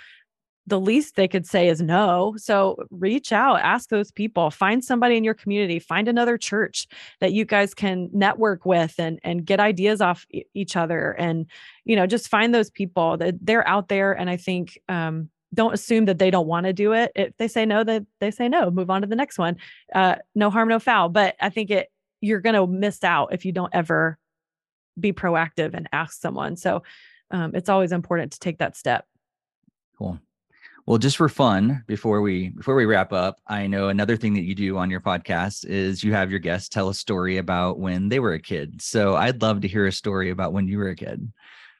the 0.67 0.79
least 0.79 1.15
they 1.15 1.27
could 1.27 1.45
say 1.45 1.67
is 1.67 1.81
no. 1.81 2.33
So 2.37 2.77
reach 2.89 3.31
out, 3.31 3.59
ask 3.59 3.89
those 3.89 4.11
people, 4.11 4.49
find 4.49 4.83
somebody 4.83 5.15
in 5.15 5.23
your 5.23 5.33
community, 5.33 5.79
find 5.79 6.07
another 6.07 6.37
church 6.37 6.87
that 7.19 7.33
you 7.33 7.45
guys 7.45 7.73
can 7.73 8.09
network 8.11 8.65
with 8.65 8.95
and 8.97 9.19
and 9.23 9.45
get 9.45 9.59
ideas 9.59 10.01
off 10.01 10.25
e- 10.31 10.43
each 10.53 10.75
other 10.75 11.11
and 11.11 11.45
you 11.83 11.95
know, 11.95 12.07
just 12.07 12.29
find 12.29 12.53
those 12.53 12.71
people 12.71 13.17
that 13.17 13.35
they're 13.41 13.67
out 13.67 13.89
there 13.89 14.13
and 14.13 14.29
I 14.29 14.37
think 14.37 14.79
um 14.89 15.29
don't 15.53 15.73
assume 15.73 16.05
that 16.05 16.19
they 16.19 16.31
don't 16.31 16.47
want 16.47 16.65
to 16.65 16.73
do 16.73 16.91
it. 16.91 17.11
If 17.15 17.37
they 17.37 17.47
say 17.47 17.65
no, 17.65 17.83
that 17.83 18.05
they, 18.19 18.29
say 18.29 18.49
no, 18.49 18.69
move 18.69 18.89
on 18.89 19.01
to 19.01 19.07
the 19.07 19.15
next 19.15 19.37
one. 19.37 19.57
Uh 19.93 20.15
no 20.33 20.49
harm 20.49 20.69
no 20.69 20.79
foul, 20.79 21.09
but 21.09 21.35
I 21.39 21.49
think 21.49 21.69
it 21.69 21.89
you're 22.21 22.41
going 22.41 22.55
to 22.55 22.65
miss 22.65 23.03
out 23.03 23.33
if 23.33 23.45
you 23.45 23.51
don't 23.51 23.73
ever 23.73 24.17
be 24.99 25.13
proactive 25.13 25.73
and 25.73 25.87
ask 25.91 26.19
someone. 26.19 26.55
So 26.55 26.83
um, 27.31 27.51
it's 27.53 27.69
always 27.69 27.91
important 27.91 28.31
to 28.33 28.39
take 28.39 28.59
that 28.59 28.75
step. 28.75 29.05
Cool. 29.97 30.19
Well, 30.87 30.99
just 30.99 31.17
for 31.17 31.29
fun, 31.29 31.83
before 31.87 32.21
we 32.21 32.49
before 32.49 32.75
we 32.75 32.85
wrap 32.85 33.11
up, 33.11 33.39
I 33.47 33.65
know 33.65 33.89
another 33.89 34.15
thing 34.15 34.35
that 34.35 34.43
you 34.43 34.53
do 34.53 34.77
on 34.77 34.91
your 34.91 35.01
podcast 35.01 35.65
is 35.65 36.03
you 36.03 36.13
have 36.13 36.29
your 36.29 36.39
guests 36.39 36.69
tell 36.69 36.89
a 36.89 36.93
story 36.93 37.37
about 37.37 37.79
when 37.79 38.09
they 38.09 38.19
were 38.19 38.33
a 38.33 38.39
kid. 38.39 38.81
So 38.81 39.15
I'd 39.15 39.41
love 39.41 39.61
to 39.61 39.67
hear 39.67 39.87
a 39.87 39.91
story 39.91 40.29
about 40.29 40.53
when 40.53 40.67
you 40.67 40.77
were 40.77 40.89
a 40.89 40.95
kid. 40.95 41.31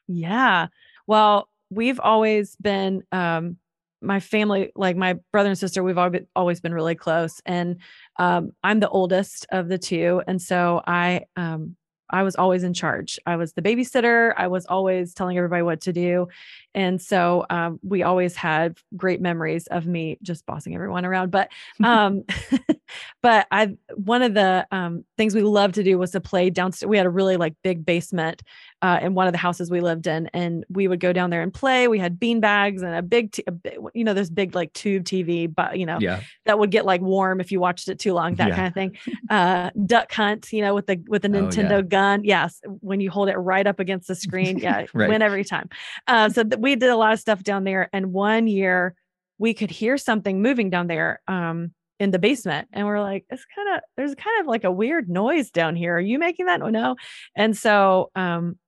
Yeah. 0.08 0.68
Well, 1.06 1.48
we've 1.70 2.00
always 2.00 2.56
been 2.56 3.04
um 3.12 3.58
my 4.02 4.20
family, 4.20 4.72
like 4.74 4.96
my 4.96 5.18
brother 5.32 5.48
and 5.48 5.58
sister, 5.58 5.82
we've 5.82 5.98
always 6.34 6.60
been 6.60 6.74
really 6.74 6.94
close. 6.94 7.40
And 7.46 7.76
um, 8.18 8.52
I'm 8.62 8.80
the 8.80 8.88
oldest 8.88 9.46
of 9.50 9.68
the 9.68 9.78
two. 9.78 10.22
And 10.26 10.40
so 10.40 10.82
I 10.86 11.22
um, 11.36 11.76
I 12.10 12.22
was 12.22 12.36
always 12.36 12.62
in 12.62 12.74
charge. 12.74 13.18
I 13.26 13.36
was 13.36 13.52
the 13.52 13.62
babysitter. 13.62 14.32
I 14.36 14.48
was 14.48 14.66
always 14.66 15.14
telling 15.14 15.36
everybody 15.36 15.62
what 15.62 15.80
to 15.82 15.92
do. 15.92 16.28
And 16.74 17.00
so 17.00 17.46
um, 17.50 17.80
we 17.82 18.02
always 18.02 18.36
had 18.36 18.78
great 18.96 19.20
memories 19.20 19.66
of 19.66 19.86
me 19.86 20.18
just 20.22 20.46
bossing 20.46 20.74
everyone 20.74 21.04
around. 21.04 21.30
But 21.30 21.50
um, 21.84 22.24
but 23.22 23.46
I 23.50 23.76
one 23.94 24.22
of 24.22 24.34
the 24.34 24.66
um, 24.70 25.04
things 25.16 25.34
we 25.34 25.42
loved 25.42 25.74
to 25.76 25.82
do 25.82 25.98
was 25.98 26.12
to 26.12 26.20
play 26.20 26.50
downstairs. 26.50 26.88
We 26.88 26.96
had 26.96 27.06
a 27.06 27.10
really 27.10 27.36
like 27.36 27.54
big 27.62 27.84
basement 27.84 28.42
uh, 28.82 28.98
in 29.00 29.14
one 29.14 29.26
of 29.26 29.32
the 29.32 29.38
houses 29.38 29.70
we 29.70 29.80
lived 29.80 30.06
in, 30.06 30.28
and 30.34 30.64
we 30.68 30.86
would 30.86 31.00
go 31.00 31.12
down 31.12 31.30
there 31.30 31.42
and 31.42 31.52
play. 31.52 31.88
We 31.88 31.98
had 31.98 32.18
bean 32.18 32.40
bags 32.40 32.82
and 32.82 32.94
a 32.94 33.02
big, 33.02 33.32
t- 33.32 33.44
a 33.46 33.52
big 33.52 33.78
you 33.94 34.04
know, 34.04 34.12
this 34.12 34.28
big 34.28 34.54
like 34.54 34.72
tube 34.74 35.04
TV, 35.04 35.52
but 35.52 35.78
you 35.78 35.86
know, 35.86 35.98
yeah. 36.00 36.20
that 36.44 36.58
would 36.58 36.70
get 36.70 36.84
like 36.84 37.00
warm 37.00 37.40
if 37.40 37.50
you 37.50 37.58
watched 37.58 37.88
it 37.88 37.98
too 37.98 38.12
long, 38.12 38.34
that 38.34 38.48
yeah. 38.48 38.56
kind 38.56 38.66
of 38.68 38.74
thing. 38.74 38.96
Uh, 39.30 39.70
duck 39.86 40.12
hunt, 40.12 40.52
you 40.52 40.60
know, 40.60 40.74
with 40.74 40.86
the 40.86 41.02
with 41.08 41.22
the 41.22 41.28
Nintendo 41.28 41.72
oh, 41.72 41.76
yeah. 41.76 41.82
gun. 41.82 42.24
Yes, 42.24 42.60
when 42.80 43.00
you 43.00 43.10
hold 43.10 43.28
it 43.28 43.36
right 43.36 43.66
up 43.66 43.80
against 43.80 44.08
the 44.08 44.14
screen, 44.14 44.58
yeah, 44.62 44.86
right. 44.92 45.08
win 45.08 45.22
every 45.22 45.44
time. 45.44 45.68
Uh, 46.06 46.28
so 46.28 46.42
th- 46.42 46.60
we 46.60 46.76
did 46.76 46.90
a 46.90 46.96
lot 46.96 47.12
of 47.12 47.18
stuff 47.20 47.42
down 47.42 47.64
there, 47.64 47.88
and 47.92 48.12
one 48.12 48.46
year 48.46 48.94
we 49.38 49.54
could 49.54 49.70
hear 49.70 49.96
something 49.96 50.42
moving 50.42 50.70
down 50.70 50.86
there. 50.86 51.20
Um, 51.26 51.72
in 51.98 52.10
the 52.10 52.18
basement 52.18 52.68
and 52.74 52.86
we're 52.86 53.00
like 53.00 53.24
it's 53.30 53.46
kind 53.54 53.74
of 53.74 53.80
there's 53.96 54.14
kind 54.14 54.40
of 54.40 54.46
like 54.46 54.64
a 54.64 54.70
weird 54.70 55.08
noise 55.08 55.50
down 55.50 55.74
here 55.74 55.96
are 55.96 56.00
you 56.00 56.18
making 56.18 56.44
that 56.44 56.60
no 56.60 56.94
and 57.34 57.56
so 57.56 58.10
um 58.14 58.58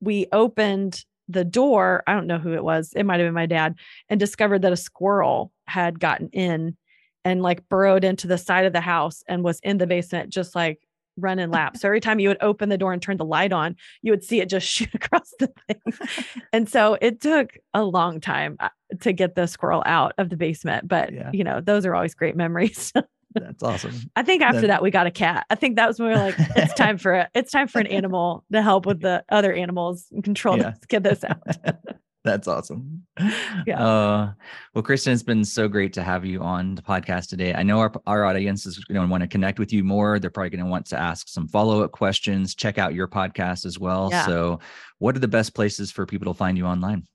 we 0.00 0.26
opened 0.32 1.04
the 1.28 1.44
door 1.44 2.02
i 2.06 2.14
don't 2.14 2.26
know 2.26 2.38
who 2.38 2.54
it 2.54 2.64
was 2.64 2.92
it 2.94 3.04
might 3.04 3.20
have 3.20 3.26
been 3.26 3.34
my 3.34 3.46
dad 3.46 3.74
and 4.08 4.18
discovered 4.18 4.62
that 4.62 4.72
a 4.72 4.76
squirrel 4.76 5.52
had 5.66 6.00
gotten 6.00 6.28
in 6.30 6.76
and 7.24 7.42
like 7.42 7.68
burrowed 7.68 8.04
into 8.04 8.26
the 8.26 8.38
side 8.38 8.64
of 8.64 8.72
the 8.72 8.80
house 8.80 9.22
and 9.28 9.44
was 9.44 9.60
in 9.60 9.78
the 9.78 9.86
basement 9.86 10.30
just 10.30 10.54
like 10.54 10.80
running 11.18 11.50
laps. 11.50 11.80
So 11.80 11.88
every 11.88 12.00
time 12.00 12.20
you 12.20 12.28
would 12.28 12.42
open 12.42 12.68
the 12.68 12.78
door 12.78 12.92
and 12.92 13.02
turn 13.02 13.16
the 13.16 13.24
light 13.24 13.52
on, 13.52 13.76
you 14.02 14.12
would 14.12 14.24
see 14.24 14.40
it 14.40 14.48
just 14.48 14.66
shoot 14.70 14.92
across 14.94 15.32
the 15.38 15.52
thing. 15.66 15.80
and 16.52 16.68
so 16.68 16.96
it 17.00 17.20
took 17.20 17.56
a 17.74 17.82
long 17.82 18.20
time 18.20 18.56
uh, 18.60 18.68
to 19.00 19.12
get 19.12 19.34
the 19.34 19.46
squirrel 19.46 19.82
out 19.86 20.12
of 20.18 20.30
the 20.30 20.36
basement. 20.36 20.88
But, 20.88 21.12
yeah. 21.12 21.30
you 21.32 21.44
know, 21.44 21.60
those 21.60 21.84
are 21.84 21.94
always 21.94 22.14
great 22.14 22.36
memories. 22.36 22.92
That's 23.34 23.62
awesome. 23.62 23.94
I 24.16 24.22
think 24.22 24.42
after 24.42 24.62
that, 24.62 24.66
that, 24.66 24.82
we 24.82 24.90
got 24.90 25.06
a 25.06 25.10
cat. 25.10 25.46
I 25.50 25.54
think 25.54 25.76
that 25.76 25.86
was 25.86 25.98
when 25.98 26.08
we 26.08 26.14
were 26.14 26.20
like, 26.20 26.36
it's 26.56 26.74
time 26.74 26.98
for 26.98 27.14
it. 27.14 27.28
It's 27.34 27.52
time 27.52 27.68
for 27.68 27.78
an 27.78 27.86
animal 27.86 28.44
to 28.52 28.62
help 28.62 28.86
with 28.86 29.00
the 29.00 29.24
other 29.28 29.52
animals 29.52 30.06
and 30.12 30.24
control 30.24 30.56
yeah. 30.56 30.70
this, 30.70 30.78
get 30.88 31.02
this 31.02 31.24
out. 31.24 31.42
That's 32.24 32.48
awesome. 32.48 33.04
Yeah. 33.66 33.82
Uh, 33.82 34.32
well, 34.74 34.82
Christen, 34.82 35.12
it's 35.12 35.22
been 35.22 35.44
so 35.44 35.68
great 35.68 35.92
to 35.94 36.02
have 36.02 36.26
you 36.26 36.40
on 36.40 36.74
the 36.74 36.82
podcast 36.82 37.28
today. 37.28 37.54
I 37.54 37.62
know 37.62 37.78
our, 37.78 37.92
our 38.06 38.24
audience 38.24 38.66
is 38.66 38.78
going 38.84 39.00
to 39.00 39.10
want 39.10 39.22
to 39.22 39.28
connect 39.28 39.58
with 39.58 39.72
you 39.72 39.82
more. 39.84 40.18
They're 40.18 40.28
probably 40.28 40.50
going 40.50 40.64
to 40.64 40.70
want 40.70 40.86
to 40.86 40.98
ask 40.98 41.28
some 41.28 41.48
follow 41.48 41.82
up 41.82 41.92
questions, 41.92 42.54
check 42.54 42.76
out 42.76 42.92
your 42.92 43.08
podcast 43.08 43.64
as 43.64 43.78
well. 43.78 44.08
Yeah. 44.10 44.26
So, 44.26 44.60
what 44.98 45.16
are 45.16 45.20
the 45.20 45.28
best 45.28 45.54
places 45.54 45.90
for 45.90 46.04
people 46.06 46.32
to 46.32 46.36
find 46.36 46.58
you 46.58 46.66
online? 46.66 47.06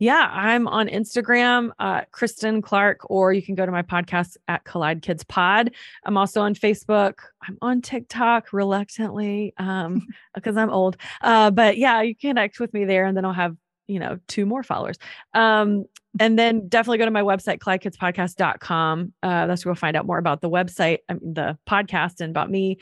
Yeah, 0.00 0.28
I'm 0.30 0.66
on 0.66 0.88
Instagram, 0.88 1.70
uh, 1.78 2.02
Christen 2.10 2.62
Clark, 2.62 3.08
or 3.08 3.32
you 3.32 3.42
can 3.42 3.54
go 3.54 3.64
to 3.64 3.70
my 3.70 3.82
podcast 3.82 4.36
at 4.48 4.64
Collide 4.64 5.02
Kids 5.02 5.22
Pod. 5.24 5.70
I'm 6.04 6.16
also 6.16 6.40
on 6.42 6.54
Facebook. 6.54 7.14
I'm 7.46 7.56
on 7.62 7.80
TikTok 7.80 8.52
reluctantly 8.52 9.54
um, 9.56 10.06
because 10.34 10.56
I'm 10.56 10.70
old. 10.70 10.96
Uh, 11.22 11.50
but 11.50 11.78
yeah, 11.78 12.02
you 12.02 12.16
connect 12.16 12.58
with 12.58 12.74
me 12.74 12.84
there, 12.84 13.06
and 13.06 13.16
then 13.16 13.24
I'll 13.24 13.32
have 13.32 13.56
you 13.86 13.98
know, 13.98 14.18
two 14.28 14.46
more 14.46 14.62
followers. 14.62 14.96
Um, 15.34 15.84
and 16.18 16.38
then 16.38 16.68
definitely 16.68 16.98
go 16.98 17.04
to 17.04 17.10
my 17.10 17.22
website, 17.22 17.58
CollideKidsPodcast.com. 17.58 19.12
Uh, 19.22 19.46
that's 19.46 19.64
where 19.64 19.70
you'll 19.70 19.76
find 19.76 19.96
out 19.96 20.06
more 20.06 20.18
about 20.18 20.40
the 20.40 20.50
website, 20.50 20.98
I 21.08 21.14
mean, 21.14 21.34
the 21.34 21.58
podcast 21.68 22.20
and 22.20 22.30
about 22.30 22.50
me. 22.50 22.78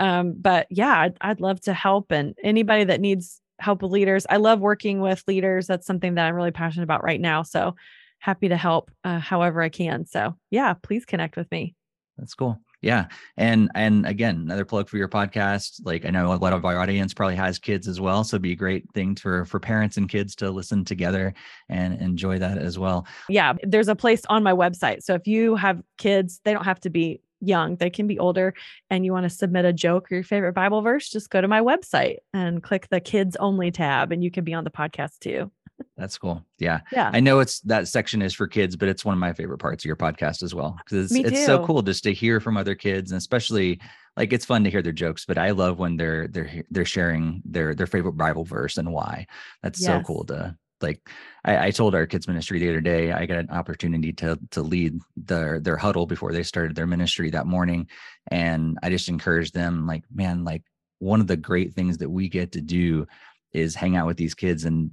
Um, 0.00 0.34
but 0.38 0.66
yeah, 0.70 1.00
I'd, 1.00 1.16
I'd 1.20 1.40
love 1.40 1.60
to 1.62 1.74
help 1.74 2.12
and 2.12 2.34
anybody 2.42 2.84
that 2.84 3.00
needs 3.00 3.40
help 3.58 3.82
with 3.82 3.90
leaders. 3.90 4.26
I 4.28 4.36
love 4.36 4.60
working 4.60 5.00
with 5.00 5.22
leaders. 5.26 5.66
That's 5.66 5.86
something 5.86 6.14
that 6.14 6.26
I'm 6.26 6.34
really 6.34 6.50
passionate 6.50 6.84
about 6.84 7.04
right 7.04 7.20
now. 7.20 7.42
So 7.42 7.74
happy 8.18 8.48
to 8.48 8.56
help 8.56 8.90
uh, 9.04 9.18
however 9.18 9.62
I 9.62 9.68
can. 9.68 10.06
So 10.06 10.34
yeah, 10.50 10.74
please 10.74 11.04
connect 11.04 11.36
with 11.36 11.50
me. 11.50 11.74
That's 12.18 12.34
cool 12.34 12.60
yeah 12.82 13.06
and 13.36 13.70
and 13.74 14.06
again 14.06 14.36
another 14.36 14.64
plug 14.64 14.88
for 14.88 14.96
your 14.96 15.08
podcast 15.08 15.80
like 15.84 16.04
i 16.04 16.10
know 16.10 16.32
a 16.32 16.34
lot 16.34 16.52
of 16.52 16.64
our 16.64 16.78
audience 16.78 17.14
probably 17.14 17.34
has 17.34 17.58
kids 17.58 17.88
as 17.88 18.00
well 18.00 18.22
so 18.22 18.34
it'd 18.34 18.42
be 18.42 18.52
a 18.52 18.56
great 18.56 18.84
thing 18.92 19.14
for 19.16 19.44
for 19.46 19.58
parents 19.58 19.96
and 19.96 20.08
kids 20.08 20.34
to 20.36 20.50
listen 20.50 20.84
together 20.84 21.32
and 21.68 22.00
enjoy 22.00 22.38
that 22.38 22.58
as 22.58 22.78
well 22.78 23.06
yeah 23.28 23.54
there's 23.62 23.88
a 23.88 23.96
place 23.96 24.22
on 24.28 24.42
my 24.42 24.52
website 24.52 25.02
so 25.02 25.14
if 25.14 25.26
you 25.26 25.56
have 25.56 25.82
kids 25.96 26.40
they 26.44 26.52
don't 26.52 26.64
have 26.64 26.80
to 26.80 26.90
be 26.90 27.20
young 27.40 27.76
they 27.76 27.90
can 27.90 28.06
be 28.06 28.18
older 28.18 28.54
and 28.90 29.04
you 29.04 29.12
want 29.12 29.24
to 29.24 29.30
submit 29.30 29.64
a 29.64 29.72
joke 29.72 30.10
or 30.10 30.16
your 30.16 30.24
favorite 30.24 30.54
bible 30.54 30.80
verse 30.80 31.08
just 31.08 31.30
go 31.30 31.40
to 31.40 31.48
my 31.48 31.60
website 31.60 32.16
and 32.32 32.62
click 32.62 32.88
the 32.88 33.00
kids 33.00 33.36
only 33.36 33.70
tab 33.70 34.12
and 34.12 34.24
you 34.24 34.30
can 34.30 34.44
be 34.44 34.54
on 34.54 34.64
the 34.64 34.70
podcast 34.70 35.18
too 35.20 35.50
that's 35.96 36.18
cool. 36.18 36.44
Yeah. 36.58 36.80
Yeah. 36.92 37.10
I 37.12 37.20
know 37.20 37.40
it's 37.40 37.60
that 37.60 37.88
section 37.88 38.22
is 38.22 38.34
for 38.34 38.46
kids, 38.46 38.76
but 38.76 38.88
it's 38.88 39.04
one 39.04 39.14
of 39.14 39.18
my 39.18 39.32
favorite 39.32 39.58
parts 39.58 39.84
of 39.84 39.86
your 39.86 39.96
podcast 39.96 40.42
as 40.42 40.54
well. 40.54 40.76
Because 40.78 41.10
it's, 41.12 41.32
it's 41.32 41.46
so 41.46 41.64
cool 41.64 41.82
just 41.82 42.04
to 42.04 42.12
hear 42.12 42.40
from 42.40 42.56
other 42.56 42.74
kids 42.74 43.10
and 43.10 43.18
especially 43.18 43.80
like 44.16 44.32
it's 44.32 44.44
fun 44.44 44.64
to 44.64 44.70
hear 44.70 44.82
their 44.82 44.92
jokes, 44.92 45.24
but 45.26 45.38
I 45.38 45.50
love 45.50 45.78
when 45.78 45.96
they're 45.96 46.28
they're 46.28 46.64
they're 46.70 46.84
sharing 46.84 47.42
their 47.44 47.74
their 47.74 47.86
favorite 47.86 48.14
Bible 48.14 48.44
verse 48.44 48.78
and 48.78 48.92
why. 48.92 49.26
That's 49.62 49.80
yes. 49.80 49.88
so 49.88 50.02
cool 50.02 50.24
to 50.26 50.56
like 50.80 51.08
I, 51.44 51.66
I, 51.66 51.70
told 51.70 51.94
our 51.94 52.06
kids 52.06 52.28
ministry 52.28 52.58
the 52.58 52.68
other 52.68 52.80
day 52.80 53.12
i 53.12 53.26
got 53.26 53.38
an 53.38 53.50
opportunity 53.50 54.12
to 54.14 54.38
to 54.50 54.62
lead 54.62 54.98
their 55.16 55.60
their 55.60 55.76
huddle 55.76 56.06
before 56.06 56.32
they 56.32 56.42
started 56.42 56.76
their 56.76 56.86
ministry 56.86 57.30
that 57.30 57.46
morning. 57.46 57.88
And 58.30 58.78
i 58.82 58.90
just 58.90 59.08
encouraged 59.08 59.54
them 59.54 59.86
like 59.86 60.04
man 60.12 60.44
like 60.44 60.62
one 60.98 61.20
of 61.20 61.26
the 61.26 61.36
great 61.36 61.74
things 61.74 61.98
that 61.98 62.10
we 62.10 62.28
get 62.28 62.52
to 62.52 62.60
do 62.60 63.06
is 63.52 63.74
hang 63.74 63.96
out 63.96 64.06
with 64.06 64.16
these 64.16 64.34
kids 64.34 64.64
and 64.64 64.90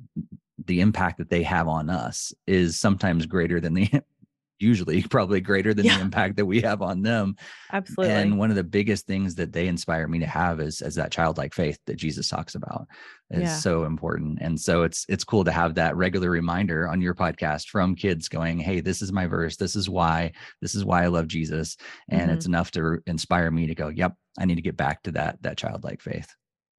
the 0.66 0.82
impact 0.82 1.18
that 1.18 1.30
they 1.30 1.44
have 1.44 1.68
on 1.68 1.90
us 1.90 2.34
is 2.48 2.80
sometimes 2.80 3.26
greater 3.26 3.60
than 3.60 3.74
the 3.74 3.90
usually 4.60 5.02
probably 5.10 5.42
greater 5.42 5.74
than 5.74 5.86
yeah. 5.86 5.98
the 5.98 6.02
impact 6.02 6.38
that 6.38 6.46
we 6.46 6.62
have 6.62 6.82
on 6.82 7.02
them. 7.02 7.36
Absolutely. 7.72 8.14
And 8.14 8.38
one 8.38 8.50
of 8.50 8.56
the 8.56 8.64
biggest 8.64 9.06
things 9.06 9.36
that 9.36 9.52
they 9.52 9.68
inspire 9.68 10.08
me 10.08 10.20
to 10.20 10.26
have 10.26 10.60
is 10.60 10.82
as 10.82 10.96
that 10.96 11.12
childlike 11.12 11.54
faith 11.54 11.80
that 11.86 11.96
jesus 11.96 12.30
talks 12.30 12.56
about 12.56 12.88
is 13.32 13.44
yeah. 13.44 13.58
so 13.58 13.86
important. 13.86 14.40
And 14.42 14.60
so 14.60 14.84
it's 14.84 15.06
it's 15.10 15.24
cool 15.24 15.44
to 15.44 15.52
have 15.52 15.76
that 15.76 15.96
regular 15.96 16.30
reminder 16.30 16.88
on 16.88 17.02
your 17.02 17.16
podcast 17.16 17.68
from 17.68 17.96
kids 17.96 18.30
going 18.30 18.60
hey 18.60 18.80
this 18.80 19.02
is 19.02 19.12
my 19.12 19.28
verse. 19.28 19.58
This 19.58 19.76
is 19.76 19.90
why. 19.90 20.32
This 20.62 20.76
is 20.76 20.86
why 20.86 21.04
i 21.04 21.08
love 21.08 21.28
jesus. 21.28 21.78
And 22.10 22.22
mm-hmm. 22.22 22.32
it's 22.32 22.46
enough 22.46 22.72
to 22.72 23.00
inspire 23.08 23.52
me 23.52 23.68
to 23.68 23.76
go 23.76 23.90
yep 23.90 24.14
i 24.38 24.46
need 24.46 24.56
to 24.56 24.62
get 24.62 24.78
back 24.78 25.04
to 25.04 25.12
that 25.12 25.42
that 25.42 25.58
childlike 25.58 26.02
faith 26.02 26.34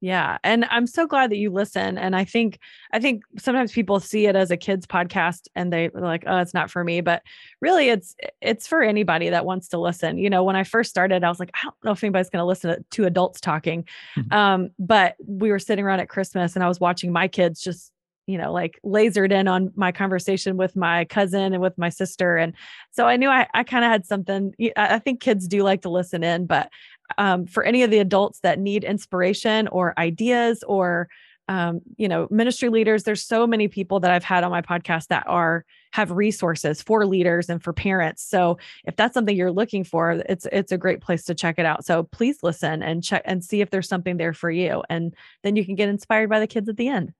yeah. 0.05 0.37
And 0.45 0.67
I'm 0.67 0.87
so 0.87 1.07
glad 1.07 1.31
that 1.31 1.39
you 1.39 1.51
listen. 1.51 1.97
And 1.97 2.15
I 2.15 2.27
think, 2.27 2.59
I 2.93 3.01
think 3.01 3.23
sometimes 3.39 3.73
people 3.73 4.01
see 4.01 4.27
it 4.27 4.37
as 4.37 4.51
a 4.51 4.57
kids 4.59 4.87
podcast 4.87 5.49
and 5.55 5.73
they, 5.73 5.87
are 5.87 6.01
like, 6.03 6.25
oh, 6.27 6.41
it's 6.41 6.53
not 6.53 6.71
for 6.71 6.85
me. 6.85 7.01
But 7.01 7.23
really 7.63 7.89
it's, 7.89 8.15
it's 8.43 8.67
for 8.67 8.83
anybody 8.83 9.31
that 9.31 9.47
wants 9.47 9.69
to 9.69 9.79
listen. 9.79 10.19
You 10.19 10.29
know, 10.29 10.45
when 10.45 10.57
I 10.57 10.65
first 10.65 10.91
started, 10.91 11.25
I 11.25 11.31
was 11.31 11.41
like, 11.41 11.53
I 11.55 11.61
don't 11.63 11.85
know 11.85 11.93
if 11.93 12.05
anybody's 12.05 12.29
going 12.29 12.43
to 12.43 12.47
listen 12.47 12.85
to 12.91 13.07
adults 13.07 13.41
talking. 13.41 13.89
Mm-hmm. 14.15 14.31
Um, 14.35 14.71
but 14.79 15.17
we 15.27 15.51
were 15.51 15.59
sitting 15.59 15.87
around 15.87 16.01
at 16.01 16.11
Christmas 16.11 16.55
and 16.55 16.63
I 16.63 16.69
was 16.69 16.81
watching 16.81 17.11
my 17.11 17.27
kids 17.27 17.63
just 17.63 17.91
you 18.27 18.39
know, 18.39 18.53
like 18.53 18.81
lasered 18.85 19.33
in 19.33 19.49
on 19.49 19.71
my 19.77 19.93
conversation 19.93 20.57
with 20.57 20.75
my 20.77 21.05
cousin 21.05 21.53
and 21.53 21.61
with 21.61 21.77
my 21.77 21.91
sister. 21.91 22.37
And 22.39 22.55
so 22.91 23.07
I 23.07 23.17
knew 23.17 23.29
I, 23.29 23.47
I 23.53 23.65
kind 23.65 23.85
of 23.85 23.91
had 23.91 24.07
something. 24.07 24.55
I 24.77 24.99
think 24.99 25.21
kids 25.21 25.47
do 25.47 25.63
like 25.63 25.83
to 25.83 25.91
listen 25.91 26.25
in, 26.25 26.47
but 26.47 26.71
um, 27.19 27.47
for 27.47 27.63
any 27.65 27.83
of 27.83 27.91
the 27.91 27.99
adults 27.99 28.41
that 28.41 28.59
need 28.59 28.85
inspiration 28.85 29.69
or 29.69 29.99
ideas 29.99 30.63
or 30.65 31.09
um, 31.49 31.81
you 31.97 32.09
know 32.09 32.27
ministry 32.31 32.71
leaders 32.71 33.03
there's 33.03 33.23
so 33.23 33.47
many 33.47 33.69
people 33.69 34.01
that 34.01 34.11
i've 34.11 34.25
had 34.25 34.45
on 34.45 34.51
my 34.51 34.63
podcast 34.63 35.09
that 35.09 35.27
are 35.27 35.67
have 35.95 36.11
resources 36.11 36.83
for 36.83 37.07
leaders 37.07 37.49
and 37.49 37.63
for 37.63 37.73
parents. 37.73 38.21
So 38.21 38.59
if 38.85 38.97
that's 38.97 39.15
something 39.15 39.37
you're 39.37 39.53
looking 39.53 39.85
for 39.85 40.11
it's 40.29 40.45
it's 40.51 40.73
a 40.73 40.77
great 40.77 41.01
place 41.01 41.23
to 41.27 41.37
check 41.37 41.55
it 41.57 41.65
out. 41.65 41.85
So 41.85 42.03
please 42.03 42.39
listen 42.43 42.83
and 42.83 43.01
check 43.01 43.23
and 43.25 43.45
see 43.45 43.61
if 43.61 43.71
there's 43.71 43.89
something 43.89 44.17
there 44.17 44.33
for 44.33 44.51
you. 44.51 44.83
And 44.91 45.15
then 45.45 45.55
you 45.55 45.65
can 45.65 45.77
get 45.77 45.89
inspired 45.89 46.29
by 46.29 46.41
the 46.41 46.49
kids 46.49 46.69
at 46.69 46.77
the 46.77 46.89
end. 46.89 47.13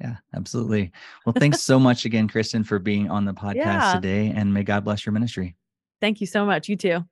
Yeah 0.00 0.16
absolutely. 0.34 0.92
Well 1.26 1.34
thanks 1.38 1.60
so 1.60 1.78
much 1.78 2.06
again 2.06 2.26
Christen 2.26 2.64
for 2.64 2.78
being 2.78 3.10
on 3.10 3.26
the 3.26 3.34
podcast 3.34 3.56
yeah. 3.56 3.92
today 3.96 4.32
and 4.34 4.54
may 4.54 4.62
god 4.62 4.82
bless 4.82 5.04
your 5.04 5.12
ministry. 5.12 5.54
Thank 6.00 6.22
you 6.22 6.26
so 6.26 6.46
much. 6.46 6.70
You 6.70 6.76
too 6.76 7.04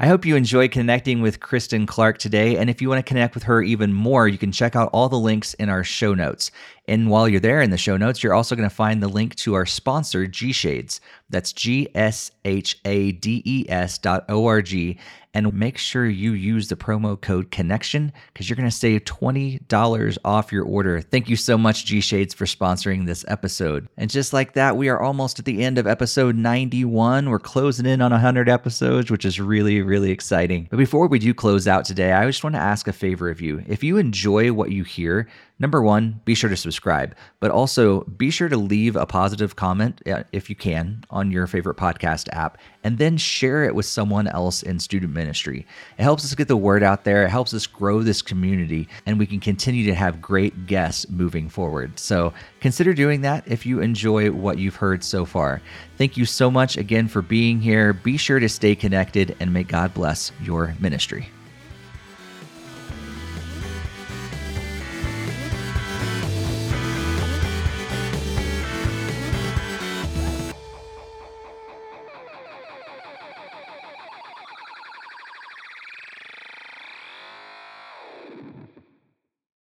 I 0.00 0.08
hope 0.08 0.26
you 0.26 0.34
enjoyed 0.34 0.72
connecting 0.72 1.22
with 1.22 1.38
Christen 1.38 1.86
Clark 1.86 2.18
today. 2.18 2.56
And 2.56 2.68
if 2.68 2.82
you 2.82 2.88
want 2.88 2.98
to 2.98 3.08
connect 3.08 3.34
with 3.34 3.44
her 3.44 3.62
even 3.62 3.92
more, 3.92 4.26
you 4.26 4.38
can 4.38 4.50
check 4.50 4.74
out 4.74 4.90
all 4.92 5.08
the 5.08 5.18
links 5.18 5.54
in 5.54 5.68
our 5.68 5.84
show 5.84 6.14
notes. 6.14 6.50
And 6.86 7.08
while 7.08 7.28
you're 7.28 7.40
there 7.40 7.62
in 7.62 7.70
the 7.70 7.78
show 7.78 7.96
notes, 7.96 8.22
you're 8.22 8.34
also 8.34 8.54
going 8.54 8.68
to 8.68 8.74
find 8.74 9.02
the 9.02 9.08
link 9.08 9.34
to 9.36 9.54
our 9.54 9.64
sponsor, 9.64 10.26
G 10.26 10.52
Shades. 10.52 11.00
That's 11.30 11.52
G 11.52 11.88
S 11.94 12.30
H 12.44 12.78
A 12.84 13.12
D 13.12 13.42
E 13.44 13.64
S 13.68 13.98
dot 13.98 14.24
O 14.28 14.46
R 14.46 14.60
G. 14.60 14.98
And 15.36 15.52
make 15.52 15.78
sure 15.78 16.06
you 16.06 16.32
use 16.32 16.68
the 16.68 16.76
promo 16.76 17.20
code 17.20 17.50
connection 17.50 18.12
because 18.32 18.48
you're 18.48 18.56
going 18.56 18.70
to 18.70 18.76
save 18.76 19.02
$20 19.02 20.18
off 20.24 20.52
your 20.52 20.64
order. 20.64 21.00
Thank 21.00 21.28
you 21.28 21.34
so 21.34 21.58
much, 21.58 21.86
G 21.86 22.00
Shades, 22.00 22.32
for 22.32 22.44
sponsoring 22.44 23.04
this 23.04 23.24
episode. 23.26 23.88
And 23.96 24.08
just 24.08 24.32
like 24.32 24.52
that, 24.52 24.76
we 24.76 24.88
are 24.88 25.00
almost 25.00 25.40
at 25.40 25.44
the 25.44 25.64
end 25.64 25.76
of 25.76 25.88
episode 25.88 26.36
91. 26.36 27.28
We're 27.28 27.40
closing 27.40 27.84
in 27.84 28.00
on 28.00 28.12
100 28.12 28.48
episodes, 28.48 29.10
which 29.10 29.24
is 29.24 29.40
really, 29.40 29.82
really 29.82 30.12
exciting. 30.12 30.68
But 30.70 30.76
before 30.76 31.08
we 31.08 31.18
do 31.18 31.34
close 31.34 31.66
out 31.66 31.84
today, 31.84 32.12
I 32.12 32.26
just 32.26 32.44
want 32.44 32.54
to 32.54 32.62
ask 32.62 32.86
a 32.86 32.92
favor 32.92 33.28
of 33.28 33.40
you. 33.40 33.64
If 33.66 33.82
you 33.82 33.96
enjoy 33.96 34.52
what 34.52 34.70
you 34.70 34.84
hear, 34.84 35.26
Number 35.60 35.80
one, 35.80 36.20
be 36.24 36.34
sure 36.34 36.50
to 36.50 36.56
subscribe, 36.56 37.14
but 37.38 37.52
also 37.52 38.02
be 38.02 38.30
sure 38.30 38.48
to 38.48 38.56
leave 38.56 38.96
a 38.96 39.06
positive 39.06 39.54
comment 39.54 40.00
uh, 40.06 40.24
if 40.32 40.50
you 40.50 40.56
can 40.56 41.04
on 41.10 41.30
your 41.30 41.46
favorite 41.46 41.76
podcast 41.76 42.28
app, 42.32 42.58
and 42.82 42.98
then 42.98 43.16
share 43.16 43.62
it 43.62 43.74
with 43.74 43.86
someone 43.86 44.26
else 44.26 44.64
in 44.64 44.80
student 44.80 45.12
ministry. 45.12 45.64
It 45.96 46.02
helps 46.02 46.24
us 46.24 46.34
get 46.34 46.48
the 46.48 46.56
word 46.56 46.82
out 46.82 47.04
there, 47.04 47.24
it 47.24 47.30
helps 47.30 47.54
us 47.54 47.68
grow 47.68 48.02
this 48.02 48.20
community, 48.20 48.88
and 49.06 49.16
we 49.16 49.26
can 49.26 49.38
continue 49.38 49.84
to 49.86 49.94
have 49.94 50.20
great 50.20 50.66
guests 50.66 51.08
moving 51.08 51.48
forward. 51.48 52.00
So 52.00 52.34
consider 52.60 52.92
doing 52.92 53.20
that 53.20 53.46
if 53.46 53.64
you 53.64 53.80
enjoy 53.80 54.32
what 54.32 54.58
you've 54.58 54.76
heard 54.76 55.04
so 55.04 55.24
far. 55.24 55.62
Thank 55.98 56.16
you 56.16 56.24
so 56.24 56.50
much 56.50 56.76
again 56.76 57.06
for 57.06 57.22
being 57.22 57.60
here. 57.60 57.92
Be 57.92 58.16
sure 58.16 58.40
to 58.40 58.48
stay 58.48 58.74
connected, 58.74 59.36
and 59.38 59.52
may 59.52 59.62
God 59.62 59.94
bless 59.94 60.32
your 60.42 60.74
ministry. 60.80 61.28